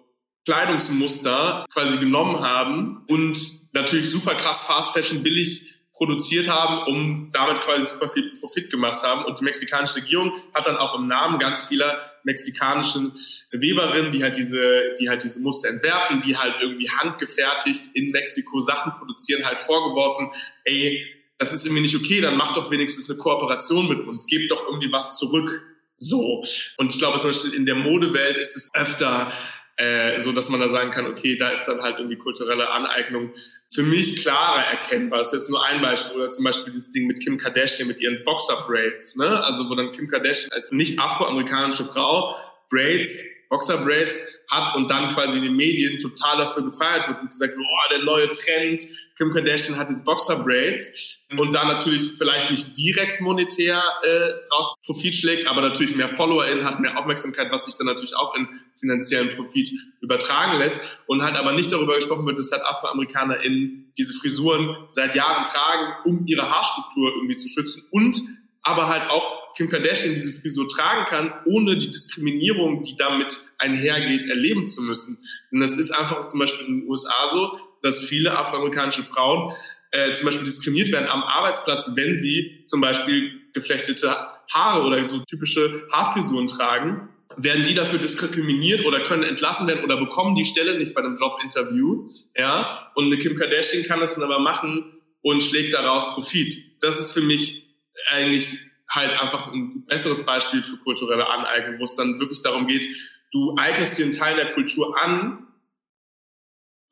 Kleidungsmuster 0.46 1.66
quasi 1.72 1.98
genommen 2.00 2.42
haben 2.42 3.04
und 3.08 3.38
natürlich 3.74 4.10
super 4.10 4.36
krass 4.36 4.64
Fast 4.64 4.94
Fashion 4.94 5.24
billig 5.24 5.73
produziert 6.04 6.50
haben, 6.50 6.86
um 6.88 7.30
damit 7.32 7.62
quasi 7.62 7.88
super 7.88 8.10
viel 8.10 8.34
Profit 8.40 8.70
gemacht 8.70 9.02
haben. 9.04 9.24
Und 9.24 9.40
die 9.40 9.44
mexikanische 9.46 10.02
Regierung 10.02 10.34
hat 10.54 10.68
dann 10.68 10.76
auch 10.76 10.96
im 10.96 11.08
Namen 11.08 11.40
ganz 11.40 11.68
vieler 11.68 12.02
mexikanischen 12.24 13.14
Weberinnen, 13.52 14.12
die 14.12 14.22
halt 14.22 14.36
diese, 14.36 14.96
die 15.00 15.10
halt 15.10 15.24
diese 15.24 15.42
Muster 15.42 15.70
entwerfen, 15.70 16.20
die 16.20 16.38
halt 16.38 16.56
irgendwie 16.62 16.90
handgefertigt 16.90 17.96
in 17.96 18.12
Mexiko 18.12 18.60
Sachen 18.60 18.92
produzieren, 18.92 19.46
halt 19.46 19.60
vorgeworfen, 19.60 20.30
ey, 20.66 21.06
das 21.38 21.54
ist 21.54 21.66
irgendwie 21.66 21.82
nicht 21.82 21.96
okay, 21.96 22.20
dann 22.20 22.36
macht 22.36 22.58
doch 22.58 22.70
wenigstens 22.70 23.10
eine 23.10 23.18
Kooperation 23.18 23.88
mit 23.88 24.06
uns, 24.06 24.28
gebt 24.28 24.52
doch 24.52 24.66
irgendwie 24.66 24.92
was 24.92 25.18
zurück. 25.18 25.62
So. 25.98 26.44
Und 26.78 26.94
ich 26.94 27.00
glaube 27.00 27.20
zum 27.20 27.30
Beispiel 27.30 27.54
in 27.54 27.66
der 27.66 27.76
Modewelt 27.76 28.38
ist 28.38 28.58
es 28.58 28.70
öfter 28.74 29.32
äh, 29.78 30.18
so 30.20 30.32
dass 30.32 30.50
man 30.50 30.60
da 30.60 30.70
sagen 30.70 30.92
kann, 30.92 31.08
okay, 31.08 31.36
da 31.36 31.50
ist 31.50 31.66
dann 31.66 31.82
halt 31.82 31.98
irgendwie 31.98 32.18
kulturelle 32.18 32.70
Aneignung 32.70 33.32
für 33.74 33.84
mich 33.84 34.22
klarer 34.22 34.66
erkennbar. 34.66 35.20
Das 35.20 35.34
ist 35.34 35.42
jetzt 35.44 35.50
nur 35.50 35.66
ein 35.66 35.82
Beispiel. 35.82 36.18
Oder 36.18 36.32
zum 36.32 36.46
Beispiel 36.46 36.72
dieses 36.72 36.92
Ding 36.92 37.08
mit 37.08 37.22
Kim 37.22 37.38
Kardashian 37.38 37.88
mit 37.88 38.00
ihren 38.00 38.24
Boxer-Braids, 38.24 39.16
ne? 39.16 39.44
Also 39.44 39.70
wo 39.70 39.76
dann 39.76 39.92
Kim 39.92 40.08
Kardashian 40.08 40.52
als 40.54 40.72
nicht 40.72 41.00
afroamerikanische 41.00 41.86
Frau 41.86 42.36
Braids 42.70 43.18
Boxer-Braids 43.54 44.34
hat 44.50 44.76
und 44.76 44.90
dann 44.90 45.12
quasi 45.12 45.38
in 45.38 45.44
den 45.44 45.56
Medien 45.56 46.00
total 46.00 46.38
dafür 46.38 46.64
gefeiert 46.64 47.08
wird 47.08 47.22
und 47.22 47.30
gesagt, 47.30 47.56
oh, 47.56 47.90
der 47.92 48.04
neue 48.04 48.32
Trend, 48.32 48.82
Kim 49.16 49.32
Kardashian 49.32 49.78
hat 49.78 49.90
jetzt 49.90 50.04
Boxer-Braids 50.06 51.13
und 51.40 51.56
da 51.56 51.66
natürlich 51.66 52.14
vielleicht 52.18 52.52
nicht 52.52 52.78
direkt 52.78 53.22
monetär 53.22 53.82
äh, 54.04 54.48
draus 54.50 54.76
Profit 54.86 55.16
schlägt, 55.16 55.48
aber 55.48 55.62
natürlich 55.62 55.96
mehr 55.96 56.08
FollowerInnen 56.08 56.66
hat, 56.66 56.80
mehr 56.80 56.98
Aufmerksamkeit, 56.98 57.52
was 57.52 57.66
sich 57.66 57.76
dann 57.76 57.88
natürlich 57.88 58.16
auch 58.16 58.36
in 58.36 58.48
finanziellen 58.76 59.30
Profit 59.30 59.72
übertragen 60.02 60.60
lässt 60.60 60.98
und 61.08 61.24
halt 61.24 61.36
aber 61.36 61.54
nicht 61.54 61.72
darüber 61.72 61.96
gesprochen 61.96 62.26
wird, 62.26 62.40
dass 62.40 62.52
halt 62.52 62.64
AfroamerikanerInnen 62.64 63.92
diese 63.98 64.14
Frisuren 64.14 64.76
seit 64.88 65.16
Jahren 65.16 65.44
tragen, 65.44 65.94
um 66.06 66.26
ihre 66.26 66.50
Haarstruktur 66.50 67.12
irgendwie 67.16 67.36
zu 67.36 67.48
schützen 67.48 67.86
und 67.92 68.20
aber 68.64 68.88
halt 68.88 69.10
auch 69.10 69.44
Kim 69.56 69.70
Kardashian 69.70 70.16
diese 70.16 70.42
Frisur 70.42 70.68
tragen 70.68 71.06
kann, 71.06 71.34
ohne 71.46 71.78
die 71.78 71.92
Diskriminierung, 71.92 72.82
die 72.82 72.96
damit 72.96 73.50
einhergeht, 73.60 74.28
erleben 74.28 74.68
zu 74.68 74.82
müssen. 74.82 75.20
Denn 75.52 75.60
das 75.60 75.78
ist 75.78 75.92
einfach 75.92 76.28
zum 76.28 76.40
Beispiel 76.40 76.66
in 76.66 76.80
den 76.80 76.90
USA 76.90 77.30
so, 77.32 77.56
dass 77.82 78.04
viele 78.04 78.36
afroamerikanische 78.38 79.04
Frauen 79.04 79.54
äh, 79.94 80.14
zum 80.14 80.26
Beispiel 80.26 80.46
diskriminiert 80.46 80.92
werden 80.92 81.08
am 81.08 81.24
Arbeitsplatz, 81.24 81.92
wenn 81.96 82.16
sie 82.16 82.64
zum 82.66 82.82
Beispiel 82.82 83.32
geflechtete 83.54 84.10
Haare 84.52 84.84
oder 84.84 85.02
so 85.04 85.20
typische 85.30 85.88
Haarfrisuren 85.92 86.48
tragen, 86.48 87.10
werden 87.38 87.64
die 87.64 87.76
dafür 87.76 88.00
diskriminiert 88.00 88.86
oder 88.86 89.02
können 89.02 89.22
entlassen 89.22 89.68
werden 89.68 89.84
oder 89.84 89.98
bekommen 89.98 90.36
die 90.36 90.46
Stelle 90.46 90.78
nicht 90.78 90.96
bei 90.96 91.02
einem 91.02 91.16
Jobinterview, 91.16 92.10
ja. 92.36 92.92
Und 92.96 93.06
eine 93.06 93.18
Kim 93.18 93.36
Kardashian 93.36 93.84
kann 93.86 94.00
das 94.00 94.16
dann 94.16 94.24
aber 94.24 94.40
machen 94.40 94.92
und 95.22 95.44
schlägt 95.44 95.76
daraus 95.76 96.14
Profit. 96.16 96.82
Das 96.82 97.00
ist 97.00 97.12
für 97.12 97.22
mich 97.22 97.64
eigentlich 98.12 98.58
halt 98.90 99.20
einfach 99.22 99.52
ein 99.52 99.86
besseres 99.86 100.26
Beispiel 100.26 100.64
für 100.64 100.78
kulturelle 100.78 101.28
Aneignung, 101.28 101.80
wo 101.80 101.84
es 101.84 101.96
dann 101.96 102.20
wirklich 102.20 102.42
darum 102.42 102.66
geht, 102.66 102.88
du 103.32 103.56
eignest 103.58 103.98
dir 104.00 104.06
einen 104.06 104.12
Teil 104.12 104.36
der 104.36 104.54
Kultur 104.54 104.96
an 105.04 105.48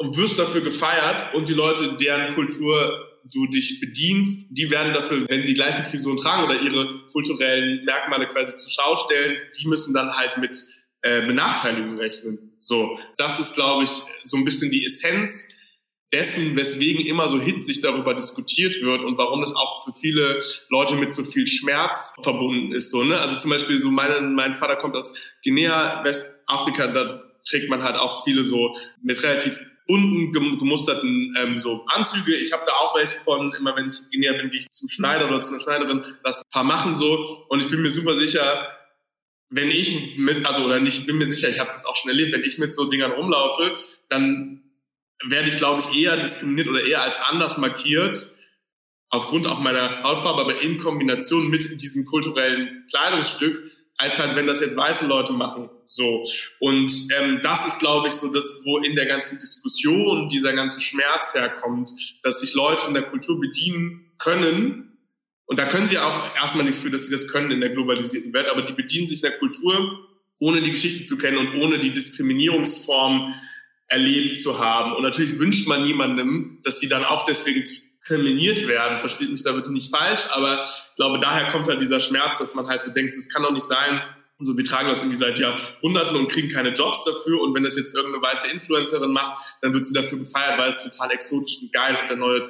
und 0.01 0.17
wirst 0.17 0.39
dafür 0.39 0.61
gefeiert 0.61 1.33
und 1.35 1.47
die 1.47 1.53
Leute, 1.53 1.93
deren 1.93 2.33
Kultur 2.33 3.07
du 3.23 3.45
dich 3.45 3.79
bedienst, 3.79 4.57
die 4.57 4.69
werden 4.71 4.93
dafür, 4.93 5.27
wenn 5.29 5.41
sie 5.41 5.49
die 5.49 5.53
gleichen 5.53 5.85
Frisuren 5.85 6.17
tragen 6.17 6.43
oder 6.43 6.59
ihre 6.59 7.07
kulturellen 7.11 7.85
Merkmale 7.85 8.27
quasi 8.27 8.55
zur 8.55 8.71
Schau 8.71 8.95
stellen, 8.95 9.37
die 9.59 9.67
müssen 9.67 9.93
dann 9.93 10.17
halt 10.17 10.39
mit 10.39 10.57
äh, 11.03 11.25
Benachteiligungen 11.25 11.99
rechnen. 11.99 12.55
So, 12.59 12.97
das 13.17 13.39
ist, 13.39 13.53
glaube 13.53 13.83
ich, 13.83 13.91
so 14.23 14.37
ein 14.37 14.43
bisschen 14.43 14.71
die 14.71 14.85
Essenz 14.85 15.49
dessen, 16.11 16.55
weswegen 16.55 17.05
immer 17.05 17.29
so 17.29 17.39
hitzig 17.39 17.79
darüber 17.81 18.15
diskutiert 18.15 18.81
wird 18.81 19.01
und 19.01 19.19
warum 19.19 19.43
es 19.43 19.55
auch 19.55 19.85
für 19.85 19.93
viele 19.93 20.37
Leute 20.69 20.95
mit 20.95 21.13
so 21.13 21.23
viel 21.23 21.45
Schmerz 21.45 22.15
verbunden 22.21 22.73
ist. 22.73 22.89
So, 22.89 23.03
ne? 23.03 23.19
Also 23.19 23.37
zum 23.37 23.51
Beispiel 23.51 23.77
so 23.77 23.91
mein, 23.91 24.33
mein 24.33 24.55
Vater 24.55 24.75
kommt 24.77 24.95
aus 24.95 25.17
Guinea, 25.43 26.03
Westafrika, 26.03 26.87
da 26.87 27.23
trägt 27.47 27.69
man 27.69 27.83
halt 27.83 27.95
auch 27.95 28.23
viele 28.23 28.43
so 28.43 28.75
mit 29.01 29.21
relativ 29.23 29.61
bunten, 29.91 30.57
gemusterten 30.57 31.35
ähm, 31.37 31.57
so 31.57 31.85
Anzüge. 31.87 32.33
Ich 32.33 32.53
habe 32.53 32.63
da 32.65 32.71
auch 32.71 32.95
welche 32.95 33.19
von, 33.19 33.53
immer 33.53 33.75
wenn 33.75 33.87
ich 33.87 34.09
Guinea 34.09 34.31
bin, 34.33 34.49
gehe 34.49 34.59
ich 34.59 34.69
zum 34.69 34.87
Schneider 34.87 35.27
oder 35.27 35.41
zu 35.41 35.51
einer 35.51 35.59
Schneiderin, 35.59 36.05
lass 36.23 36.37
ein 36.37 36.49
paar 36.49 36.63
machen 36.63 36.95
so. 36.95 37.45
Und 37.49 37.59
ich 37.59 37.69
bin 37.69 37.81
mir 37.81 37.89
super 37.89 38.15
sicher, 38.15 38.69
wenn 39.49 39.69
ich 39.69 40.15
mit, 40.17 40.45
also 40.45 40.63
oder 40.63 40.79
nicht, 40.79 41.05
bin 41.07 41.17
mir 41.17 41.25
sicher, 41.25 41.49
ich 41.49 41.59
habe 41.59 41.71
das 41.73 41.85
auch 41.85 41.95
schon 41.97 42.09
erlebt, 42.09 42.31
wenn 42.31 42.43
ich 42.43 42.57
mit 42.57 42.73
so 42.73 42.85
Dingern 42.85 43.11
rumlaufe, 43.11 43.73
dann 44.07 44.63
werde 45.25 45.49
ich, 45.49 45.57
glaube 45.57 45.81
ich, 45.81 46.01
eher 46.01 46.15
diskriminiert 46.15 46.69
oder 46.69 46.85
eher 46.85 47.03
als 47.03 47.19
anders 47.19 47.57
markiert, 47.57 48.31
aufgrund 49.09 49.45
auch 49.45 49.59
meiner 49.59 50.03
Hautfarbe, 50.03 50.41
aber 50.41 50.61
in 50.61 50.77
Kombination 50.77 51.49
mit 51.49 51.81
diesem 51.81 52.05
kulturellen 52.05 52.87
Kleidungsstück, 52.89 53.61
als 54.01 54.19
halt, 54.19 54.35
wenn 54.35 54.47
das 54.47 54.61
jetzt 54.61 54.75
weiße 54.75 55.07
Leute 55.07 55.33
machen. 55.33 55.69
So. 55.85 56.23
Und 56.59 56.91
ähm, 57.17 57.39
das 57.43 57.67
ist, 57.67 57.79
glaube 57.79 58.07
ich, 58.07 58.13
so 58.13 58.31
das, 58.31 58.61
wo 58.65 58.79
in 58.79 58.95
der 58.95 59.05
ganzen 59.05 59.37
Diskussion 59.39 60.29
dieser 60.29 60.53
ganze 60.53 60.81
Schmerz 60.81 61.33
herkommt, 61.33 61.91
dass 62.23 62.41
sich 62.41 62.53
Leute 62.53 62.87
in 62.87 62.93
der 62.93 63.03
Kultur 63.03 63.39
bedienen 63.39 64.11
können 64.17 64.91
und 65.51 65.59
da 65.59 65.65
können 65.65 65.85
sie 65.85 65.99
auch 65.99 66.33
erstmal 66.33 66.63
nichts 66.63 66.79
für, 66.79 66.89
dass 66.89 67.07
sie 67.07 67.11
das 67.11 67.27
können 67.27 67.51
in 67.51 67.59
der 67.59 67.71
globalisierten 67.71 68.31
Welt, 68.31 68.47
aber 68.47 68.61
die 68.61 68.71
bedienen 68.71 69.09
sich 69.09 69.19
der 69.19 69.37
Kultur, 69.37 69.99
ohne 70.39 70.61
die 70.61 70.71
Geschichte 70.71 71.03
zu 71.03 71.17
kennen 71.17 71.39
und 71.39 71.61
ohne 71.61 71.77
die 71.77 71.91
Diskriminierungsform 71.91 73.33
erlebt 73.89 74.37
zu 74.37 74.59
haben. 74.59 74.93
Und 74.95 75.03
natürlich 75.03 75.39
wünscht 75.39 75.67
man 75.67 75.81
niemandem, 75.81 76.59
dass 76.63 76.79
sie 76.79 76.87
dann 76.87 77.03
auch 77.03 77.25
deswegen 77.25 77.65
diskriminiert 78.11 78.67
werden. 78.67 78.99
Versteht 78.99 79.31
mich 79.31 79.43
damit 79.43 79.67
nicht 79.67 79.95
falsch, 79.95 80.27
aber 80.31 80.59
ich 80.59 80.95
glaube, 80.95 81.19
daher 81.19 81.47
kommt 81.47 81.67
halt 81.67 81.81
dieser 81.81 81.99
Schmerz, 81.99 82.39
dass 82.39 82.53
man 82.53 82.67
halt 82.67 82.83
so 82.83 82.91
denkt, 82.91 83.13
es 83.13 83.29
kann 83.29 83.43
doch 83.43 83.51
nicht 83.51 83.65
sein, 83.65 84.01
so, 84.43 84.57
wir 84.57 84.63
tragen 84.63 84.89
das 84.89 85.01
irgendwie 85.01 85.17
seit 85.17 85.37
Jahrhunderten 85.37 86.15
und 86.15 86.27
kriegen 86.27 86.47
keine 86.47 86.69
Jobs 86.69 87.03
dafür. 87.03 87.41
Und 87.41 87.53
wenn 87.53 87.61
das 87.61 87.77
jetzt 87.77 87.95
irgendeine 87.95 88.23
weiße 88.23 88.47
Influencerin 88.47 89.11
macht, 89.11 89.39
dann 89.61 89.71
wird 89.71 89.85
sie 89.85 89.93
dafür 89.93 90.17
gefeiert, 90.17 90.57
weil 90.57 90.69
es 90.69 90.83
total 90.83 91.11
exotisch 91.11 91.59
und 91.61 91.71
geil 91.71 91.95
und 92.01 92.09
der 92.09 92.17
neue 92.17 92.41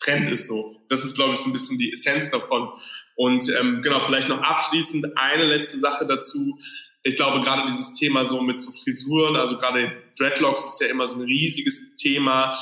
Trend 0.00 0.28
ist 0.28 0.48
so. 0.48 0.82
Das 0.88 1.04
ist, 1.04 1.14
glaube 1.14 1.34
ich, 1.34 1.40
so 1.40 1.48
ein 1.48 1.52
bisschen 1.52 1.78
die 1.78 1.92
Essenz 1.92 2.30
davon. 2.30 2.70
Und 3.14 3.48
ähm, 3.60 3.80
genau, 3.80 4.00
vielleicht 4.00 4.28
noch 4.28 4.42
abschließend 4.42 5.16
eine 5.16 5.44
letzte 5.44 5.78
Sache 5.78 6.04
dazu. 6.04 6.58
Ich 7.04 7.14
glaube, 7.14 7.40
gerade 7.40 7.64
dieses 7.64 7.94
Thema 7.94 8.24
so 8.24 8.42
mit 8.42 8.60
so 8.60 8.72
Frisuren, 8.82 9.36
also 9.36 9.56
gerade 9.56 9.92
Dreadlocks 10.18 10.66
ist 10.66 10.80
ja 10.80 10.88
immer 10.88 11.06
so 11.06 11.14
ein 11.14 11.22
riesiges 11.22 11.94
Thema 11.94 12.52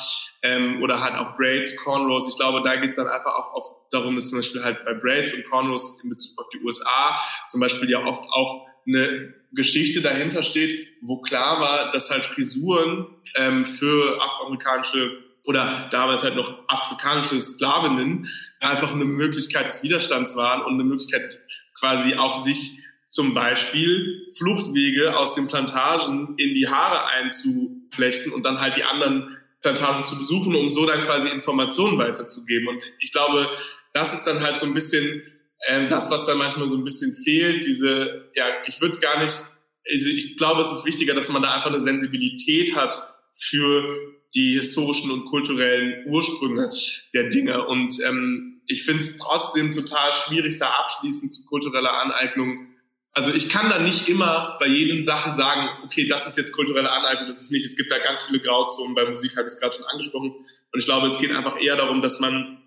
ähm, 0.44 0.82
oder 0.82 1.02
halt 1.02 1.14
auch 1.14 1.34
Braids, 1.34 1.74
Cornrows. 1.82 2.28
Ich 2.28 2.36
glaube, 2.36 2.60
da 2.62 2.76
geht 2.76 2.90
es 2.90 2.96
dann 2.96 3.08
einfach 3.08 3.34
auch 3.34 3.54
oft 3.54 3.72
darum, 3.90 4.14
dass 4.14 4.28
zum 4.28 4.38
Beispiel 4.38 4.62
halt 4.62 4.84
bei 4.84 4.92
Braids 4.92 5.32
und 5.32 5.44
Cornrows 5.46 6.00
in 6.04 6.10
Bezug 6.10 6.38
auf 6.38 6.48
die 6.50 6.60
USA 6.62 7.18
zum 7.48 7.60
Beispiel 7.60 7.90
ja 7.90 8.04
oft 8.04 8.24
auch 8.30 8.66
eine 8.86 9.34
Geschichte 9.52 10.02
dahinter 10.02 10.42
steht, 10.42 10.86
wo 11.00 11.22
klar 11.22 11.60
war, 11.60 11.90
dass 11.90 12.10
halt 12.10 12.26
Frisuren 12.26 13.06
ähm, 13.36 13.64
für 13.64 14.22
afroamerikanische 14.22 15.10
oder 15.44 15.88
damals 15.90 16.22
halt 16.22 16.36
noch 16.36 16.58
afrikanische 16.68 17.40
Sklavinnen 17.40 18.28
einfach 18.60 18.92
eine 18.92 19.04
Möglichkeit 19.06 19.68
des 19.68 19.82
Widerstands 19.82 20.36
waren 20.36 20.62
und 20.62 20.74
eine 20.74 20.84
Möglichkeit 20.84 21.34
quasi 21.78 22.16
auch 22.16 22.44
sich 22.44 22.82
zum 23.08 23.32
Beispiel 23.32 24.26
Fluchtwege 24.36 25.16
aus 25.16 25.34
den 25.34 25.46
Plantagen 25.46 26.34
in 26.36 26.52
die 26.52 26.68
Haare 26.68 27.06
einzuflechten 27.18 28.32
und 28.32 28.44
dann 28.44 28.60
halt 28.60 28.76
die 28.76 28.84
anderen 28.84 29.38
Plantagen 29.64 30.04
zu 30.04 30.18
besuchen, 30.18 30.54
um 30.54 30.68
so 30.68 30.84
dann 30.84 31.02
quasi 31.02 31.30
Informationen 31.30 31.96
weiterzugeben. 31.96 32.68
Und 32.68 32.84
ich 33.00 33.12
glaube, 33.12 33.50
das 33.94 34.12
ist 34.12 34.24
dann 34.24 34.42
halt 34.42 34.58
so 34.58 34.66
ein 34.66 34.74
bisschen 34.74 35.22
ähm, 35.66 35.88
das, 35.88 36.10
was 36.10 36.26
dann 36.26 36.36
manchmal 36.36 36.68
so 36.68 36.76
ein 36.76 36.84
bisschen 36.84 37.14
fehlt. 37.14 37.64
Diese, 37.64 38.30
ja, 38.34 38.46
ich 38.66 38.78
würde 38.82 39.00
gar 39.00 39.22
nicht, 39.22 39.32
also 39.32 40.10
ich 40.10 40.36
glaube, 40.36 40.60
es 40.60 40.70
ist 40.70 40.84
wichtiger, 40.84 41.14
dass 41.14 41.30
man 41.30 41.40
da 41.40 41.52
einfach 41.52 41.70
eine 41.70 41.80
Sensibilität 41.80 42.76
hat 42.76 42.94
für 43.32 43.96
die 44.34 44.52
historischen 44.52 45.10
und 45.10 45.24
kulturellen 45.24 46.04
Ursprünge 46.08 46.68
der 47.14 47.30
Dinge. 47.30 47.66
Und 47.66 47.98
ähm, 48.06 48.60
ich 48.66 48.84
finde 48.84 49.02
es 49.02 49.16
trotzdem 49.16 49.70
total 49.70 50.12
schwierig, 50.12 50.58
da 50.58 50.72
abschließend 50.72 51.32
zu 51.32 51.46
kultureller 51.46 52.02
Aneignung. 52.02 52.73
Also 53.16 53.32
ich 53.32 53.48
kann 53.48 53.70
da 53.70 53.78
nicht 53.78 54.08
immer 54.08 54.56
bei 54.58 54.66
jeden 54.66 55.04
Sachen 55.04 55.36
sagen, 55.36 55.68
okay, 55.84 56.06
das 56.06 56.26
ist 56.26 56.36
jetzt 56.36 56.52
kulturelle 56.52 56.90
Aneignung, 56.90 57.26
das 57.26 57.40
ist 57.40 57.52
nicht. 57.52 57.64
Es 57.64 57.76
gibt 57.76 57.92
da 57.92 57.98
ganz 57.98 58.22
viele 58.22 58.40
Grauzonen. 58.40 58.96
Bei 58.96 59.08
Musik 59.08 59.36
habe 59.36 59.46
ich 59.46 59.54
es 59.54 59.60
gerade 59.60 59.76
schon 59.76 59.84
angesprochen. 59.86 60.32
Und 60.32 60.78
ich 60.78 60.84
glaube, 60.84 61.06
es 61.06 61.18
geht 61.18 61.30
einfach 61.30 61.60
eher 61.60 61.76
darum, 61.76 62.02
dass 62.02 62.18
man 62.18 62.58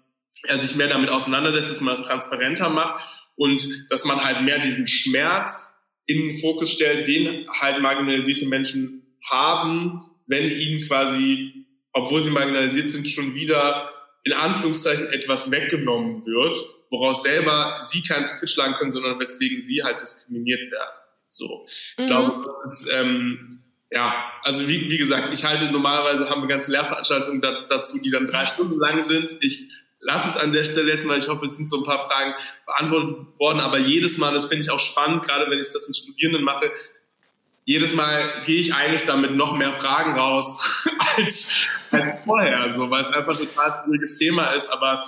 ja, 0.48 0.58
sich 0.58 0.76
mehr 0.76 0.88
damit 0.88 1.10
auseinandersetzt, 1.10 1.70
dass 1.70 1.82
man 1.82 1.96
das 1.96 2.08
transparenter 2.08 2.70
macht 2.70 3.04
und 3.36 3.92
dass 3.92 4.06
man 4.06 4.24
halt 4.24 4.44
mehr 4.44 4.60
diesen 4.60 4.88
Schmerz 4.88 5.76
in 6.06 6.30
den 6.30 6.38
Fokus 6.38 6.72
stellt, 6.72 7.08
den 7.10 7.46
halt 7.50 7.82
marginalisierte 7.82 8.48
Menschen 8.48 9.18
haben, 9.30 10.02
wenn 10.28 10.50
ihnen 10.50 10.82
quasi, 10.84 11.66
obwohl 11.92 12.22
sie 12.22 12.30
marginalisiert 12.30 12.88
sind, 12.88 13.08
schon 13.10 13.36
wieder 13.36 13.92
in 14.24 14.32
Anführungszeichen 14.32 15.08
etwas 15.08 15.52
weggenommen 15.52 16.26
wird, 16.26 16.58
woraus 16.90 17.24
selber 17.24 17.78
sie 17.80 18.02
keinen 18.02 18.28
Profit 18.28 18.50
schlagen 18.50 18.76
können, 18.76 18.92
sondern 18.92 19.20
weswegen 19.20 19.60
sie 19.60 19.84
halt 19.84 20.02
diskriminiert 20.02 20.72
werden. 20.72 20.92
So, 21.28 21.66
ich 21.68 21.96
mhm. 21.98 22.08
glaube, 22.08 22.42
das 22.44 22.66
ist 22.66 22.90
ähm, 22.94 23.64
ja, 23.90 24.26
also 24.44 24.68
wie, 24.68 24.90
wie 24.90 24.98
gesagt, 24.98 25.30
ich 25.32 25.46
halte 25.46 25.72
normalerweise 25.72 26.30
haben 26.30 26.42
wir 26.42 26.48
ganze 26.48 26.72
Lehrveranstaltungen 26.72 27.42
da, 27.42 27.66
dazu, 27.68 28.00
die 28.02 28.10
dann 28.10 28.26
drei 28.26 28.46
Stunden 28.46 28.78
lang 28.80 29.02
sind. 29.02 29.38
Ich 29.42 29.70
lasse 30.00 30.28
es 30.28 30.38
an 30.38 30.52
der 30.52 30.66
Stelle 30.66 30.92
jetzt 30.92 31.06
mal. 31.06 31.18
Ich 31.18 31.30
hoffe, 31.30 31.46
es 31.46 31.56
sind 31.56 31.70
so 31.70 31.78
ein 31.78 31.84
paar 31.84 32.08
Fragen 32.08 32.34
beantwortet 32.66 33.18
worden, 33.40 33.62
aber 33.62 33.78
jedes 33.78 34.18
Mal, 34.18 34.34
das 34.34 34.48
finde 34.48 34.66
ich 34.66 34.72
auch 34.72 34.80
spannend, 34.80 35.24
gerade 35.24 35.50
wenn 35.50 35.60
ich 35.60 35.72
das 35.72 35.88
mit 35.88 35.96
Studierenden 35.96 36.44
mache, 36.44 36.72
jedes 37.64 37.96
Mal 37.96 38.42
gehe 38.46 38.60
ich 38.60 38.74
eigentlich 38.74 39.04
damit 39.04 39.36
noch 39.36 39.56
mehr 39.56 39.74
Fragen 39.74 40.18
raus 40.18 40.86
als, 41.18 41.54
als 41.92 42.22
vorher, 42.22 42.70
so, 42.70 42.90
weil 42.90 43.02
es 43.02 43.12
einfach 43.12 43.38
ein 43.38 43.46
total 43.46 43.74
schwieriges 43.74 44.16
Thema 44.16 44.52
ist. 44.52 44.70
Aber 44.70 45.06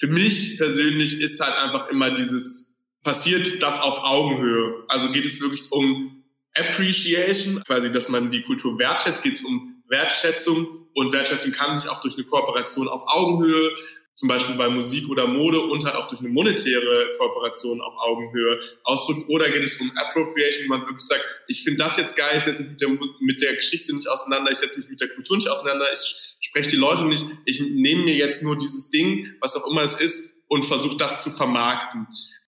für 0.00 0.06
mich 0.06 0.56
persönlich 0.56 1.20
ist 1.20 1.40
halt 1.40 1.54
einfach 1.56 1.90
immer 1.90 2.10
dieses, 2.10 2.74
passiert 3.02 3.62
das 3.62 3.80
auf 3.80 3.98
Augenhöhe? 4.02 4.82
Also 4.88 5.12
geht 5.12 5.26
es 5.26 5.42
wirklich 5.42 5.70
um 5.70 6.24
Appreciation, 6.54 7.62
quasi, 7.64 7.92
dass 7.92 8.08
man 8.08 8.30
die 8.30 8.40
Kultur 8.40 8.78
wertschätzt, 8.78 9.22
geht 9.22 9.34
es 9.34 9.42
um 9.42 9.82
Wertschätzung 9.88 10.88
und 10.94 11.12
Wertschätzung 11.12 11.52
kann 11.52 11.78
sich 11.78 11.90
auch 11.90 12.00
durch 12.00 12.14
eine 12.14 12.24
Kooperation 12.24 12.88
auf 12.88 13.04
Augenhöhe 13.08 13.72
zum 14.14 14.28
Beispiel 14.28 14.54
bei 14.56 14.68
Musik 14.68 15.08
oder 15.08 15.26
Mode 15.26 15.60
und 15.60 15.84
halt 15.84 15.96
auch 15.96 16.06
durch 16.06 16.20
eine 16.20 16.28
monetäre 16.28 17.12
Kooperation 17.18 17.80
auf 17.80 17.94
Augenhöhe 17.96 18.60
ausdrücken? 18.84 19.24
Oder 19.28 19.50
geht 19.50 19.62
es 19.62 19.80
um 19.80 19.90
Appropriation, 19.96 20.66
wo 20.66 20.76
man 20.76 20.86
wirklich 20.86 21.06
sagt, 21.06 21.24
ich 21.48 21.62
finde 21.64 21.82
das 21.82 21.96
jetzt 21.96 22.16
geil, 22.16 22.36
ich 22.36 22.42
setze 22.42 22.62
mich 22.62 22.72
mit 22.72 22.80
der, 22.80 22.88
mit 23.20 23.42
der 23.42 23.54
Geschichte 23.54 23.94
nicht 23.94 24.08
auseinander, 24.08 24.50
ich 24.50 24.58
setze 24.58 24.78
mich 24.78 24.88
mit 24.88 25.00
der 25.00 25.08
Kultur 25.08 25.36
nicht 25.36 25.48
auseinander, 25.48 25.86
ich 25.92 26.36
spreche 26.40 26.70
die 26.70 26.76
Leute 26.76 27.06
nicht, 27.06 27.24
ich 27.44 27.60
nehme 27.60 28.04
mir 28.04 28.14
jetzt 28.14 28.42
nur 28.42 28.56
dieses 28.56 28.90
Ding, 28.90 29.32
was 29.40 29.56
auch 29.56 29.66
immer 29.66 29.82
es 29.82 30.00
ist, 30.00 30.30
und 30.48 30.66
versuche 30.66 30.96
das 30.96 31.22
zu 31.22 31.30
vermarkten, 31.30 32.06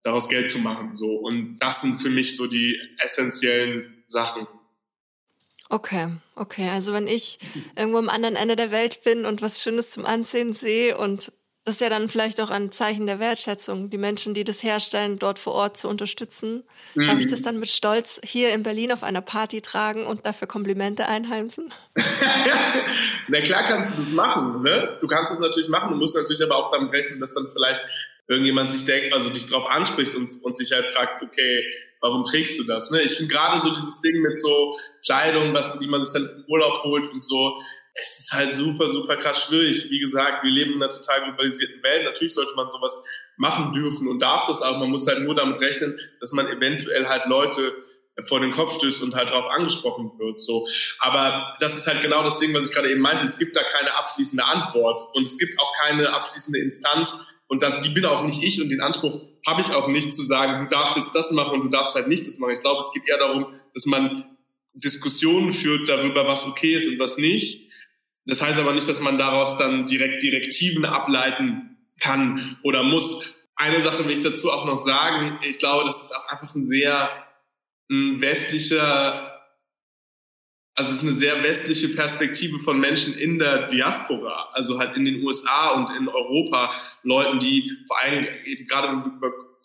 daraus 0.03 0.30
Geld 0.30 0.51
zu 0.51 0.60
machen. 0.60 0.95
So. 0.95 1.08
Und 1.08 1.58
das 1.60 1.82
sind 1.82 1.99
für 1.99 2.10
mich 2.10 2.36
so 2.36 2.47
die 2.47 2.80
essentiellen 2.99 4.03
Sachen. 4.05 4.47
Okay, 5.70 6.10
okay. 6.36 6.70
Also 6.70 6.93
wenn 6.93 7.08
ich 7.08 7.39
irgendwo 7.76 7.97
am 7.97 8.08
anderen 8.08 8.36
Ende 8.36 8.55
der 8.55 8.72
Welt 8.72 9.03
bin 9.03 9.26
und 9.26 9.41
was 9.41 9.64
Schönes 9.64 9.89
zum 9.89 10.05
Ansehen 10.05 10.53
sehe 10.53 10.97
und 10.97 11.34
das 11.68 11.76
ist 11.76 11.82
ja 11.82 11.89
dann 11.89 12.07
vielleicht 12.07 12.39
auch 12.39 12.49
ein 12.49 12.72
Zeichen 12.72 13.07
der 13.07 13.20
Wertschätzung, 13.20 13.89
die 13.89 13.97
Menschen, 13.97 14.34
die 14.34 14.45
das 14.45 14.63
herstellen, 14.63 15.20
dort 15.20 15.38
vor 15.38 15.51
Ort 15.51 15.76
zu 15.76 15.89
unterstützen. 15.89 16.63
Mhm. 16.95 17.07
Darf 17.07 17.20
ich 17.20 17.28
das 17.28 17.41
dann 17.41 17.59
mit 17.59 17.68
Stolz 17.68 18.22
hier 18.24 18.53
in 18.53 18.63
Berlin 18.63 18.93
auf 18.93 19.03
einer 19.03 19.20
Party 19.20 19.59
tragen 19.59 20.05
und 20.05 20.26
dafür 20.26 20.47
Komplimente 20.47 21.09
einheimsen? 21.09 21.74
Na 23.28 23.41
klar 23.41 23.65
kannst 23.65 23.97
du 23.97 24.01
das 24.01 24.13
machen. 24.13 24.61
Ne? 24.61 24.97
Du 25.01 25.07
kannst 25.07 25.34
es 25.34 25.41
natürlich 25.41 25.68
machen, 25.68 25.89
du 25.91 25.97
musst 25.97 26.15
natürlich 26.15 26.41
aber 26.41 26.55
auch 26.55 26.72
damit 26.72 26.93
rechnen, 26.93 27.20
dass 27.20 27.34
dann 27.34 27.49
vielleicht 27.49 27.86
irgendjemand 28.30 28.72
sich 28.72 28.86
denkt, 28.86 29.13
also 29.13 29.30
dich 29.30 29.45
drauf 29.47 29.70
anspricht 29.70 30.15
und, 30.15 30.32
und 30.43 30.55
sich 30.55 30.72
halt 30.72 30.89
fragt, 30.89 31.22
okay, 31.22 31.68
warum 31.99 32.24
trägst 32.24 32.57
du 32.59 32.63
das? 32.63 32.91
Ne? 32.91 33.01
Ich 33.01 33.18
finde 33.18 33.34
gerade 33.34 33.59
so 33.59 33.72
dieses 33.72 33.99
Ding 33.99 34.22
mit 34.22 34.39
so 34.39 34.78
Kleidung, 35.05 35.53
was, 35.53 35.78
die 35.80 35.88
man 35.88 36.01
sich 36.01 36.13
dann 36.13 36.30
im 36.30 36.45
Urlaub 36.47 36.82
holt 36.84 37.07
und 37.07 37.22
so, 37.22 37.59
es 38.02 38.20
ist 38.20 38.34
halt 38.34 38.54
super, 38.54 38.88
super 38.88 39.18
krass 39.18 39.45
schwierig. 39.45 39.89
Wie 39.89 40.00
gesagt, 40.00 40.43
wir 40.43 40.52
leben 40.52 40.74
in 40.74 40.84
einer 40.84 40.91
total 40.91 41.24
globalisierten 41.24 41.82
Welt. 41.82 42.04
Natürlich 42.04 42.34
sollte 42.34 42.54
man 42.56 42.70
sowas 42.70 43.04
machen 43.38 43.74
dürfen 43.74 44.08
und 44.08 44.22
darf 44.22 44.45
das 44.45 44.62
auch. 44.62 44.78
Man 44.78 44.89
muss 44.89 45.08
halt 45.08 45.22
nur 45.22 45.36
damit 45.36 45.60
rechnen, 45.62 45.98
dass 46.20 46.32
man 46.32 46.48
eventuell 46.48 47.08
halt 47.08 47.26
Leute 47.26 47.74
vor 48.24 48.39
den 48.39 48.52
Kopf 48.52 48.76
stößt 48.76 49.04
und 49.04 49.16
halt 49.16 49.30
darauf 49.30 49.48
angesprochen 49.48 50.12
wird. 50.18 50.41
So, 50.41 50.68
aber 51.00 51.56
das 51.60 51.78
ist 51.78 51.88
halt 51.88 52.02
genau 52.02 52.24
das 52.24 52.39
Ding, 52.39 52.54
was 52.54 52.70
ich 52.70 52.76
gerade 52.76 52.89
eben 52.89 53.02
meinte. 53.02 53.24
Es 53.24 53.38
gibt 53.38 53.56
da 53.56 53.64
keine 53.64 53.95
abschließende 53.95 54.43
Antwort 54.43 55.02
und 55.14 55.26
es 55.26 55.38
gibt 55.38 55.60
auch 55.60 55.72
keine 55.82 56.14
abschließende 56.14 56.60
Instanz 56.60 57.26
und 57.48 57.62
das, 57.64 57.80
die 57.82 57.89
bin 57.89 58.06
auch 58.06 58.24
nicht 58.24 58.43
ich 58.43 58.62
und 58.62 58.70
den 58.70 58.82
Anspruch 58.82 59.22
habe 59.45 59.62
ich 59.62 59.72
auch 59.72 59.88
nicht 59.88 60.14
zu 60.14 60.24
sagen, 60.24 60.64
du 60.64 60.70
darfst 60.70 60.98
jetzt 60.98 61.14
das 61.14 61.32
machen 61.32 61.54
und 61.54 61.66
du 61.66 61.70
darfst 61.70 61.95
halt 61.95 62.08
nicht 62.08 62.28
das 62.28 62.39
machen. 62.39 62.52
Ich 62.52 62.60
glaube, 62.60 62.80
es 62.80 62.91
geht 62.91 63.08
eher 63.08 63.20
darum, 63.20 63.54
dass 63.74 63.86
man 63.86 64.26
Diskussionen 64.74 65.54
führt 65.54 65.88
darüber, 65.88 66.28
was 66.28 66.48
okay 66.48 66.76
ist 66.76 66.88
und 66.88 67.00
was 67.00 67.18
nicht 67.18 67.66
das 68.28 68.42
heißt 68.42 68.60
aber 68.60 68.74
nicht, 68.74 68.88
dass 68.88 69.00
man 69.00 69.18
daraus 69.18 69.58
dann 69.58 69.86
direkt 69.88 70.22
Direktiven 70.22 70.86
ableiten 70.86 71.78
kann 72.00 72.58
oder 72.62 72.84
muss. 72.84 73.34
Eine 73.56 73.82
Sache 73.82 74.06
will 74.06 74.12
ich 74.12 74.22
dazu 74.22 74.52
auch 74.52 74.66
noch 74.66 74.78
sagen. 74.78 75.40
Ich 75.42 75.60
glaube, 75.60 75.86
das 75.86 76.02
ist 76.02 76.16
auch 76.16 76.28
einfach 76.30 76.54
ein 76.54 76.64
sehr 76.64 77.10
westlicher, 77.90 79.42
also 80.76 80.92
es 80.92 80.98
ist 80.98 81.04
eine 81.04 81.14
sehr 81.14 81.42
westliche 81.42 81.90
Perspektive 81.90 82.60
von 82.60 82.80
Menschen 82.80 83.18
in 83.18 83.40
der 83.40 83.68
Diaspora, 83.68 84.50
also 84.52 84.78
halt 84.78 84.98
in 84.98 85.06
den 85.06 85.24
USA 85.24 85.72
und 85.72 85.90
in 85.92 86.10
Europa, 86.10 86.74
Leuten, 87.04 87.40
die 87.40 87.78
vor 87.88 87.98
allem 88.02 88.28
eben 88.46 88.68
gerade 88.68 89.10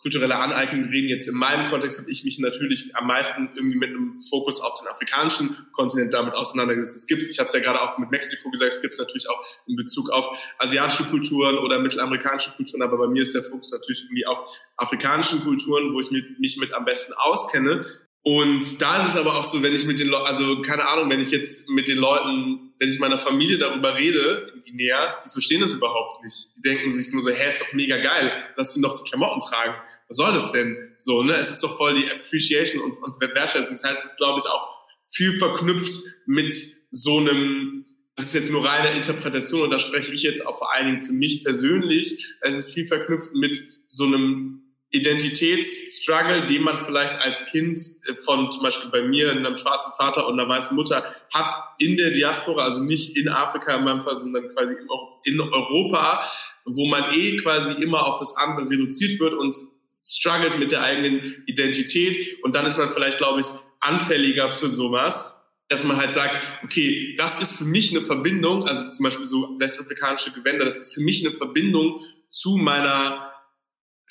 kulturelle 0.03 0.35
Aneignung 0.35 0.89
reden. 0.89 1.07
Jetzt 1.07 1.27
in 1.27 1.35
meinem 1.35 1.69
Kontext 1.69 1.99
habe 2.01 2.11
ich 2.11 2.23
mich 2.23 2.37
natürlich 2.37 2.95
am 2.95 3.07
meisten 3.07 3.49
irgendwie 3.55 3.77
mit 3.77 3.89
einem 3.89 4.13
Fokus 4.29 4.61
auf 4.61 4.79
den 4.79 4.89
afrikanischen 4.89 5.55
Kontinent 5.71 6.13
damit 6.13 6.33
auseinandergesetzt. 6.33 6.97
Es 6.97 7.07
gibt 7.07 7.23
ich 7.23 7.39
habe 7.39 7.47
es 7.47 7.53
ja 7.53 7.61
gerade 7.61 7.81
auch 7.81 7.97
mit 7.97 8.11
Mexiko 8.11 8.51
gesagt, 8.51 8.73
es 8.73 8.81
gibt 8.81 8.93
es 8.93 8.99
natürlich 8.99 9.29
auch 9.29 9.41
in 9.65 9.75
Bezug 9.75 10.09
auf 10.09 10.29
asiatische 10.59 11.05
Kulturen 11.05 11.57
oder 11.57 11.79
mittelamerikanische 11.79 12.51
Kulturen, 12.51 12.81
aber 12.81 12.97
bei 12.97 13.07
mir 13.07 13.21
ist 13.21 13.33
der 13.33 13.43
Fokus 13.43 13.71
natürlich 13.71 14.03
irgendwie 14.03 14.25
auf 14.25 14.43
afrikanischen 14.75 15.39
Kulturen, 15.41 15.93
wo 15.93 16.01
ich 16.01 16.11
mich 16.11 16.57
mit 16.57 16.73
am 16.73 16.85
besten 16.85 17.13
auskenne. 17.13 17.85
Und 18.25 18.81
da 18.81 19.01
ist 19.01 19.09
es 19.09 19.17
aber 19.17 19.35
auch 19.35 19.43
so, 19.43 19.61
wenn 19.61 19.73
ich 19.73 19.85
mit 19.85 19.99
den 19.99 20.07
Leuten, 20.07 20.25
also 20.25 20.61
keine 20.61 20.87
Ahnung, 20.87 21.09
wenn 21.09 21.19
ich 21.19 21.31
jetzt 21.31 21.67
mit 21.67 21.89
den 21.89 21.97
Leuten, 21.97 22.73
wenn 22.79 22.87
ich 22.87 22.97
meiner 22.97 23.19
Familie 23.19 23.57
darüber 23.57 23.97
rede, 23.97 24.49
in 24.55 24.61
Guinea, 24.61 25.19
die 25.25 25.29
verstehen 25.29 25.59
das 25.59 25.73
überhaupt 25.73 26.23
nicht. 26.23 26.55
Die 26.55 26.61
denken 26.61 26.89
sich 26.89 27.13
nur 27.13 27.21
so, 27.21 27.31
hä, 27.31 27.49
ist 27.49 27.61
doch 27.61 27.73
mega 27.73 27.97
geil, 27.97 28.31
lass 28.55 28.73
sie 28.73 28.79
noch 28.79 28.97
die 28.97 29.03
Klamotten 29.09 29.41
tragen. 29.41 29.75
Was 30.07 30.15
soll 30.15 30.33
das 30.33 30.53
denn? 30.53 30.93
So, 30.95 31.21
ne? 31.21 31.35
Es 31.35 31.49
ist 31.49 31.61
doch 31.63 31.75
voll 31.75 31.95
die 31.95 32.09
Appreciation 32.09 32.81
und, 32.81 32.93
und 33.03 33.19
Wertschätzung. 33.19 33.75
Das 33.75 33.83
heißt, 33.83 34.05
es 34.05 34.11
ist, 34.11 34.17
glaube 34.17 34.39
ich, 34.39 34.49
auch 34.49 34.69
viel 35.09 35.33
verknüpft 35.33 36.03
mit 36.25 36.55
so 36.91 37.17
einem, 37.17 37.85
das 38.15 38.27
ist 38.27 38.35
jetzt 38.35 38.51
nur 38.51 38.63
reine 38.63 38.95
Interpretation 38.95 39.63
und 39.63 39.71
da 39.71 39.79
spreche 39.79 40.13
ich 40.13 40.23
jetzt 40.23 40.47
auch 40.47 40.57
vor 40.57 40.73
allen 40.73 40.85
Dingen 40.85 41.01
für 41.01 41.11
mich 41.11 41.43
persönlich. 41.43 42.25
Es 42.39 42.57
ist 42.57 42.73
viel 42.73 42.85
verknüpft 42.85 43.33
mit 43.33 43.67
so 43.87 44.05
einem 44.05 44.62
Identitätsstruggle, 44.93 46.45
den 46.45 46.61
man 46.61 46.77
vielleicht 46.77 47.19
als 47.19 47.45
Kind 47.45 47.79
äh, 48.07 48.15
von 48.15 48.51
zum 48.51 48.61
Beispiel 48.61 48.91
bei 48.91 49.01
mir, 49.01 49.31
einem 49.31 49.57
schwarzen 49.57 49.91
Vater 49.97 50.27
und 50.27 50.39
einer 50.39 50.47
weißen 50.47 50.75
Mutter 50.75 51.03
hat 51.33 51.51
in 51.79 51.97
der 51.97 52.11
Diaspora, 52.11 52.63
also 52.63 52.83
nicht 52.83 53.17
in 53.17 53.27
Afrika 53.27 53.75
in 53.75 53.83
meinem 53.83 54.01
Fall, 54.01 54.15
sondern 54.15 54.49
quasi 54.49 54.75
in 55.23 55.41
Europa, 55.41 56.23
wo 56.65 56.85
man 56.85 57.11
eh 57.11 57.35
quasi 57.37 57.81
immer 57.81 58.05
auf 58.05 58.17
das 58.17 58.37
andere 58.37 58.69
reduziert 58.69 59.19
wird 59.19 59.33
und 59.33 59.57
struggelt 59.89 60.59
mit 60.59 60.71
der 60.71 60.83
eigenen 60.83 61.43
Identität. 61.47 62.43
Und 62.43 62.55
dann 62.55 62.65
ist 62.67 62.77
man 62.77 62.89
vielleicht, 62.89 63.17
glaube 63.17 63.39
ich, 63.39 63.47
anfälliger 63.79 64.49
für 64.49 64.69
sowas, 64.69 65.41
dass 65.69 65.83
man 65.83 65.97
halt 65.97 66.11
sagt, 66.11 66.37
okay, 66.63 67.15
das 67.17 67.41
ist 67.41 67.57
für 67.57 67.65
mich 67.65 67.91
eine 67.91 68.05
Verbindung, 68.05 68.65
also 68.65 68.89
zum 68.91 69.03
Beispiel 69.03 69.25
so 69.25 69.55
westafrikanische 69.59 70.31
Gewänder, 70.31 70.65
das 70.65 70.77
ist 70.77 70.93
für 70.93 71.01
mich 71.01 71.25
eine 71.25 71.33
Verbindung 71.33 71.99
zu 72.29 72.57
meiner 72.57 73.32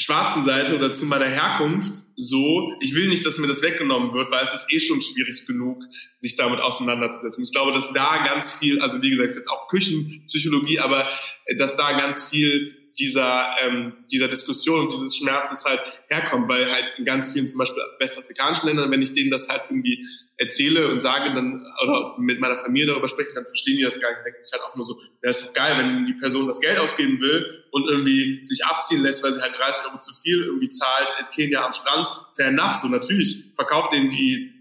schwarzen 0.03 0.45
Seite 0.45 0.77
oder 0.77 0.93
zu 0.93 1.07
meiner 1.07 1.29
Herkunft 1.29 2.03
so, 2.17 2.75
ich 2.81 2.95
will 2.95 3.09
nicht, 3.09 3.25
dass 3.25 3.39
mir 3.39 3.47
das 3.47 3.63
weggenommen 3.63 4.13
wird, 4.15 4.31
weil 4.31 4.43
es 4.43 4.55
ist 4.55 4.73
eh 4.73 4.81
schon 4.81 5.01
schwierig 5.01 5.47
genug, 5.47 5.83
sich 6.17 6.37
damit 6.37 6.61
auseinanderzusetzen. 6.61 7.43
Ich 7.45 7.53
glaube, 7.53 7.73
dass 7.73 7.93
da 7.93 8.25
ganz 8.25 8.53
viel, 8.53 8.81
also 8.81 9.03
wie 9.03 9.11
gesagt, 9.11 9.31
jetzt 9.31 9.49
auch 9.49 9.69
Küchenpsychologie, 9.69 10.81
aber 10.81 11.09
äh, 11.47 11.57
dass 11.57 11.77
da 11.77 11.93
ganz 11.93 12.29
viel 12.29 12.82
dieser, 12.99 13.55
ähm, 13.63 13.95
dieser 14.11 14.29
Diskussion 14.29 14.81
und 14.81 14.93
dieses 14.93 15.17
Schmerzes 15.17 15.65
halt 15.65 15.81
herkommt, 16.09 16.49
weil 16.49 16.71
halt 16.71 16.85
in 16.99 17.05
ganz 17.05 17.33
vielen 17.33 17.47
zum 17.47 17.59
Beispiel 17.59 17.83
westafrikanischen 17.99 18.69
Ländern, 18.69 18.91
wenn 18.91 19.03
ich 19.03 19.13
denen 19.13 19.31
das 19.31 19.49
halt 19.49 19.63
irgendwie 19.69 20.07
erzähle 20.37 20.89
und 20.89 21.01
sage 21.01 21.33
dann 21.33 21.65
oder 21.83 22.17
mit 22.19 22.41
meiner 22.41 22.57
Familie 22.57 22.89
darüber 22.89 23.09
spreche, 23.09 23.35
dann 23.35 23.47
verstehen 23.47 23.77
die 23.77 23.83
das 23.83 24.01
gar 24.01 24.11
nicht. 24.11 24.25
Denken 24.25 24.43
sich 24.43 24.53
halt 24.53 24.63
auch 24.63 24.75
nur 24.75 24.85
so, 24.85 25.01
ja, 25.23 25.31
ist 25.31 25.49
doch 25.49 25.55
geil, 25.55 25.79
wenn 25.79 26.07
die 26.07 26.15
Person 26.15 26.47
das 26.47 26.61
Geld 26.61 26.79
ausgeben 26.79 27.21
will 27.21 27.65
und 27.71 27.89
irgendwie 27.89 28.45
sich 28.45 28.65
abziehen 28.65 29.03
lässt, 29.03 29.23
weil 29.25 29.33
sie 29.33 29.41
halt 29.41 29.57
30 29.57 29.87
Euro 29.87 29.99
zu 29.99 30.13
viel 30.21 30.43
irgendwie 30.43 30.69
zahlt 30.69 31.09
in 31.21 31.27
Kenia 31.27 31.65
am 31.65 31.73
Strand, 31.73 32.09
fair 32.35 32.49
enough, 32.49 32.73
so 32.73 32.89
natürlich 32.89 33.53
verkauft 33.55 33.93
denen 33.93 34.09
die 34.09 34.52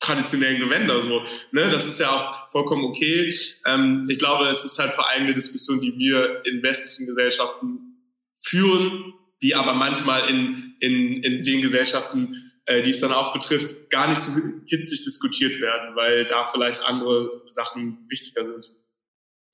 traditionellen 0.00 0.60
Gewänder 0.60 1.00
so. 1.02 1.22
Ne? 1.52 1.68
Das 1.70 1.86
ist 1.86 1.98
ja 1.98 2.10
auch 2.10 2.50
vollkommen 2.50 2.84
okay. 2.84 3.32
Ähm, 3.66 4.02
ich 4.08 4.18
glaube, 4.18 4.46
es 4.48 4.64
ist 4.64 4.78
halt 4.78 4.92
vor 4.92 5.08
allem 5.08 5.24
eine 5.24 5.32
Diskussion, 5.32 5.80
die 5.80 5.96
wir 5.96 6.42
in 6.44 6.62
westlichen 6.62 7.06
Gesellschaften 7.06 8.02
führen, 8.40 9.14
die 9.42 9.54
aber 9.54 9.74
manchmal 9.74 10.28
in, 10.28 10.76
in, 10.80 11.22
in 11.22 11.44
den 11.44 11.60
Gesellschaften, 11.60 12.34
äh, 12.66 12.82
die 12.82 12.90
es 12.90 13.00
dann 13.00 13.12
auch 13.12 13.32
betrifft, 13.32 13.90
gar 13.90 14.08
nicht 14.08 14.20
so 14.20 14.32
hitzig 14.66 15.02
diskutiert 15.02 15.60
werden, 15.60 15.96
weil 15.96 16.24
da 16.26 16.44
vielleicht 16.44 16.84
andere 16.84 17.42
Sachen 17.48 18.06
wichtiger 18.08 18.44
sind. 18.44 18.70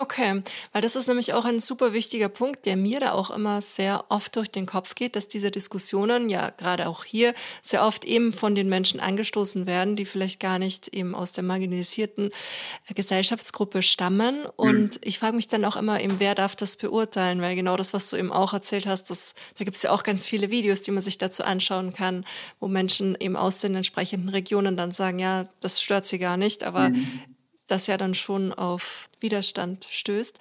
Okay, 0.02 0.42
weil 0.72 0.82
das 0.82 0.96
ist 0.96 1.06
nämlich 1.06 1.32
auch 1.32 1.44
ein 1.44 1.60
super 1.60 1.92
wichtiger 1.92 2.28
Punkt, 2.28 2.66
der 2.66 2.76
mir 2.76 2.98
da 2.98 3.12
auch 3.12 3.30
immer 3.30 3.60
sehr 3.60 4.04
oft 4.08 4.34
durch 4.34 4.50
den 4.50 4.66
Kopf 4.66 4.96
geht, 4.96 5.14
dass 5.14 5.28
diese 5.28 5.52
Diskussionen 5.52 6.28
ja 6.28 6.50
gerade 6.50 6.88
auch 6.88 7.04
hier 7.04 7.34
sehr 7.62 7.86
oft 7.86 8.04
eben 8.04 8.32
von 8.32 8.56
den 8.56 8.68
Menschen 8.68 8.98
angestoßen 8.98 9.64
werden, 9.68 9.94
die 9.94 10.04
vielleicht 10.04 10.40
gar 10.40 10.58
nicht 10.58 10.88
eben 10.88 11.14
aus 11.14 11.34
der 11.34 11.44
marginalisierten 11.44 12.30
äh, 12.88 12.94
Gesellschaftsgruppe 12.94 13.80
stammen. 13.80 14.44
Und 14.56 14.96
mhm. 14.96 15.00
ich 15.02 15.20
frage 15.20 15.36
mich 15.36 15.46
dann 15.46 15.64
auch 15.64 15.76
immer 15.76 16.00
eben, 16.00 16.18
wer 16.18 16.34
darf 16.34 16.56
das 16.56 16.76
beurteilen? 16.76 17.40
Weil 17.40 17.54
genau 17.54 17.76
das, 17.76 17.94
was 17.94 18.10
du 18.10 18.16
eben 18.16 18.32
auch 18.32 18.52
erzählt 18.54 18.86
hast, 18.86 19.08
das, 19.08 19.36
da 19.56 19.64
gibt 19.64 19.76
es 19.76 19.84
ja 19.84 19.92
auch 19.92 20.02
ganz 20.02 20.26
viele 20.26 20.50
Videos, 20.50 20.82
die 20.82 20.90
man 20.90 21.02
sich 21.02 21.18
dazu 21.18 21.44
anschauen 21.44 21.92
kann, 21.92 22.26
wo 22.58 22.66
Menschen 22.66 23.16
eben 23.20 23.36
aus 23.36 23.58
den 23.58 23.76
entsprechenden 23.76 24.30
Regionen 24.30 24.76
dann 24.76 24.90
sagen, 24.90 25.20
ja, 25.20 25.48
das 25.60 25.80
stört 25.80 26.06
sie 26.06 26.18
gar 26.18 26.36
nicht, 26.36 26.64
aber 26.64 26.88
mhm 26.88 27.31
das 27.68 27.86
ja 27.86 27.96
dann 27.96 28.14
schon 28.14 28.52
auf 28.52 29.08
Widerstand 29.20 29.86
stößt. 29.88 30.38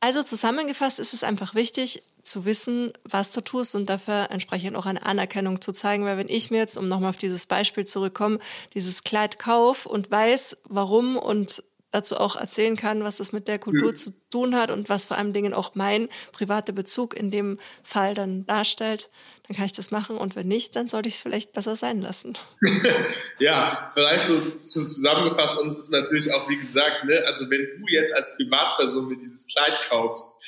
Also 0.00 0.22
zusammengefasst 0.22 1.00
ist 1.00 1.12
es 1.12 1.24
einfach 1.24 1.54
wichtig 1.54 2.02
zu 2.22 2.44
wissen, 2.44 2.92
was 3.04 3.30
du 3.30 3.40
tust 3.40 3.74
und 3.74 3.88
dafür 3.88 4.30
entsprechend 4.30 4.76
auch 4.76 4.86
eine 4.86 5.04
Anerkennung 5.04 5.60
zu 5.60 5.72
zeigen, 5.72 6.04
weil 6.04 6.18
wenn 6.18 6.28
ich 6.28 6.50
mir 6.50 6.58
jetzt, 6.58 6.76
um 6.76 6.88
nochmal 6.88 7.10
auf 7.10 7.16
dieses 7.16 7.46
Beispiel 7.46 7.84
zurückkomme, 7.84 8.38
dieses 8.74 9.02
Kleid 9.02 9.38
kauf 9.38 9.86
und 9.86 10.10
weiß, 10.10 10.62
warum 10.64 11.16
und 11.16 11.64
dazu 11.90 12.18
auch 12.18 12.36
erzählen 12.36 12.76
kann, 12.76 13.02
was 13.02 13.16
das 13.16 13.32
mit 13.32 13.48
der 13.48 13.58
Kultur 13.58 13.90
mhm. 13.90 13.96
zu 13.96 14.12
tun 14.30 14.54
hat 14.54 14.70
und 14.70 14.88
was 14.88 15.06
vor 15.06 15.16
allen 15.16 15.32
Dingen 15.32 15.54
auch 15.54 15.74
mein 15.74 16.08
privater 16.32 16.72
Bezug 16.72 17.14
in 17.14 17.30
dem 17.30 17.58
Fall 17.82 18.14
dann 18.14 18.46
darstellt, 18.46 19.08
dann 19.48 19.56
kann 19.56 19.66
ich 19.66 19.72
das 19.72 19.90
machen 19.90 20.18
und 20.18 20.36
wenn 20.36 20.46
nicht, 20.46 20.76
dann 20.76 20.88
sollte 20.88 21.08
ich 21.08 21.14
es 21.14 21.22
vielleicht 21.22 21.54
besser 21.54 21.74
sein 21.74 22.02
lassen. 22.02 22.36
ja, 23.38 23.90
vielleicht 23.94 24.24
so, 24.24 24.34
so 24.62 24.82
zusammengefasst, 24.82 25.58
uns 25.58 25.78
ist 25.78 25.90
natürlich 25.90 26.32
auch, 26.34 26.48
wie 26.50 26.58
gesagt, 26.58 27.04
ne, 27.06 27.22
also 27.26 27.48
wenn 27.50 27.62
du 27.62 27.86
jetzt 27.88 28.14
als 28.14 28.36
Privatperson 28.36 29.08
mir 29.08 29.16
dieses 29.16 29.48
Kleid 29.48 29.80
kaufst, 29.88 30.38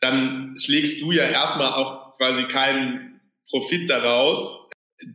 dann 0.00 0.56
schlägst 0.58 1.00
du 1.00 1.12
ja 1.12 1.28
erstmal 1.28 1.72
auch 1.72 2.14
quasi 2.16 2.42
keinen 2.44 3.20
Profit 3.48 3.88
daraus, 3.88 4.68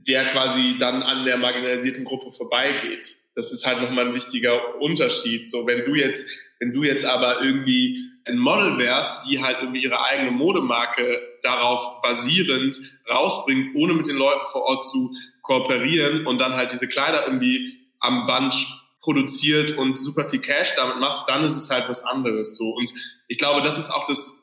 der 0.07 0.25
quasi 0.25 0.77
dann 0.77 1.03
an 1.03 1.25
der 1.25 1.37
marginalisierten 1.37 2.05
Gruppe 2.05 2.31
vorbeigeht. 2.31 3.05
Das 3.35 3.51
ist 3.51 3.65
halt 3.65 3.81
nochmal 3.81 4.07
ein 4.07 4.15
wichtiger 4.15 4.79
Unterschied. 4.79 5.49
So, 5.49 5.67
wenn 5.67 5.83
du 5.83 5.95
jetzt, 5.95 6.29
wenn 6.59 6.71
du 6.71 6.83
jetzt 6.83 7.05
aber 7.05 7.41
irgendwie 7.41 8.09
ein 8.27 8.37
Model 8.37 8.77
wärst, 8.77 9.27
die 9.27 9.41
halt 9.41 9.57
irgendwie 9.61 9.83
ihre 9.83 10.03
eigene 10.03 10.31
Modemarke 10.31 11.21
darauf 11.41 12.01
basierend 12.01 12.77
rausbringt, 13.09 13.75
ohne 13.75 13.93
mit 13.93 14.07
den 14.07 14.17
Leuten 14.17 14.45
vor 14.45 14.63
Ort 14.63 14.83
zu 14.83 15.15
kooperieren 15.41 16.27
und 16.27 16.39
dann 16.39 16.55
halt 16.55 16.71
diese 16.71 16.87
Kleider 16.87 17.25
irgendwie 17.25 17.77
am 17.99 18.25
Band 18.25 18.53
produziert 19.01 19.77
und 19.77 19.97
super 19.97 20.25
viel 20.25 20.41
Cash 20.41 20.75
damit 20.75 20.97
machst, 20.97 21.29
dann 21.29 21.43
ist 21.45 21.55
es 21.55 21.69
halt 21.69 21.87
was 21.87 22.03
anderes 22.03 22.57
so. 22.57 22.65
Und 22.75 22.93
ich 23.27 23.37
glaube, 23.37 23.61
das 23.61 23.77
ist 23.77 23.89
auch 23.89 24.05
das 24.05 24.41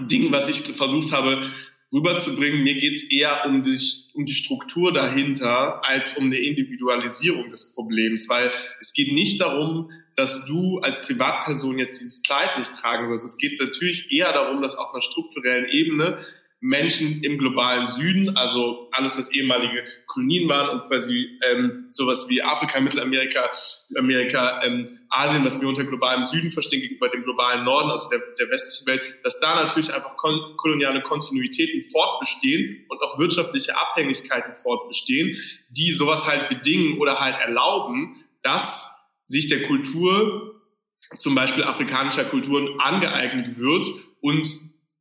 Ding, 0.00 0.30
was 0.32 0.48
ich 0.48 0.62
versucht 0.76 1.12
habe 1.12 1.50
rüberzubringen. 1.92 2.62
Mir 2.62 2.76
geht's 2.76 3.04
eher 3.04 3.46
um 3.46 3.62
die, 3.62 3.78
um 4.14 4.24
die 4.24 4.34
Struktur 4.34 4.92
dahinter 4.92 5.80
als 5.84 6.18
um 6.18 6.26
eine 6.26 6.36
Individualisierung 6.36 7.50
des 7.50 7.74
Problems, 7.74 8.28
weil 8.28 8.52
es 8.80 8.92
geht 8.92 9.12
nicht 9.12 9.40
darum, 9.40 9.90
dass 10.16 10.46
du 10.46 10.78
als 10.78 11.02
Privatperson 11.02 11.78
jetzt 11.78 12.00
dieses 12.00 12.22
Kleid 12.22 12.56
nicht 12.56 12.72
tragen 12.72 13.06
sollst. 13.08 13.24
Es 13.24 13.36
geht 13.36 13.60
natürlich 13.60 14.10
eher 14.10 14.32
darum, 14.32 14.62
dass 14.62 14.76
auf 14.76 14.92
einer 14.92 15.02
strukturellen 15.02 15.68
Ebene 15.68 16.18
Menschen 16.60 17.22
im 17.22 17.36
globalen 17.36 17.86
Süden, 17.86 18.34
also 18.36 18.88
alles, 18.90 19.18
was 19.18 19.30
ehemalige 19.30 19.84
Kolonien 20.06 20.48
waren 20.48 20.70
und 20.70 20.88
quasi 20.88 21.38
ähm, 21.48 21.86
sowas 21.90 22.28
wie 22.30 22.42
Afrika, 22.42 22.80
Mittelamerika, 22.80 23.48
Südamerika, 23.52 24.62
ähm, 24.64 24.86
Asien, 25.10 25.44
was 25.44 25.60
wir 25.60 25.68
unter 25.68 25.84
globalem 25.84 26.22
Süden 26.22 26.50
verstehen 26.50 26.80
gegenüber 26.80 27.10
dem 27.10 27.24
globalen 27.24 27.64
Norden, 27.64 27.90
also 27.90 28.08
der, 28.08 28.20
der 28.38 28.48
westlichen 28.48 28.86
Welt, 28.86 29.18
dass 29.22 29.38
da 29.38 29.54
natürlich 29.54 29.92
einfach 29.92 30.16
kon 30.16 30.56
koloniale 30.56 31.02
Kontinuitäten 31.02 31.82
fortbestehen 31.82 32.86
und 32.88 33.02
auch 33.02 33.18
wirtschaftliche 33.18 33.76
Abhängigkeiten 33.76 34.54
fortbestehen, 34.54 35.36
die 35.68 35.92
sowas 35.92 36.26
halt 36.26 36.48
bedingen 36.48 36.98
oder 36.98 37.20
halt 37.20 37.38
erlauben, 37.38 38.16
dass 38.42 38.95
sich 39.26 39.48
der 39.48 39.66
Kultur, 39.66 40.62
zum 41.14 41.34
Beispiel 41.34 41.64
afrikanischer 41.64 42.24
Kulturen, 42.24 42.80
angeeignet 42.80 43.58
wird 43.58 43.86
und 44.20 44.48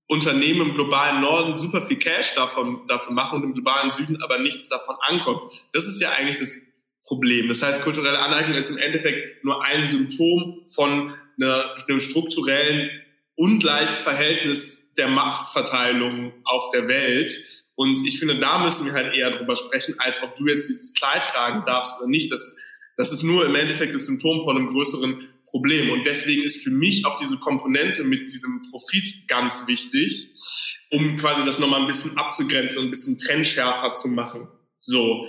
Unternehmen 0.08 0.70
im 0.70 0.76
globalen 0.76 1.22
Norden 1.22 1.56
super 1.56 1.82
viel 1.82 1.98
Cash 1.98 2.36
davon, 2.36 2.86
davon 2.88 3.16
machen 3.16 3.40
und 3.40 3.44
im 3.44 3.54
globalen 3.54 3.90
Süden 3.90 4.22
aber 4.22 4.40
nichts 4.40 4.68
davon 4.70 4.96
ankommt. 5.02 5.52
Das 5.74 5.88
ist 5.88 6.00
ja 6.00 6.12
eigentlich 6.12 6.38
das 6.38 6.62
Problem. 7.04 7.48
Das 7.48 7.62
heißt, 7.62 7.84
kulturelle 7.84 8.20
Aneignung 8.20 8.58
ist 8.58 8.72
im 8.72 8.78
Endeffekt 8.78 9.44
nur 9.44 9.64
ein 9.64 9.86
Symptom 9.88 10.64
von 10.68 11.16
einer, 11.40 11.76
einem 11.88 12.00
strukturellen 12.00 12.90
Ungleichverhältnis 13.36 14.94
der 14.94 15.08
Machtverteilung 15.08 16.34
auf 16.44 16.70
der 16.70 16.88
Welt. 16.88 17.64
Und 17.76 18.06
ich 18.08 18.20
finde, 18.20 18.40
da 18.40 18.64
müssen 18.64 18.86
wir 18.86 18.94
halt 18.94 19.14
eher 19.14 19.32
drüber 19.32 19.56
sprechen, 19.56 19.96
als 20.00 20.24
ob 20.24 20.36
du 20.36 20.48
jetzt 20.48 20.70
dieses 20.70 20.94
Kleid 20.94 21.26
tragen 21.26 21.64
darfst 21.66 22.00
oder 22.00 22.10
nicht. 22.10 22.32
Das 22.32 22.58
das 22.98 23.12
ist 23.12 23.24
nur 23.24 23.46
im 23.46 23.56
Endeffekt 23.56 23.94
das 23.94 24.06
Symptom 24.06 24.42
von 24.42 24.58
einem 24.58 24.68
größeren 24.68 25.28
Problem. 25.46 25.92
Und 25.92 26.06
deswegen 26.06 26.44
ist 26.44 26.64
für 26.64 26.72
mich 26.72 27.06
auch 27.06 27.18
diese 27.20 27.38
Komponente 27.38 28.04
mit 28.04 28.32
diesem 28.32 28.62
Profit 28.70 29.28
ganz 29.28 29.68
wichtig, 29.68 30.32
um 30.92 31.18
quasi 31.18 31.46
das 31.46 31.60
nochmal 31.60 31.82
ein 31.82 31.88
bisschen 31.88 32.18
abzugrenzen 32.18 32.80
und 32.80 32.86
ein 32.86 32.92
bisschen 32.92 33.18
trennschärfer 33.18 33.94
zu 33.94 34.10
machen. 34.10 34.48
So. 34.80 35.28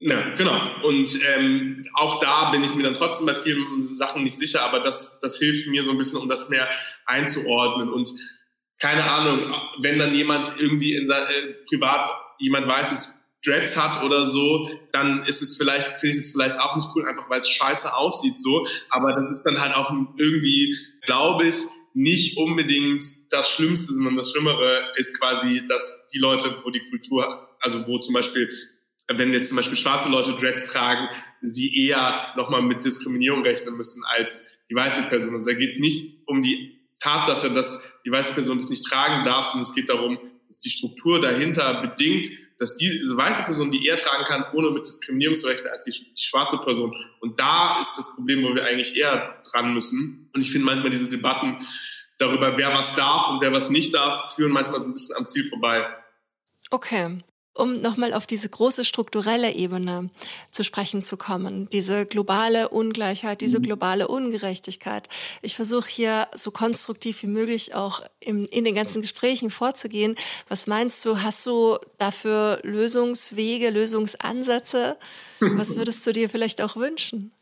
Ja, 0.00 0.34
genau. 0.34 0.60
Und 0.82 1.18
ähm, 1.34 1.86
auch 1.94 2.20
da 2.20 2.50
bin 2.50 2.62
ich 2.62 2.74
mir 2.74 2.82
dann 2.82 2.94
trotzdem 2.94 3.26
bei 3.26 3.34
vielen 3.34 3.80
Sachen 3.80 4.22
nicht 4.22 4.36
sicher, 4.36 4.62
aber 4.62 4.80
das, 4.80 5.18
das 5.18 5.38
hilft 5.38 5.66
mir 5.66 5.82
so 5.82 5.92
ein 5.92 5.98
bisschen, 5.98 6.20
um 6.20 6.28
das 6.28 6.50
mehr 6.50 6.68
einzuordnen. 7.06 7.90
Und 7.90 8.10
keine 8.78 9.10
Ahnung, 9.10 9.54
wenn 9.78 9.98
dann 9.98 10.14
jemand 10.14 10.52
irgendwie 10.58 10.94
in 10.94 11.06
sein, 11.06 11.22
äh, 11.28 11.54
privat, 11.68 12.10
jemand 12.38 12.66
weiß, 12.66 12.92
es 12.92 13.16
Dreads 13.44 13.76
hat 13.76 14.02
oder 14.02 14.24
so, 14.24 14.70
dann 14.92 15.24
ist 15.24 15.42
es 15.42 15.56
vielleicht, 15.56 15.98
finde 15.98 16.16
ich 16.16 16.24
es 16.24 16.32
vielleicht 16.32 16.58
auch 16.58 16.76
nicht 16.76 16.88
cool, 16.94 17.06
einfach 17.06 17.28
weil 17.28 17.40
es 17.40 17.50
scheiße 17.50 17.94
aussieht 17.94 18.40
so. 18.40 18.66
Aber 18.90 19.12
das 19.12 19.30
ist 19.30 19.42
dann 19.42 19.60
halt 19.60 19.74
auch 19.74 19.92
irgendwie, 20.16 20.76
glaube 21.02 21.46
ich, 21.46 21.56
nicht 21.92 22.38
unbedingt 22.38 23.04
das 23.30 23.50
Schlimmste, 23.50 23.94
sondern 23.94 24.16
das 24.16 24.32
Schlimmere 24.32 24.92
ist 24.96 25.18
quasi, 25.18 25.62
dass 25.68 26.08
die 26.12 26.18
Leute, 26.18 26.56
wo 26.64 26.70
die 26.70 26.82
Kultur, 26.90 27.48
also 27.60 27.86
wo 27.86 27.98
zum 27.98 28.14
Beispiel, 28.14 28.48
wenn 29.08 29.32
jetzt 29.32 29.48
zum 29.48 29.56
Beispiel 29.56 29.76
schwarze 29.76 30.08
Leute 30.08 30.32
Dreads 30.32 30.72
tragen, 30.72 31.08
sie 31.40 31.86
eher 31.86 32.32
nochmal 32.36 32.62
mit 32.62 32.84
Diskriminierung 32.84 33.42
rechnen 33.42 33.76
müssen 33.76 34.02
als 34.06 34.56
die 34.68 34.74
weiße 34.74 35.04
Person. 35.04 35.34
Also 35.34 35.50
da 35.50 35.56
geht 35.56 35.70
es 35.70 35.78
nicht 35.78 36.22
um 36.26 36.42
die 36.42 36.80
Tatsache, 36.98 37.52
dass 37.52 37.84
die 38.04 38.10
weiße 38.10 38.32
Person 38.32 38.58
das 38.58 38.70
nicht 38.70 38.84
tragen 38.84 39.24
darf, 39.24 39.46
sondern 39.46 39.68
es 39.68 39.74
geht 39.74 39.90
darum, 39.90 40.18
dass 40.48 40.60
die 40.60 40.70
Struktur 40.70 41.20
dahinter 41.20 41.82
bedingt, 41.82 42.26
dass 42.58 42.74
diese 42.76 43.16
weiße 43.16 43.42
Person 43.44 43.70
die 43.70 43.86
eher 43.86 43.96
tragen 43.96 44.24
kann, 44.24 44.44
ohne 44.54 44.70
mit 44.70 44.86
Diskriminierung 44.86 45.36
zu 45.36 45.46
rechnen, 45.46 45.70
als 45.72 45.84
die, 45.84 45.92
die 45.92 46.22
schwarze 46.22 46.58
Person. 46.58 46.94
Und 47.20 47.38
da 47.40 47.80
ist 47.80 47.96
das 47.96 48.14
Problem, 48.14 48.44
wo 48.44 48.54
wir 48.54 48.64
eigentlich 48.64 48.96
eher 48.96 49.40
dran 49.50 49.74
müssen. 49.74 50.30
Und 50.34 50.40
ich 50.40 50.50
finde 50.52 50.66
manchmal 50.66 50.90
diese 50.90 51.08
Debatten 51.08 51.58
darüber, 52.18 52.56
wer 52.56 52.72
was 52.72 52.94
darf 52.94 53.28
und 53.28 53.40
wer 53.40 53.52
was 53.52 53.70
nicht 53.70 53.94
darf, 53.94 54.34
führen 54.34 54.52
manchmal 54.52 54.78
so 54.78 54.88
ein 54.88 54.92
bisschen 54.92 55.16
am 55.16 55.26
Ziel 55.26 55.44
vorbei. 55.44 55.86
Okay 56.70 57.18
um 57.54 57.80
nochmal 57.80 58.12
auf 58.12 58.26
diese 58.26 58.48
große 58.48 58.84
strukturelle 58.84 59.52
Ebene 59.52 60.10
zu 60.50 60.64
sprechen 60.64 61.02
zu 61.02 61.16
kommen, 61.16 61.68
diese 61.70 62.04
globale 62.04 62.68
Ungleichheit, 62.68 63.40
diese 63.40 63.60
mhm. 63.60 63.64
globale 63.64 64.08
Ungerechtigkeit. 64.08 65.08
Ich 65.40 65.54
versuche 65.54 65.88
hier 65.88 66.28
so 66.34 66.50
konstruktiv 66.50 67.22
wie 67.22 67.28
möglich 67.28 67.74
auch 67.74 68.02
im, 68.18 68.46
in 68.46 68.64
den 68.64 68.74
ganzen 68.74 69.02
Gesprächen 69.02 69.50
vorzugehen. 69.50 70.16
Was 70.48 70.66
meinst 70.66 71.04
du, 71.06 71.22
hast 71.22 71.46
du 71.46 71.78
dafür 71.98 72.58
Lösungswege, 72.64 73.70
Lösungsansätze? 73.70 74.96
Was 75.38 75.76
würdest 75.76 76.04
du 76.06 76.12
dir 76.12 76.28
vielleicht 76.28 76.60
auch 76.60 76.76
wünschen? 76.76 77.32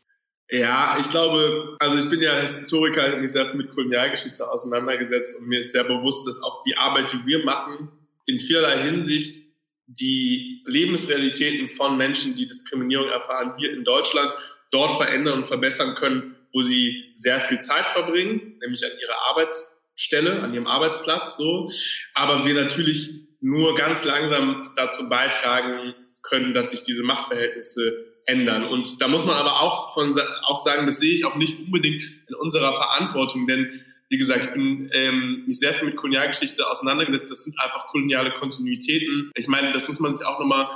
Ja, 0.49 0.97
ich 0.99 1.09
glaube, 1.09 1.75
also 1.79 1.97
ich 1.97 2.07
bin 2.09 2.21
ja 2.21 2.33
Historiker, 2.35 3.07
ich 3.07 3.13
habe 3.13 3.21
mich 3.21 3.31
sehr 3.31 3.47
viel 3.47 3.55
mit 3.55 3.73
Kolonialgeschichte 3.73 4.47
auseinandergesetzt 4.47 5.39
und 5.39 5.47
mir 5.47 5.61
ist 5.61 5.71
sehr 5.71 5.83
bewusst, 5.83 6.27
dass 6.27 6.43
auch 6.43 6.61
die 6.61 6.77
Arbeit, 6.77 7.11
die 7.11 7.25
wir 7.25 7.43
machen, 7.43 7.89
in 8.27 8.39
vielerlei 8.39 8.83
Hinsicht 8.83 9.52
die 9.87 10.61
Lebensrealitäten 10.65 11.69
von 11.69 11.97
Menschen, 11.97 12.35
die 12.35 12.47
Diskriminierung 12.47 13.09
erfahren, 13.09 13.53
hier 13.57 13.73
in 13.73 13.83
Deutschland 13.83 14.35
dort 14.71 14.91
verändern 14.91 15.39
und 15.39 15.47
verbessern 15.47 15.95
können, 15.95 16.35
wo 16.51 16.61
sie 16.61 17.11
sehr 17.15 17.39
viel 17.39 17.59
Zeit 17.59 17.85
verbringen, 17.85 18.57
nämlich 18.61 18.83
an 18.83 18.91
ihrer 19.01 19.29
Arbeitsstelle, 19.29 20.41
an 20.41 20.53
ihrem 20.53 20.67
Arbeitsplatz, 20.67 21.37
so. 21.37 21.69
Aber 22.13 22.45
wir 22.45 22.53
natürlich 22.53 23.21
nur 23.41 23.75
ganz 23.75 24.05
langsam 24.05 24.71
dazu 24.75 25.09
beitragen 25.09 25.93
können, 26.21 26.53
dass 26.53 26.71
sich 26.71 26.81
diese 26.81 27.03
Machtverhältnisse 27.03 28.13
ändern. 28.25 28.63
Und 28.63 29.01
da 29.01 29.07
muss 29.07 29.25
man 29.25 29.35
aber 29.35 29.61
auch 29.61 29.93
von, 29.93 30.17
auch 30.43 30.63
sagen, 30.63 30.85
das 30.85 30.99
sehe 30.99 31.13
ich 31.13 31.25
auch 31.25 31.35
nicht 31.35 31.59
unbedingt 31.59 32.01
in 32.29 32.35
unserer 32.35 32.73
Verantwortung, 32.73 33.45
denn 33.47 33.69
wie 34.13 34.17
gesagt, 34.19 34.45
ich 34.45 34.51
bin 34.51 34.91
ähm, 34.93 35.43
mich 35.47 35.57
sehr 35.57 35.73
viel 35.73 35.87
mit 35.87 35.95
Kolonialgeschichte 35.95 36.69
auseinandergesetzt. 36.69 37.31
Das 37.31 37.45
sind 37.45 37.59
einfach 37.59 37.87
koloniale 37.87 38.31
Kontinuitäten. 38.31 39.31
Ich 39.33 39.47
meine, 39.47 39.71
das 39.71 39.87
muss 39.87 39.99
man 39.99 40.13
sich 40.13 40.27
auch 40.27 40.39
nochmal 40.39 40.67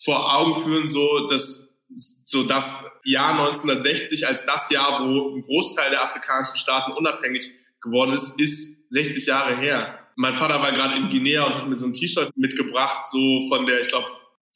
vor 0.00 0.32
Augen 0.36 0.54
führen, 0.54 0.86
so 0.86 1.26
dass 1.26 1.74
so 1.92 2.44
das 2.44 2.84
Jahr 3.02 3.30
1960 3.30 4.28
als 4.28 4.46
das 4.46 4.70
Jahr, 4.70 5.02
wo 5.02 5.34
ein 5.34 5.42
Großteil 5.42 5.90
der 5.90 6.04
afrikanischen 6.04 6.58
Staaten 6.58 6.92
unabhängig 6.92 7.50
geworden 7.80 8.12
ist, 8.12 8.40
ist 8.40 8.78
60 8.90 9.26
Jahre 9.26 9.56
her. 9.56 9.98
Mein 10.14 10.36
Vater 10.36 10.60
war 10.60 10.70
gerade 10.70 10.94
in 10.96 11.08
Guinea 11.08 11.44
und 11.44 11.56
hat 11.56 11.66
mir 11.66 11.74
so 11.74 11.86
ein 11.86 11.92
T-Shirt 11.92 12.30
mitgebracht, 12.36 13.08
so 13.08 13.48
von 13.48 13.66
der, 13.66 13.80
ich 13.80 13.88
glaube, 13.88 14.08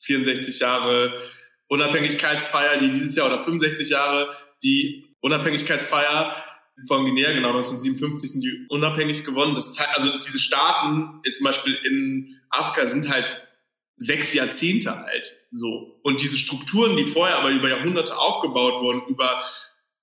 64 0.03 0.61
Jahre 0.61 1.21
Unabhängigkeitsfeier, 1.67 2.79
die 2.79 2.93
dieses 2.93 3.17
Jahr 3.17 3.27
oder 3.27 3.41
65 3.41 3.91
Jahre 3.91 4.33
die 4.63 5.17
Unabhängigkeitsfeier 5.21 6.45
von 6.87 7.05
Guinea, 7.05 7.33
genau 7.33 7.49
1957 7.49 8.33
sind 8.33 8.45
die 8.45 8.67
unabhängig 8.69 9.25
geworden. 9.25 9.55
Das 9.55 9.69
ist 9.69 9.81
halt, 9.81 9.91
also 9.97 10.13
diese 10.13 10.39
Staaten, 10.39 11.21
zum 11.31 11.45
Beispiel 11.45 11.75
in 11.85 12.41
Afrika, 12.51 12.87
sind 12.87 13.09
halt 13.11 13.47
sechs 13.97 14.33
Jahrzehnte 14.33 14.97
alt, 14.97 15.31
so. 15.51 16.01
Und 16.03 16.23
diese 16.23 16.39
Strukturen, 16.39 16.97
die 16.97 17.05
vorher 17.05 17.37
aber 17.37 17.51
über 17.51 17.69
Jahrhunderte 17.69 18.17
aufgebaut 18.19 18.81
wurden, 18.81 19.03
über, 19.09 19.43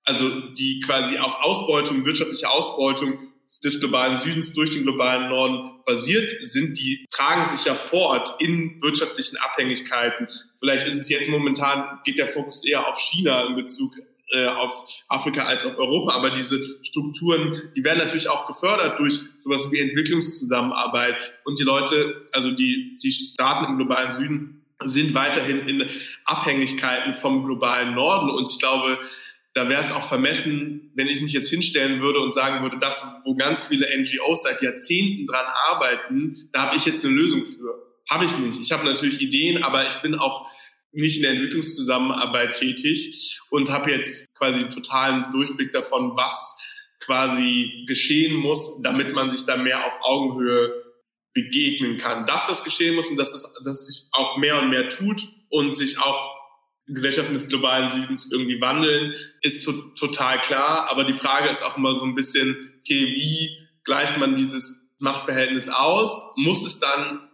also 0.04 0.30
die 0.52 0.80
quasi 0.80 1.18
auf 1.18 1.40
Ausbeutung, 1.40 2.04
wirtschaftliche 2.04 2.48
Ausbeutung 2.48 3.18
des 3.64 3.80
globalen 3.80 4.14
Südens 4.14 4.52
durch 4.52 4.70
den 4.70 4.84
globalen 4.84 5.28
Norden 5.30 5.82
basiert 5.84 6.30
sind, 6.30 6.78
die 6.78 7.06
tragen 7.10 7.46
sich 7.46 7.64
ja 7.64 7.74
fort 7.74 8.28
in 8.38 8.80
wirtschaftlichen 8.82 9.36
Abhängigkeiten. 9.38 10.28
Vielleicht 10.60 10.86
ist 10.86 10.96
es 10.96 11.08
jetzt 11.08 11.28
momentan, 11.28 11.98
geht 12.04 12.18
der 12.18 12.28
Fokus 12.28 12.64
eher 12.64 12.86
auf 12.86 12.98
China 12.98 13.46
in 13.46 13.56
Bezug 13.56 13.96
äh, 14.30 14.46
auf 14.46 14.84
Afrika 15.08 15.44
als 15.44 15.64
auf 15.64 15.78
Europa. 15.78 16.14
Aber 16.14 16.30
diese 16.30 16.60
Strukturen, 16.82 17.62
die 17.74 17.84
werden 17.84 17.98
natürlich 17.98 18.28
auch 18.28 18.46
gefördert 18.46 18.98
durch 18.98 19.18
sowas 19.36 19.70
wie 19.72 19.80
Entwicklungszusammenarbeit. 19.80 21.34
Und 21.44 21.58
die 21.58 21.64
Leute, 21.64 22.22
also 22.32 22.50
die, 22.50 22.98
die 23.02 23.12
Staaten 23.12 23.64
im 23.64 23.76
globalen 23.76 24.10
Süden 24.10 24.66
sind 24.84 25.14
weiterhin 25.14 25.66
in 25.66 25.86
Abhängigkeiten 26.24 27.14
vom 27.14 27.44
globalen 27.44 27.94
Norden. 27.94 28.30
Und 28.30 28.48
ich 28.50 28.58
glaube, 28.58 28.98
da 29.54 29.68
wäre 29.68 29.80
es 29.80 29.92
auch 29.92 30.06
vermessen, 30.06 30.92
wenn 30.94 31.08
ich 31.08 31.20
mich 31.20 31.32
jetzt 31.32 31.50
hinstellen 31.50 32.00
würde 32.00 32.20
und 32.20 32.32
sagen 32.32 32.62
würde, 32.62 32.78
das, 32.78 33.20
wo 33.24 33.34
ganz 33.34 33.64
viele 33.64 33.88
NGOs 33.98 34.42
seit 34.42 34.62
Jahrzehnten 34.62 35.26
dran 35.26 35.46
arbeiten, 35.70 36.36
da 36.52 36.66
habe 36.66 36.76
ich 36.76 36.86
jetzt 36.86 37.04
eine 37.04 37.14
Lösung 37.14 37.44
für. 37.44 37.82
Habe 38.08 38.24
ich 38.24 38.38
nicht. 38.38 38.60
Ich 38.60 38.72
habe 38.72 38.84
natürlich 38.84 39.20
Ideen, 39.20 39.62
aber 39.62 39.86
ich 39.86 39.96
bin 39.96 40.14
auch 40.14 40.48
nicht 40.92 41.16
in 41.16 41.22
der 41.22 41.32
Entwicklungszusammenarbeit 41.32 42.58
tätig 42.58 43.40
und 43.50 43.70
habe 43.70 43.90
jetzt 43.90 44.32
quasi 44.34 44.68
totalen 44.68 45.30
Durchblick 45.30 45.70
davon, 45.70 46.16
was 46.16 46.58
quasi 47.00 47.84
geschehen 47.86 48.36
muss, 48.36 48.80
damit 48.82 49.14
man 49.14 49.30
sich 49.30 49.44
da 49.44 49.56
mehr 49.56 49.86
auf 49.86 49.98
Augenhöhe 50.02 50.72
begegnen 51.32 51.98
kann. 51.98 52.26
Dass 52.26 52.48
das 52.48 52.64
geschehen 52.64 52.94
muss 52.94 53.08
und 53.08 53.16
dass 53.16 53.32
es 53.32 53.52
dass 53.64 53.86
sich 53.86 54.08
auch 54.12 54.38
mehr 54.38 54.60
und 54.60 54.70
mehr 54.70 54.88
tut 54.88 55.22
und 55.50 55.74
sich 55.74 56.00
auch 56.00 56.38
Gesellschaften 56.86 57.34
des 57.34 57.48
globalen 57.48 57.90
Südens 57.90 58.32
irgendwie 58.32 58.60
wandeln, 58.60 59.14
ist 59.42 59.62
to 59.64 59.72
total 59.94 60.40
klar. 60.40 60.88
Aber 60.90 61.04
die 61.04 61.14
Frage 61.14 61.48
ist 61.48 61.62
auch 61.62 61.76
immer 61.76 61.94
so 61.94 62.04
ein 62.04 62.14
bisschen, 62.14 62.56
okay, 62.80 63.14
wie 63.14 63.68
gleicht 63.84 64.18
man 64.18 64.36
dieses 64.36 64.90
Machtverhältnis 64.98 65.68
aus? 65.68 66.32
Muss 66.36 66.64
es 66.64 66.78
dann 66.78 67.28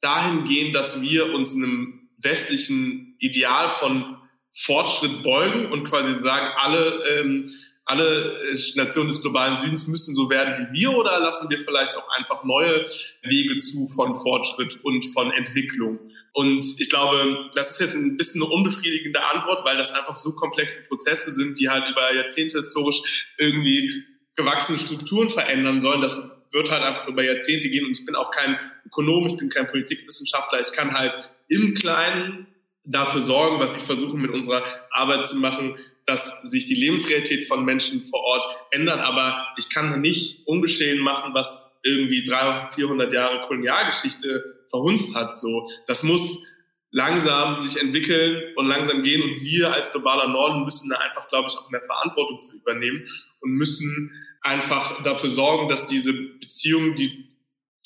dahin 0.00 0.44
gehen, 0.44 0.72
dass 0.72 1.02
wir 1.02 1.32
uns 1.34 1.54
einem 1.54 2.01
westlichen 2.22 3.16
Ideal 3.18 3.68
von 3.68 4.16
Fortschritt 4.54 5.22
beugen 5.22 5.72
und 5.72 5.84
quasi 5.84 6.12
sagen, 6.12 6.46
alle, 6.58 7.02
ähm, 7.08 7.48
alle 7.84 8.38
äh, 8.50 8.56
Nationen 8.76 9.08
des 9.08 9.22
globalen 9.22 9.56
Südens 9.56 9.88
müssen 9.88 10.14
so 10.14 10.28
werden 10.28 10.54
wie 10.58 10.80
wir 10.80 10.96
oder 10.96 11.18
lassen 11.20 11.48
wir 11.48 11.58
vielleicht 11.58 11.96
auch 11.96 12.08
einfach 12.16 12.44
neue 12.44 12.84
Wege 13.22 13.56
zu 13.56 13.86
von 13.86 14.14
Fortschritt 14.14 14.84
und 14.84 15.04
von 15.06 15.32
Entwicklung? 15.32 15.98
Und 16.34 16.80
ich 16.80 16.90
glaube, 16.90 17.50
das 17.54 17.72
ist 17.72 17.80
jetzt 17.80 17.94
ein 17.94 18.16
bisschen 18.16 18.42
eine 18.42 18.52
unbefriedigende 18.52 19.22
Antwort, 19.22 19.64
weil 19.64 19.76
das 19.76 19.92
einfach 19.92 20.16
so 20.16 20.34
komplexe 20.34 20.86
Prozesse 20.86 21.32
sind, 21.32 21.58
die 21.58 21.70
halt 21.70 21.84
über 21.90 22.14
Jahrzehnte 22.14 22.58
historisch 22.58 23.26
irgendwie 23.38 24.04
gewachsene 24.36 24.78
Strukturen 24.78 25.30
verändern 25.30 25.80
sollen. 25.80 26.00
Das 26.00 26.30
wird 26.50 26.70
halt 26.70 26.82
einfach 26.82 27.08
über 27.08 27.22
Jahrzehnte 27.22 27.68
gehen. 27.68 27.86
Und 27.86 27.98
ich 27.98 28.04
bin 28.04 28.14
auch 28.14 28.30
kein 28.30 28.58
Ökonom, 28.86 29.26
ich 29.26 29.36
bin 29.36 29.48
kein 29.48 29.66
Politikwissenschaftler. 29.66 30.60
Ich 30.60 30.72
kann 30.72 30.92
halt 30.92 31.16
im 31.52 31.74
Kleinen 31.74 32.46
dafür 32.84 33.20
sorgen, 33.20 33.60
was 33.60 33.76
ich 33.76 33.82
versuche 33.82 34.16
mit 34.16 34.30
unserer 34.30 34.64
Arbeit 34.90 35.28
zu 35.28 35.36
machen, 35.36 35.76
dass 36.04 36.42
sich 36.42 36.66
die 36.66 36.74
Lebensrealität 36.74 37.46
von 37.46 37.64
Menschen 37.64 38.02
vor 38.02 38.20
Ort 38.20 38.44
ändert. 38.70 39.00
Aber 39.00 39.46
ich 39.56 39.70
kann 39.70 40.00
nicht 40.00 40.46
ungeschehen 40.46 40.98
machen, 40.98 41.32
was 41.34 41.70
irgendwie 41.82 42.24
300, 42.24 42.72
400 42.74 43.12
Jahre 43.12 43.40
Kolonialgeschichte 43.40 44.64
verhunzt 44.68 45.14
hat. 45.14 45.34
So, 45.34 45.70
das 45.86 46.02
muss 46.02 46.44
langsam 46.90 47.60
sich 47.60 47.80
entwickeln 47.80 48.42
und 48.56 48.66
langsam 48.66 49.02
gehen. 49.02 49.22
Und 49.22 49.42
wir 49.42 49.72
als 49.72 49.92
globaler 49.92 50.28
Norden 50.28 50.64
müssen 50.64 50.90
da 50.90 50.98
einfach, 50.98 51.28
glaube 51.28 51.48
ich, 51.48 51.56
auch 51.56 51.70
mehr 51.70 51.82
Verantwortung 51.82 52.40
für 52.40 52.56
übernehmen 52.56 53.06
und 53.40 53.52
müssen 53.52 54.12
einfach 54.42 55.02
dafür 55.02 55.30
sorgen, 55.30 55.68
dass 55.68 55.86
diese 55.86 56.12
Beziehungen, 56.12 56.94
die 56.96 57.28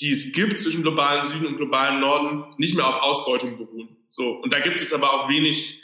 die 0.01 0.13
es 0.13 0.33
gibt 0.33 0.59
zwischen 0.59 0.83
globalen 0.83 1.25
Süden 1.25 1.47
und 1.47 1.57
globalen 1.57 2.01
Norden, 2.01 2.45
nicht 2.59 2.77
mehr 2.77 2.87
auf 2.87 3.01
Ausbeutung 3.01 3.57
beruhen. 3.57 3.97
So. 4.09 4.31
Und 4.43 4.53
da 4.53 4.61
gibt 4.61 4.81
es 4.81 4.93
aber 4.93 5.13
auch 5.13 5.29
wenig 5.29 5.83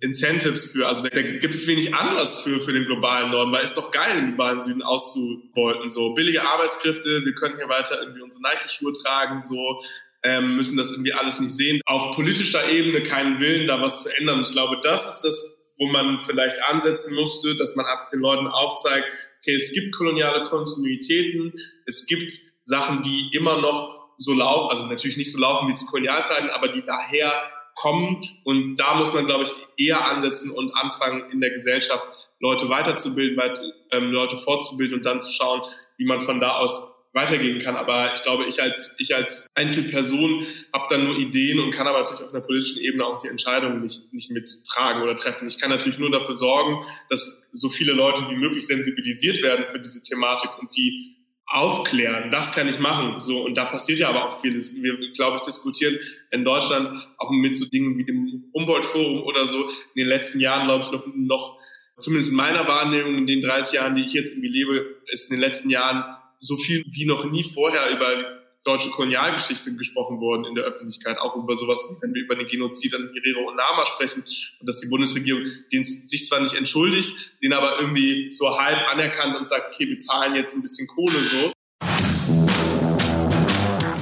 Incentives 0.00 0.72
für, 0.72 0.88
also 0.88 1.02
da, 1.02 1.20
gibt 1.20 1.54
es 1.54 1.66
wenig 1.66 1.94
Anlass 1.94 2.42
für, 2.42 2.60
für 2.60 2.72
den 2.72 2.86
globalen 2.86 3.30
Norden, 3.30 3.52
weil 3.52 3.64
es 3.64 3.74
doch 3.74 3.90
geil, 3.90 4.16
den 4.16 4.28
globalen 4.28 4.60
Süden 4.60 4.82
auszubeuten. 4.82 5.88
So 5.88 6.14
billige 6.14 6.42
Arbeitskräfte, 6.42 7.22
wir 7.24 7.34
können 7.34 7.56
hier 7.56 7.68
weiter 7.68 8.00
irgendwie 8.00 8.22
unsere 8.22 8.42
Nike-Schuhe 8.42 8.92
tragen, 8.94 9.42
so 9.42 9.82
ähm, 10.22 10.56
müssen 10.56 10.78
das 10.78 10.90
irgendwie 10.90 11.12
alles 11.12 11.40
nicht 11.40 11.52
sehen. 11.52 11.82
Auf 11.84 12.14
politischer 12.14 12.70
Ebene 12.70 13.02
keinen 13.02 13.40
Willen, 13.40 13.66
da 13.66 13.82
was 13.82 14.04
zu 14.04 14.16
ändern. 14.16 14.40
Ich 14.40 14.52
glaube, 14.52 14.80
das 14.82 15.06
ist 15.06 15.20
das, 15.22 15.54
wo 15.78 15.86
man 15.86 16.20
vielleicht 16.20 16.62
ansetzen 16.64 17.14
musste, 17.14 17.54
dass 17.54 17.76
man 17.76 17.84
einfach 17.84 18.08
den 18.08 18.20
Leuten 18.20 18.46
aufzeigt, 18.46 19.06
okay, 19.40 19.54
es 19.54 19.72
gibt 19.72 19.94
koloniale 19.94 20.44
Kontinuitäten, 20.44 21.52
es 21.86 22.06
gibt 22.06 22.30
Sachen, 22.62 23.02
die 23.02 23.30
immer 23.32 23.60
noch 23.60 24.00
so 24.16 24.34
laufen, 24.34 24.70
also 24.70 24.86
natürlich 24.86 25.16
nicht 25.16 25.32
so 25.32 25.38
laufen 25.38 25.68
wie 25.68 25.74
zu 25.74 25.86
Kolonialzeiten, 25.86 26.50
aber 26.50 26.68
die 26.68 26.82
daher 26.82 27.32
kommen. 27.74 28.20
Und 28.44 28.76
da 28.76 28.94
muss 28.94 29.12
man, 29.12 29.26
glaube 29.26 29.44
ich, 29.44 29.52
eher 29.76 30.06
ansetzen 30.06 30.50
und 30.50 30.74
anfangen, 30.74 31.30
in 31.30 31.40
der 31.40 31.50
Gesellschaft 31.50 32.06
Leute 32.38 32.68
weiterzubilden, 32.68 33.36
weit, 33.36 33.60
ähm, 33.92 34.10
Leute 34.10 34.36
fortzubilden 34.36 34.96
und 34.98 35.06
dann 35.06 35.20
zu 35.20 35.30
schauen, 35.30 35.62
wie 35.96 36.04
man 36.04 36.20
von 36.20 36.40
da 36.40 36.56
aus 36.56 36.94
weitergehen 37.12 37.58
kann. 37.58 37.76
Aber 37.76 38.14
ich 38.14 38.22
glaube, 38.22 38.44
ich 38.44 38.62
als, 38.62 38.94
ich 38.98 39.14
als 39.14 39.46
Einzelperson 39.54 40.46
habe 40.72 40.86
dann 40.88 41.04
nur 41.06 41.16
Ideen 41.16 41.58
und 41.58 41.70
kann 41.70 41.86
aber 41.86 41.98
natürlich 41.98 42.22
auf 42.22 42.32
einer 42.32 42.42
politischen 42.42 42.82
Ebene 42.82 43.04
auch 43.04 43.18
die 43.18 43.28
Entscheidungen 43.28 43.80
nicht, 43.80 44.12
nicht 44.12 44.30
mittragen 44.30 45.02
oder 45.02 45.16
treffen. 45.16 45.48
Ich 45.48 45.58
kann 45.58 45.70
natürlich 45.70 45.98
nur 45.98 46.10
dafür 46.10 46.34
sorgen, 46.34 46.84
dass 47.08 47.48
so 47.52 47.68
viele 47.68 47.92
Leute 47.92 48.28
wie 48.28 48.36
möglich 48.36 48.66
sensibilisiert 48.66 49.42
werden 49.42 49.66
für 49.66 49.80
diese 49.80 50.02
Thematik 50.02 50.50
und 50.58 50.76
die 50.76 51.16
aufklären. 51.50 52.30
Das 52.30 52.54
kann 52.54 52.68
ich 52.68 52.78
machen. 52.78 53.20
So 53.20 53.44
und 53.44 53.56
da 53.56 53.64
passiert 53.64 53.98
ja 53.98 54.08
aber 54.08 54.26
auch 54.26 54.40
vieles. 54.40 54.74
Wir, 54.74 54.96
glaube 55.12 55.36
ich, 55.36 55.42
diskutieren 55.42 55.98
in 56.30 56.44
Deutschland 56.44 56.88
auch 57.18 57.30
mit 57.30 57.56
so 57.56 57.66
Dingen 57.66 57.98
wie 57.98 58.04
dem 58.04 58.44
Humboldt-Forum 58.54 59.24
oder 59.24 59.44
so 59.46 59.68
in 59.68 59.96
den 59.96 60.08
letzten 60.08 60.38
Jahren, 60.38 60.66
glaube 60.66 60.84
ich, 60.84 60.92
noch, 60.92 61.04
noch 61.14 61.58
zumindest 61.98 62.30
in 62.30 62.36
meiner 62.36 62.66
Wahrnehmung 62.68 63.16
in 63.18 63.26
den 63.26 63.40
30 63.40 63.74
Jahren, 63.74 63.94
die 63.96 64.02
ich 64.02 64.12
jetzt 64.12 64.32
irgendwie 64.32 64.48
lebe, 64.48 64.86
ist 65.08 65.30
in 65.30 65.36
den 65.36 65.40
letzten 65.40 65.70
Jahren 65.70 66.04
so 66.38 66.56
viel 66.56 66.84
wie 66.86 67.04
noch 67.04 67.30
nie 67.30 67.42
vorher 67.42 67.90
über 67.90 68.39
deutsche 68.64 68.90
Kolonialgeschichte 68.90 69.74
gesprochen 69.76 70.20
worden 70.20 70.44
in 70.44 70.54
der 70.54 70.64
Öffentlichkeit, 70.64 71.18
auch 71.18 71.34
über 71.36 71.56
sowas, 71.56 71.82
wenn 72.00 72.14
wir 72.14 72.22
über 72.22 72.36
den 72.36 72.46
Genozid 72.46 72.94
an 72.94 73.10
Herero 73.14 73.48
und 73.48 73.56
Nama 73.56 73.86
sprechen 73.86 74.22
und 74.22 74.68
dass 74.68 74.80
die 74.80 74.88
Bundesregierung 74.88 75.44
den 75.72 75.84
sich 75.84 76.26
zwar 76.26 76.40
nicht 76.40 76.54
entschuldigt, 76.54 77.14
den 77.42 77.52
aber 77.52 77.80
irgendwie 77.80 78.30
so 78.32 78.58
halb 78.58 78.86
anerkannt 78.88 79.36
und 79.36 79.46
sagt, 79.46 79.74
okay, 79.74 79.88
wir 79.88 79.98
zahlen 79.98 80.34
jetzt 80.34 80.54
ein 80.54 80.62
bisschen 80.62 80.86
Kohle 80.86 81.12
so. 81.12 81.52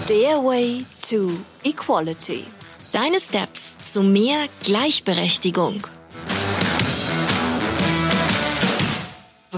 Stairway 0.04 0.84
to 1.08 1.30
Equality. 1.64 2.44
Deine 2.92 3.20
Steps 3.20 3.76
zu 3.84 4.02
mehr 4.02 4.48
Gleichberechtigung. 4.62 5.86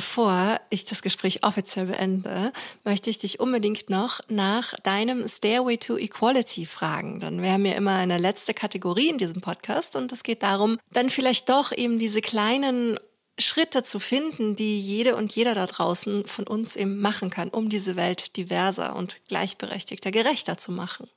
Bevor 0.01 0.59
ich 0.71 0.87
das 0.87 1.03
Gespräch 1.03 1.45
offiziell 1.45 1.85
beende, 1.85 2.55
möchte 2.85 3.11
ich 3.11 3.19
dich 3.19 3.39
unbedingt 3.39 3.91
noch 3.91 4.21
nach 4.31 4.73
deinem 4.83 5.29
Stairway 5.29 5.77
to 5.77 5.99
Equality 5.99 6.65
fragen. 6.65 7.21
Denn 7.21 7.43
wir 7.43 7.53
haben 7.53 7.67
ja 7.67 7.75
immer 7.75 7.97
eine 7.97 8.17
letzte 8.17 8.55
Kategorie 8.55 9.11
in 9.11 9.19
diesem 9.19 9.43
Podcast 9.43 9.97
und 9.97 10.11
es 10.11 10.23
geht 10.23 10.43
darum, 10.43 10.79
dann 10.91 11.11
vielleicht 11.11 11.51
doch 11.51 11.71
eben 11.71 11.99
diese 11.99 12.23
kleinen 12.23 12.99
Schritte 13.39 13.83
zu 13.83 13.99
finden, 13.99 14.57
die 14.57 14.81
jede 14.81 15.17
und 15.17 15.37
jeder 15.37 15.55
da 15.55 15.67
draußen 15.67 16.27
von 16.27 16.47
uns 16.47 16.77
eben 16.77 16.99
machen 17.03 17.29
kann, 17.29 17.51
um 17.51 17.69
diese 17.69 17.95
Welt 17.97 18.39
diverser 18.39 18.97
und 18.97 19.19
gleichberechtigter, 19.29 20.11
gerechter 20.11 20.57
zu 20.57 20.73
machen. 20.73 21.11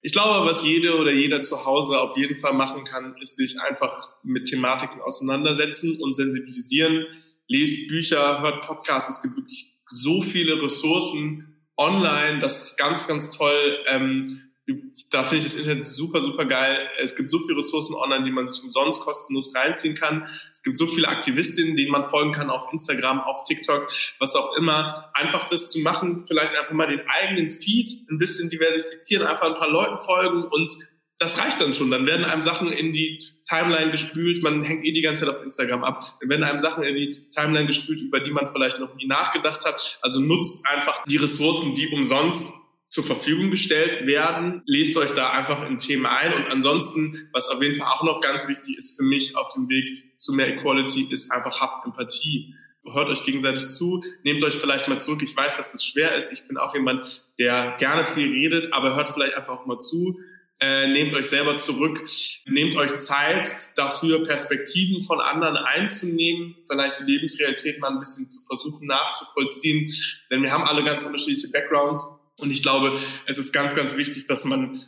Ich 0.00 0.12
glaube, 0.12 0.48
was 0.48 0.62
jede 0.62 0.96
oder 0.96 1.10
jeder 1.10 1.42
zu 1.42 1.64
Hause 1.64 1.98
auf 1.98 2.16
jeden 2.16 2.38
Fall 2.38 2.52
machen 2.52 2.84
kann, 2.84 3.16
ist 3.20 3.34
sich 3.34 3.60
einfach 3.60 4.12
mit 4.22 4.46
Thematiken 4.46 5.00
auseinandersetzen 5.00 6.00
und 6.00 6.14
sensibilisieren 6.14 7.04
lest 7.48 7.88
Bücher, 7.88 8.40
hört 8.40 8.66
Podcasts. 8.66 9.16
Es 9.16 9.22
gibt 9.22 9.36
wirklich 9.36 9.74
so 9.86 10.22
viele 10.22 10.60
Ressourcen 10.62 11.56
online. 11.76 12.38
Das 12.40 12.62
ist 12.62 12.78
ganz, 12.78 13.06
ganz 13.06 13.30
toll. 13.30 13.78
Ähm, 13.88 14.42
da 15.10 15.22
finde 15.22 15.38
ich 15.38 15.44
das 15.44 15.54
Internet 15.54 15.84
super, 15.84 16.20
super 16.22 16.44
geil. 16.44 16.88
Es 16.98 17.14
gibt 17.14 17.30
so 17.30 17.38
viele 17.38 17.58
Ressourcen 17.58 17.94
online, 17.94 18.24
die 18.24 18.32
man 18.32 18.48
sich 18.48 18.64
umsonst 18.64 19.00
kostenlos 19.00 19.54
reinziehen 19.54 19.94
kann. 19.94 20.28
Es 20.52 20.62
gibt 20.62 20.76
so 20.76 20.86
viele 20.86 21.06
Aktivistinnen, 21.06 21.76
denen 21.76 21.92
man 21.92 22.04
folgen 22.04 22.32
kann 22.32 22.50
auf 22.50 22.72
Instagram, 22.72 23.20
auf 23.20 23.44
TikTok, 23.44 23.88
was 24.18 24.34
auch 24.34 24.56
immer. 24.56 25.10
Einfach 25.14 25.46
das 25.46 25.70
zu 25.70 25.80
machen, 25.80 26.20
vielleicht 26.20 26.58
einfach 26.58 26.72
mal 26.72 26.88
den 26.88 27.02
eigenen 27.06 27.50
Feed 27.50 27.90
ein 28.10 28.18
bisschen 28.18 28.50
diversifizieren, 28.50 29.24
einfach 29.24 29.46
ein 29.46 29.54
paar 29.54 29.70
Leuten 29.70 29.98
folgen 29.98 30.42
und 30.42 30.74
das 31.18 31.38
reicht 31.38 31.60
dann 31.60 31.72
schon. 31.72 31.90
Dann 31.90 32.06
werden 32.06 32.24
einem 32.24 32.42
Sachen 32.42 32.70
in 32.70 32.92
die 32.92 33.18
Timeline 33.48 33.90
gespült. 33.90 34.42
Man 34.42 34.62
hängt 34.62 34.84
eh 34.84 34.92
die 34.92 35.00
ganze 35.00 35.24
Zeit 35.24 35.34
auf 35.34 35.42
Instagram 35.42 35.82
ab. 35.82 36.02
Dann 36.20 36.28
werden 36.28 36.44
einem 36.44 36.60
Sachen 36.60 36.84
in 36.84 36.94
die 36.94 37.28
Timeline 37.30 37.66
gespült, 37.66 38.00
über 38.00 38.20
die 38.20 38.32
man 38.32 38.46
vielleicht 38.46 38.80
noch 38.80 38.94
nie 38.96 39.06
nachgedacht 39.06 39.64
hat. 39.64 39.98
Also 40.02 40.20
nutzt 40.20 40.66
einfach 40.66 41.04
die 41.04 41.16
Ressourcen, 41.16 41.74
die 41.74 41.88
umsonst 41.88 42.54
zur 42.88 43.04
Verfügung 43.04 43.50
gestellt 43.50 44.06
werden. 44.06 44.62
Lest 44.66 44.96
euch 44.96 45.10
da 45.12 45.30
einfach 45.30 45.66
in 45.66 45.78
Themen 45.78 46.06
ein. 46.06 46.32
Und 46.34 46.52
ansonsten, 46.52 47.28
was 47.32 47.48
auf 47.48 47.62
jeden 47.62 47.76
Fall 47.76 47.88
auch 47.88 48.04
noch 48.04 48.20
ganz 48.20 48.48
wichtig 48.48 48.76
ist 48.76 48.96
für 48.96 49.02
mich 49.02 49.36
auf 49.36 49.48
dem 49.54 49.68
Weg 49.68 50.18
zu 50.18 50.34
mehr 50.34 50.48
Equality, 50.48 51.08
ist 51.10 51.30
einfach 51.32 51.60
habt 51.60 51.86
Empathie 51.86 52.54
hört 52.92 53.08
euch 53.08 53.24
gegenseitig 53.24 53.68
zu, 53.68 54.04
nehmt 54.22 54.44
euch 54.44 54.54
vielleicht 54.54 54.88
mal 54.88 55.00
zurück. 55.00 55.22
Ich 55.22 55.36
weiß, 55.36 55.56
dass 55.56 55.72
das 55.72 55.84
schwer 55.84 56.14
ist. 56.14 56.32
Ich 56.32 56.46
bin 56.46 56.56
auch 56.56 56.74
jemand, 56.74 57.24
der 57.38 57.76
gerne 57.78 58.04
viel 58.04 58.30
redet, 58.30 58.72
aber 58.72 58.94
hört 58.94 59.08
vielleicht 59.08 59.34
einfach 59.34 59.58
auch 59.58 59.66
mal 59.66 59.78
zu. 59.78 60.20
Äh, 60.58 60.86
nehmt 60.88 61.14
euch 61.14 61.26
selber 61.26 61.58
zurück, 61.58 62.02
nehmt 62.46 62.76
euch 62.76 62.96
Zeit 62.96 63.46
dafür, 63.76 64.22
Perspektiven 64.22 65.02
von 65.02 65.20
anderen 65.20 65.58
einzunehmen, 65.58 66.56
vielleicht 66.66 67.00
die 67.00 67.12
Lebensrealität 67.12 67.78
mal 67.78 67.90
ein 67.90 67.98
bisschen 67.98 68.30
zu 68.30 68.42
versuchen 68.46 68.86
nachzuvollziehen, 68.86 69.86
denn 70.30 70.42
wir 70.42 70.52
haben 70.52 70.64
alle 70.64 70.82
ganz 70.82 71.04
unterschiedliche 71.04 71.50
Backgrounds. 71.50 72.08
Und 72.38 72.50
ich 72.50 72.62
glaube, 72.62 72.98
es 73.26 73.38
ist 73.38 73.52
ganz, 73.52 73.74
ganz 73.74 73.98
wichtig, 73.98 74.26
dass 74.28 74.46
man 74.46 74.82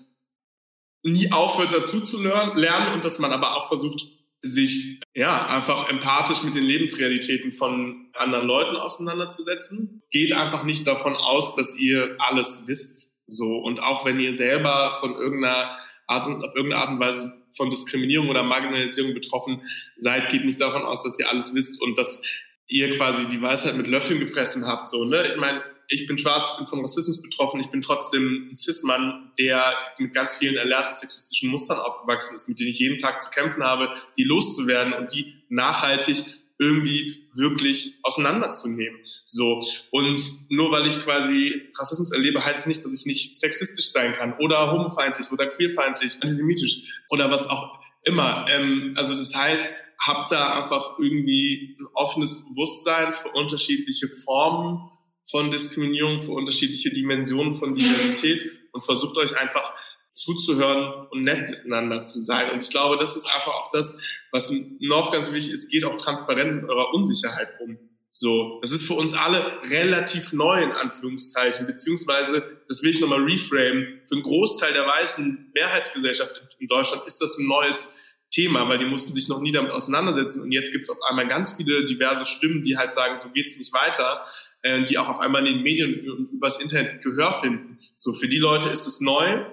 nie 1.03 1.33
aufhört 1.33 1.75
dazu 1.75 2.01
zu 2.01 2.23
lernen 2.23 2.95
und 2.95 3.05
dass 3.05 3.19
man 3.19 3.33
aber 3.33 3.55
auch 3.55 3.69
versucht, 3.69 4.09
sich 4.41 5.01
ja 5.15 5.47
einfach 5.49 5.91
empathisch 5.91 6.45
mit 6.45 6.55
den 6.55 6.65
Lebensrealitäten 6.65 7.53
von 7.53 8.11
anderen 8.15 8.47
Leuten 8.47 8.77
auseinanderzusetzen. 8.77 10.03
Geht 10.11 10.33
einfach 10.33 10.65
nicht 10.65 10.87
davon 10.87 11.15
aus, 11.15 11.55
dass 11.57 11.79
ihr 11.79 12.17
alles 12.19 12.65
wisst 12.69 13.18
so, 13.29 13.59
und 13.59 13.79
auch 13.79 14.05
wenn 14.07 14.19
ihr 14.19 14.33
selber 14.33 14.97
von 15.01 15.15
irgendeiner 15.15 15.77
Art 16.07 16.27
und, 16.27 16.43
auf 16.43 16.57
irgendeine 16.57 16.83
Art 16.83 16.91
und 16.91 16.99
Weise 16.99 17.35
von 17.55 17.69
Diskriminierung 17.69 18.31
oder 18.31 18.43
Marginalisierung 18.43 19.13
betroffen 19.13 19.63
seid, 19.97 20.31
geht 20.31 20.47
nicht 20.47 20.61
davon 20.61 20.83
aus, 20.83 21.03
dass 21.03 21.19
ihr 21.19 21.31
alles 21.31 21.55
wisst 21.55 21.81
und 21.83 21.99
dass 21.99 22.23
ihr 22.67 22.97
quasi 22.97 23.29
die 23.29 23.41
Weisheit 23.41 23.77
mit 23.77 23.87
Löffeln 23.87 24.19
gefressen 24.19 24.67
habt, 24.67 24.89
so, 24.89 25.05
ne? 25.05 25.27
Ich 25.27 25.37
meine, 25.37 25.63
ich 25.91 26.07
bin 26.07 26.19
schwarz, 26.19 26.51
ich 26.53 26.59
bin 26.59 26.67
von 26.67 26.81
Rassismus 26.81 27.23
betroffen, 27.23 27.61
ich 27.61 27.69
bin 27.69 27.81
trotzdem 27.81 28.49
ein 28.51 28.57
Cis-Mann, 28.57 29.33
der 29.39 29.75
mit 29.99 30.13
ganz 30.13 30.37
vielen 30.37 30.57
erlernten 30.57 30.93
sexistischen 30.93 31.51
Mustern 31.51 31.79
aufgewachsen 31.79 32.35
ist, 32.35 32.49
mit 32.49 32.61
denen 32.61 32.71
ich 32.71 32.79
jeden 32.79 32.99
Tag 32.99 33.23
zu 33.23 33.31
kämpfen 33.31 33.63
habe, 33.63 33.91
die 34.17 34.25
loszuwerden 34.25 34.93
und 34.93 35.15
die 35.15 35.35
nachhaltig 35.49 36.23
irgendwie 36.59 37.29
wirklich 37.35 37.99
auseinanderzunehmen. 38.03 39.01
So. 39.25 39.61
Und 39.91 40.21
nur 40.51 40.73
weil 40.73 40.87
ich 40.87 40.99
quasi 41.01 41.71
Rassismus 41.79 42.13
erlebe, 42.13 42.45
heißt 42.45 42.61
es 42.61 42.67
nicht, 42.67 42.85
dass 42.85 42.93
ich 42.93 43.07
nicht 43.07 43.37
sexistisch 43.37 43.91
sein 43.91 44.13
kann 44.13 44.35
oder 44.39 44.73
homofeindlich 44.73 45.31
oder 45.31 45.47
queerfeindlich, 45.47 46.15
antisemitisch 46.21 47.03
oder 47.11 47.31
was 47.31 47.49
auch 47.49 47.79
immer. 48.03 48.47
Ähm, 48.49 48.95
also 48.97 49.15
das 49.15 49.35
heißt, 49.35 49.85
habt 50.01 50.33
da 50.33 50.61
einfach 50.61 50.99
irgendwie 50.99 51.77
ein 51.79 51.87
offenes 51.95 52.45
Bewusstsein 52.49 53.13
für 53.13 53.29
unterschiedliche 53.29 54.09
Formen 54.09 54.91
von 55.31 55.51
Diskriminierung, 55.51 56.21
für 56.21 56.33
unterschiedliche 56.33 56.91
Dimensionen 56.91 57.55
von 57.55 57.75
Diversität 57.75 58.51
und 58.73 58.81
versucht 58.81 59.17
euch 59.19 59.37
einfach 59.39 59.73
zuzuhören 60.19 61.07
und 61.11 61.23
nett 61.23 61.49
miteinander 61.49 62.03
zu 62.03 62.21
sein. 62.21 62.51
Und 62.51 62.63
ich 62.63 62.71
glaube, 62.71 62.97
das 62.99 63.17
ist 63.17 63.27
einfach 63.27 63.55
auch 63.55 63.71
das, 63.71 64.01
was 64.33 64.53
noch 64.81 65.13
ganz 65.13 65.33
wichtig 65.33 65.55
ist, 65.55 65.71
geht 65.71 65.85
auch 65.85 65.97
transparent 65.97 66.63
mit 66.63 66.71
eurer 66.71 66.93
Unsicherheit 66.95 67.61
um. 67.61 67.79
So, 68.11 68.59
das 68.63 68.73
ist 68.73 68.87
für 68.87 68.95
uns 68.95 69.15
alle 69.15 69.61
relativ 69.71 70.33
neu 70.33 70.63
in 70.63 70.73
Anführungszeichen, 70.73 71.67
beziehungsweise, 71.67 72.43
das 72.67 72.83
will 72.83 72.91
ich 72.91 73.01
nochmal 73.01 73.23
reframe, 73.23 74.01
für 74.07 74.15
einen 74.15 74.25
Großteil 74.25 74.73
der 74.73 74.87
weißen 74.87 75.53
Mehrheitsgesellschaft 75.55 76.35
in 76.59 76.67
Deutschland 76.67 77.07
ist 77.07 77.21
das 77.21 77.39
ein 77.39 77.47
neues 77.47 77.95
Thema, 78.31 78.69
weil 78.69 78.79
die 78.79 78.85
mussten 78.85 79.15
sich 79.15 79.29
noch 79.29 79.41
nie 79.41 79.53
damit 79.53 79.71
auseinandersetzen 79.71 80.43
und 80.43 80.53
jetzt 80.53 80.73
gibt 80.73 80.85
es 80.85 80.91
auf 80.91 80.99
einmal 81.09 81.29
ganz 81.29 81.57
viele 81.57 81.85
diverse 81.85 82.25
Stimmen, 82.25 82.63
die 82.63 82.77
halt 82.77 82.93
sagen, 82.93 83.17
so 83.17 83.31
geht's 83.31 83.57
nicht 83.57 83.73
weiter, 83.73 84.25
äh, 84.63 84.83
die 84.85 84.99
auch 84.99 85.09
auf 85.09 85.21
einmal 85.21 85.47
in 85.47 85.55
den 85.55 85.63
Medien 85.63 86.11
und 86.11 86.29
übers 86.29 86.61
Internet 86.61 87.03
Gehör 87.03 87.33
finden. 87.33 87.79
So, 87.97 88.13
für 88.13 88.29
die 88.29 88.39
Leute 88.39 88.69
ist 88.69 88.87
es 88.87 89.01
neu 89.01 89.45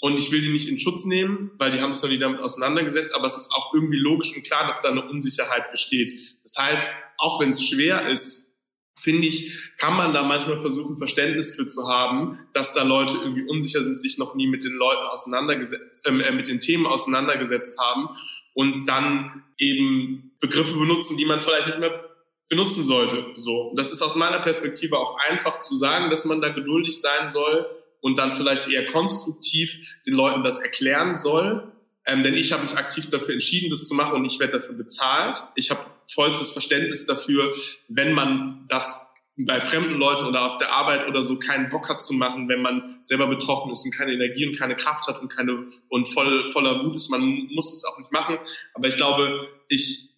und 0.00 0.18
ich 0.18 0.32
will 0.32 0.40
die 0.40 0.50
nicht 0.50 0.68
in 0.68 0.78
Schutz 0.78 1.04
nehmen, 1.04 1.50
weil 1.58 1.70
die 1.70 1.80
haben 1.80 1.92
sich 1.92 2.02
noch 2.02 2.10
nie 2.10 2.18
damit 2.18 2.40
auseinandergesetzt, 2.40 3.14
aber 3.14 3.26
es 3.26 3.36
ist 3.36 3.52
auch 3.52 3.74
irgendwie 3.74 3.98
logisch 3.98 4.34
und 4.34 4.44
klar, 4.44 4.66
dass 4.66 4.80
da 4.80 4.90
eine 4.90 5.06
Unsicherheit 5.06 5.70
besteht. 5.70 6.12
Das 6.42 6.56
heißt, 6.58 6.88
auch 7.18 7.40
wenn 7.40 7.52
es 7.52 7.64
schwer 7.66 8.08
ist, 8.08 8.50
finde 8.96 9.26
ich, 9.26 9.58
kann 9.78 9.96
man 9.96 10.12
da 10.12 10.22
manchmal 10.22 10.58
versuchen, 10.58 10.96
Verständnis 10.96 11.54
für 11.54 11.66
zu 11.66 11.88
haben, 11.88 12.38
dass 12.52 12.74
da 12.74 12.82
Leute 12.82 13.14
irgendwie 13.22 13.44
unsicher 13.44 13.82
sind, 13.82 13.98
sich 13.98 14.18
noch 14.18 14.34
nie 14.34 14.46
mit 14.46 14.64
den 14.64 14.74
Leuten 14.74 15.06
auseinandergesetzt, 15.06 16.06
ähm, 16.06 16.20
äh, 16.20 16.32
mit 16.32 16.48
den 16.48 16.60
Themen 16.60 16.86
auseinandergesetzt 16.86 17.78
haben 17.80 18.08
und 18.54 18.86
dann 18.86 19.44
eben 19.58 20.32
Begriffe 20.40 20.76
benutzen, 20.78 21.16
die 21.16 21.24
man 21.24 21.40
vielleicht 21.40 21.68
nicht 21.68 21.78
mehr 21.78 22.04
benutzen 22.48 22.84
sollte. 22.84 23.26
So, 23.34 23.72
das 23.76 23.90
ist 23.90 24.02
aus 24.02 24.16
meiner 24.16 24.40
Perspektive 24.40 24.98
auch 24.98 25.16
einfach 25.28 25.60
zu 25.60 25.76
sagen, 25.76 26.10
dass 26.10 26.24
man 26.24 26.40
da 26.40 26.48
geduldig 26.48 27.00
sein 27.00 27.30
soll 27.30 27.66
und 28.00 28.18
dann 28.18 28.32
vielleicht 28.32 28.68
eher 28.68 28.86
konstruktiv 28.86 29.76
den 30.06 30.14
Leuten 30.14 30.42
das 30.42 30.60
erklären 30.60 31.16
soll. 31.16 31.72
Ähm, 32.06 32.22
denn 32.22 32.34
ich 32.34 32.52
habe 32.52 32.62
mich 32.62 32.76
aktiv 32.76 33.08
dafür 33.08 33.34
entschieden, 33.34 33.70
das 33.70 33.84
zu 33.84 33.94
machen 33.94 34.14
und 34.14 34.24
ich 34.24 34.40
werde 34.40 34.58
dafür 34.58 34.74
bezahlt. 34.74 35.42
Ich 35.54 35.70
habe 35.70 35.80
vollstes 36.12 36.50
Verständnis 36.50 37.06
dafür, 37.06 37.54
wenn 37.88 38.12
man 38.14 38.64
das 38.68 39.10
bei 39.36 39.60
fremden 39.60 39.94
Leuten 39.94 40.26
oder 40.26 40.46
auf 40.46 40.58
der 40.58 40.72
Arbeit 40.72 41.06
oder 41.08 41.22
so 41.22 41.38
keinen 41.38 41.68
Bock 41.68 41.88
hat 41.88 42.02
zu 42.02 42.14
machen, 42.14 42.48
wenn 42.48 42.60
man 42.60 42.98
selber 43.00 43.26
betroffen 43.26 43.70
ist 43.70 43.84
und 43.84 43.92
keine 43.92 44.12
Energie 44.12 44.46
und 44.46 44.58
keine 44.58 44.76
Kraft 44.76 45.06
hat 45.06 45.20
und 45.20 45.28
keine 45.28 45.66
und 45.88 46.08
voll 46.08 46.48
voller 46.48 46.82
Wut 46.82 46.94
ist. 46.94 47.10
Man 47.10 47.48
muss 47.54 47.72
es 47.72 47.84
auch 47.84 47.96
nicht 47.98 48.12
machen. 48.12 48.38
Aber 48.74 48.88
ich 48.88 48.96
glaube, 48.96 49.48
ich 49.68 50.10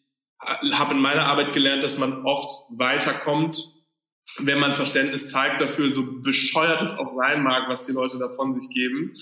habe 0.73 0.95
in 0.95 1.01
meiner 1.01 1.27
Arbeit 1.27 1.53
gelernt, 1.53 1.85
dass 1.85 1.99
man 1.99 2.25
oft 2.25 2.51
weiterkommt, 2.71 3.75
wenn 4.39 4.59
man 4.59 4.75
Verständnis 4.75 5.31
zeigt 5.31 5.61
dafür, 5.61 5.91
so 5.91 6.21
bescheuert 6.23 6.81
es 6.81 6.99
auch 6.99 7.11
sein 7.11 7.43
mag, 7.43 7.69
was 7.69 7.87
die 7.87 7.93
Leute 7.93 8.19
davon 8.19 8.53
sich 8.53 8.73
geben, 8.73 9.13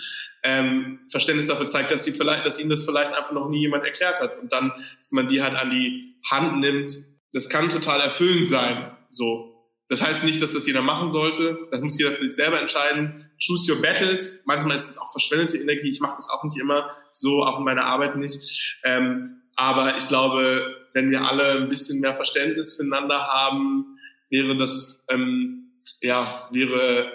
ähm, 0.43 1.01
Verständnis 1.11 1.49
dafür 1.49 1.67
zeigt, 1.67 1.91
dass 1.91 2.05
sie 2.05 2.13
vielleicht, 2.13 2.47
dass 2.47 2.61
ihnen 2.61 2.71
das 2.71 2.85
vielleicht 2.85 3.15
einfach 3.15 3.33
noch 3.33 3.49
nie 3.49 3.61
jemand 3.61 3.85
erklärt 3.85 4.21
hat 4.21 4.39
und 4.39 4.53
dann, 4.53 4.73
dass 4.99 5.13
man 5.13 5.29
die 5.29 5.43
halt 5.43 5.55
an 5.55 5.71
die 5.71 6.17
Hand 6.31 6.61
nimmt. 6.61 6.93
Das 7.33 7.49
kann 7.49 7.69
total 7.69 8.01
erfüllend 8.01 8.47
sein, 8.47 8.97
so. 9.09 9.51
Das 9.89 10.03
heißt 10.03 10.23
nicht, 10.23 10.41
dass 10.41 10.53
das 10.53 10.69
jeder 10.69 10.83
machen 10.83 11.11
sollte. 11.11 11.59
Das 11.73 11.81
muss 11.81 11.99
jeder 11.99 12.13
für 12.13 12.27
sich 12.27 12.37
selber 12.37 12.61
entscheiden. 12.61 13.29
Choose 13.45 13.73
your 13.73 13.83
battles. 13.83 14.45
Manchmal 14.47 14.77
ist 14.77 14.89
es 14.89 14.99
auch 14.99 15.11
verschwendete 15.11 15.59
Energie. 15.59 15.89
Ich 15.89 16.01
mache 16.01 16.15
das 16.15 16.31
auch 16.31 16.45
nicht 16.45 16.57
immer 16.59 16.89
so, 17.11 17.43
auch 17.43 17.59
in 17.59 17.65
meiner 17.65 17.87
Arbeit 17.87 18.17
nicht. 18.17 18.79
Ähm, 18.85 19.43
aber 19.57 19.97
ich 19.97 20.07
glaube, 20.07 20.77
wenn 20.95 21.11
wir 21.11 21.23
alle 21.23 21.59
ein 21.59 21.69
bisschen 21.69 22.01
mehr 22.01 22.15
Verständnis 22.15 22.77
füreinander 22.77 23.27
haben, 23.27 23.99
wäre 24.31 24.57
das, 24.57 25.05
ähm, 25.11 25.83
ja, 26.01 26.49
wäre 26.53 27.13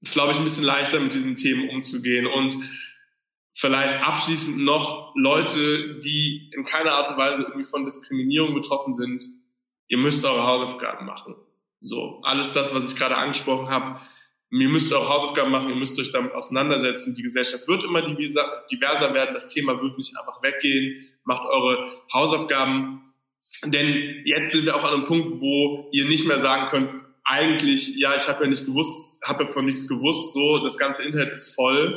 es, 0.00 0.12
glaube 0.12 0.32
ich, 0.32 0.38
ein 0.38 0.44
bisschen 0.44 0.64
leichter 0.64 1.00
mit 1.00 1.14
diesen 1.14 1.36
Themen 1.36 1.68
umzugehen. 1.70 2.26
Und 2.26 2.56
vielleicht 3.52 4.06
abschließend 4.06 4.58
noch 4.58 5.12
Leute, 5.16 5.98
die 6.00 6.50
in 6.54 6.64
keiner 6.64 6.92
Art 6.92 7.08
und 7.08 7.16
Weise 7.16 7.42
irgendwie 7.42 7.64
von 7.64 7.84
Diskriminierung 7.84 8.54
betroffen 8.54 8.94
sind, 8.94 9.24
ihr 9.88 9.98
müsst 9.98 10.24
eure 10.24 10.46
Hausaufgaben 10.46 11.06
machen. 11.06 11.34
So, 11.80 12.20
alles 12.22 12.52
das, 12.52 12.74
was 12.74 12.92
ich 12.92 12.98
gerade 12.98 13.16
angesprochen 13.16 13.68
habe, 13.68 14.00
ihr 14.50 14.68
müsst 14.68 14.92
eure 14.92 15.08
Hausaufgaben 15.08 15.50
machen, 15.50 15.70
ihr 15.70 15.76
müsst 15.76 15.98
euch 16.00 16.10
damit 16.10 16.32
auseinandersetzen. 16.32 17.14
Die 17.14 17.22
Gesellschaft 17.22 17.66
wird 17.68 17.84
immer 17.84 18.02
diverser 18.02 19.14
werden, 19.14 19.34
das 19.34 19.52
Thema 19.52 19.80
wird 19.80 19.98
nicht 19.98 20.16
einfach 20.18 20.42
weggehen. 20.42 21.06
Macht 21.24 21.44
eure 21.46 21.90
Hausaufgaben, 22.12 23.02
denn 23.64 24.22
jetzt 24.24 24.52
sind 24.52 24.64
wir 24.64 24.76
auch 24.76 24.84
an 24.84 24.94
einem 24.94 25.02
Punkt, 25.02 25.40
wo 25.40 25.88
ihr 25.92 26.06
nicht 26.06 26.26
mehr 26.26 26.38
sagen 26.38 26.68
könnt, 26.68 26.94
eigentlich, 27.24 27.96
ja, 27.98 28.14
ich 28.16 28.26
habe 28.28 28.44
ja 28.44 28.50
nicht 28.50 28.64
gewusst, 28.64 29.22
habe 29.22 29.44
ja 29.44 29.50
von 29.50 29.64
nichts 29.64 29.86
gewusst, 29.86 30.32
so, 30.32 30.58
das 30.64 30.78
ganze 30.78 31.02
Internet 31.02 31.34
ist 31.34 31.54
voll 31.54 31.96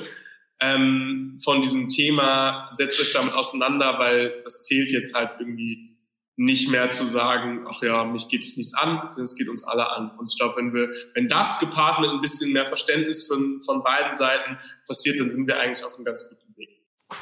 ähm, 0.59 1.37
von 1.43 1.61
diesem 1.61 1.87
Thema, 1.87 2.67
setzt 2.71 2.99
euch 3.01 3.13
damit 3.13 3.33
auseinander, 3.33 3.97
weil 3.97 4.41
das 4.43 4.63
zählt 4.63 4.91
jetzt 4.91 5.15
halt 5.15 5.31
irgendwie 5.39 5.97
nicht 6.37 6.69
mehr 6.69 6.89
zu 6.89 7.07
sagen, 7.07 7.65
ach 7.69 7.81
ja, 7.81 8.03
mich 8.03 8.27
geht 8.27 8.43
es 8.43 8.57
nichts 8.57 8.73
an, 8.73 9.11
denn 9.15 9.23
es 9.23 9.35
geht 9.35 9.47
uns 9.47 9.63
alle 9.63 9.89
an. 9.91 10.11
Und 10.17 10.31
ich 10.31 10.37
glaube, 10.37 10.57
wenn 10.57 10.73
wir, 10.73 10.89
wenn 11.13 11.27
das 11.27 11.59
gepaart 11.59 11.99
mit 11.99 12.09
ein 12.09 12.21
bisschen 12.21 12.51
mehr 12.51 12.65
Verständnis 12.65 13.27
von, 13.27 13.61
von 13.61 13.83
beiden 13.83 14.13
Seiten 14.13 14.57
passiert, 14.87 15.19
dann 15.19 15.29
sind 15.29 15.47
wir 15.47 15.59
eigentlich 15.59 15.83
auf 15.85 15.95
einem 15.95 16.05
ganz 16.05 16.29
guten 16.29 16.57
Weg. 16.57 16.69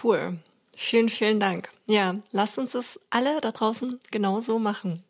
Cool. 0.03 0.37
Vielen, 0.81 1.09
vielen 1.09 1.41
Dank. 1.41 1.67
Ja, 1.87 2.15
lasst 2.31 2.57
uns 2.57 2.71
das 2.71 3.01
alle 3.09 3.41
da 3.41 3.51
draußen 3.51 3.99
genauso 4.11 4.59
machen. 4.59 5.03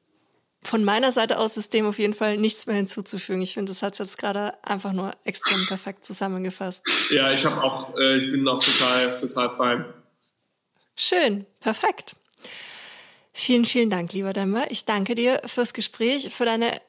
Von 0.64 0.84
meiner 0.84 1.12
Seite 1.12 1.38
aus 1.38 1.58
ist 1.58 1.76
dem 1.76 1.86
auf 1.86 2.00
jeden 2.00 2.16
Fall 2.16 2.38
nichts 2.38 2.66
mehr 2.66 2.76
hinzuzufügen. 2.76 3.44
Ich 3.44 3.54
finde, 3.54 3.70
das 3.70 3.84
hat 3.84 3.94
es 3.94 4.00
jetzt 4.00 4.18
gerade 4.18 4.56
einfach 4.64 4.94
nur 4.94 5.12
extrem 5.26 5.68
perfekt 5.68 6.06
zusammengefasst. 6.06 6.88
Ja, 7.12 7.32
ich 7.32 7.46
habe 7.46 7.62
auch, 7.64 7.96
äh, 8.00 8.18
ich 8.18 8.32
bin 8.32 8.48
auch 8.48 8.62
total, 8.62 9.16
total 9.16 9.52
fein. 9.52 9.86
Schön, 10.96 11.46
perfekt. 11.60 12.16
Vielen, 13.32 13.66
vielen 13.66 13.92
Dank, 13.92 14.12
lieber 14.14 14.34
Demmer. 14.34 14.72
Ich 14.72 14.86
danke 14.86 15.14
dir 15.14 15.40
fürs 15.46 15.76
Gespräch, 15.76 16.34
für 16.34 16.46
deine 16.46 16.82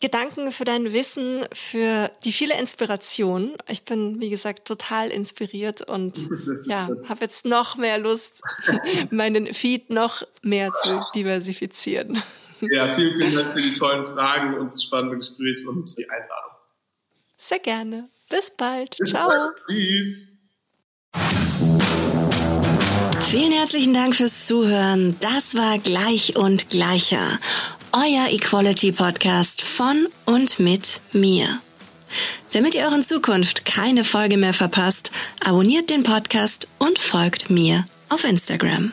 Gedanken, 0.00 0.52
für 0.52 0.64
dein 0.64 0.92
Wissen, 0.92 1.46
für 1.52 2.10
die 2.24 2.32
viele 2.32 2.58
Inspiration. 2.58 3.56
Ich 3.66 3.84
bin, 3.84 4.20
wie 4.20 4.28
gesagt, 4.28 4.66
total 4.68 5.10
inspiriert 5.10 5.80
und 5.80 6.28
ja, 6.66 6.88
habe 7.08 7.20
jetzt 7.22 7.46
noch 7.46 7.76
mehr 7.76 7.98
Lust, 7.98 8.42
meinen 9.10 9.54
Feed 9.54 9.88
noch 9.88 10.22
mehr 10.42 10.72
zu 10.72 11.00
diversifizieren. 11.14 12.22
Ja, 12.72 12.88
vielen, 12.88 13.12
vielen 13.12 13.34
Dank 13.34 13.52
für 13.52 13.60
die 13.60 13.74
tollen 13.74 14.06
Fragen 14.06 14.54
und 14.54 14.72
das 14.72 14.82
spannende 14.82 15.18
Gespräch 15.18 15.68
und 15.68 15.94
die 15.98 16.08
Einladung. 16.08 16.52
Sehr 17.36 17.58
gerne. 17.58 18.08
Bis 18.30 18.50
bald. 18.50 18.96
Bis 18.96 19.10
Ciao. 19.10 19.28
Bald. 19.28 19.52
Tschüss. 19.68 20.38
Vielen 23.26 23.52
herzlichen 23.52 23.92
Dank 23.92 24.14
fürs 24.14 24.46
Zuhören. 24.46 25.16
Das 25.20 25.54
war 25.54 25.78
Gleich 25.78 26.36
und 26.36 26.70
Gleicher 26.70 27.38
euer 27.92 28.28
Equality 28.30 28.92
Podcast 28.92 29.62
von 29.62 30.08
und 30.24 30.58
mit 30.58 31.00
mir. 31.12 31.60
Damit 32.52 32.74
ihr 32.74 32.84
euren 32.84 33.02
Zukunft 33.02 33.64
keine 33.64 34.04
Folge 34.04 34.36
mehr 34.36 34.54
verpasst, 34.54 35.10
abonniert 35.44 35.90
den 35.90 36.02
Podcast 36.02 36.68
und 36.78 36.98
folgt 36.98 37.50
mir 37.50 37.86
auf 38.08 38.24
Instagram. 38.24 38.92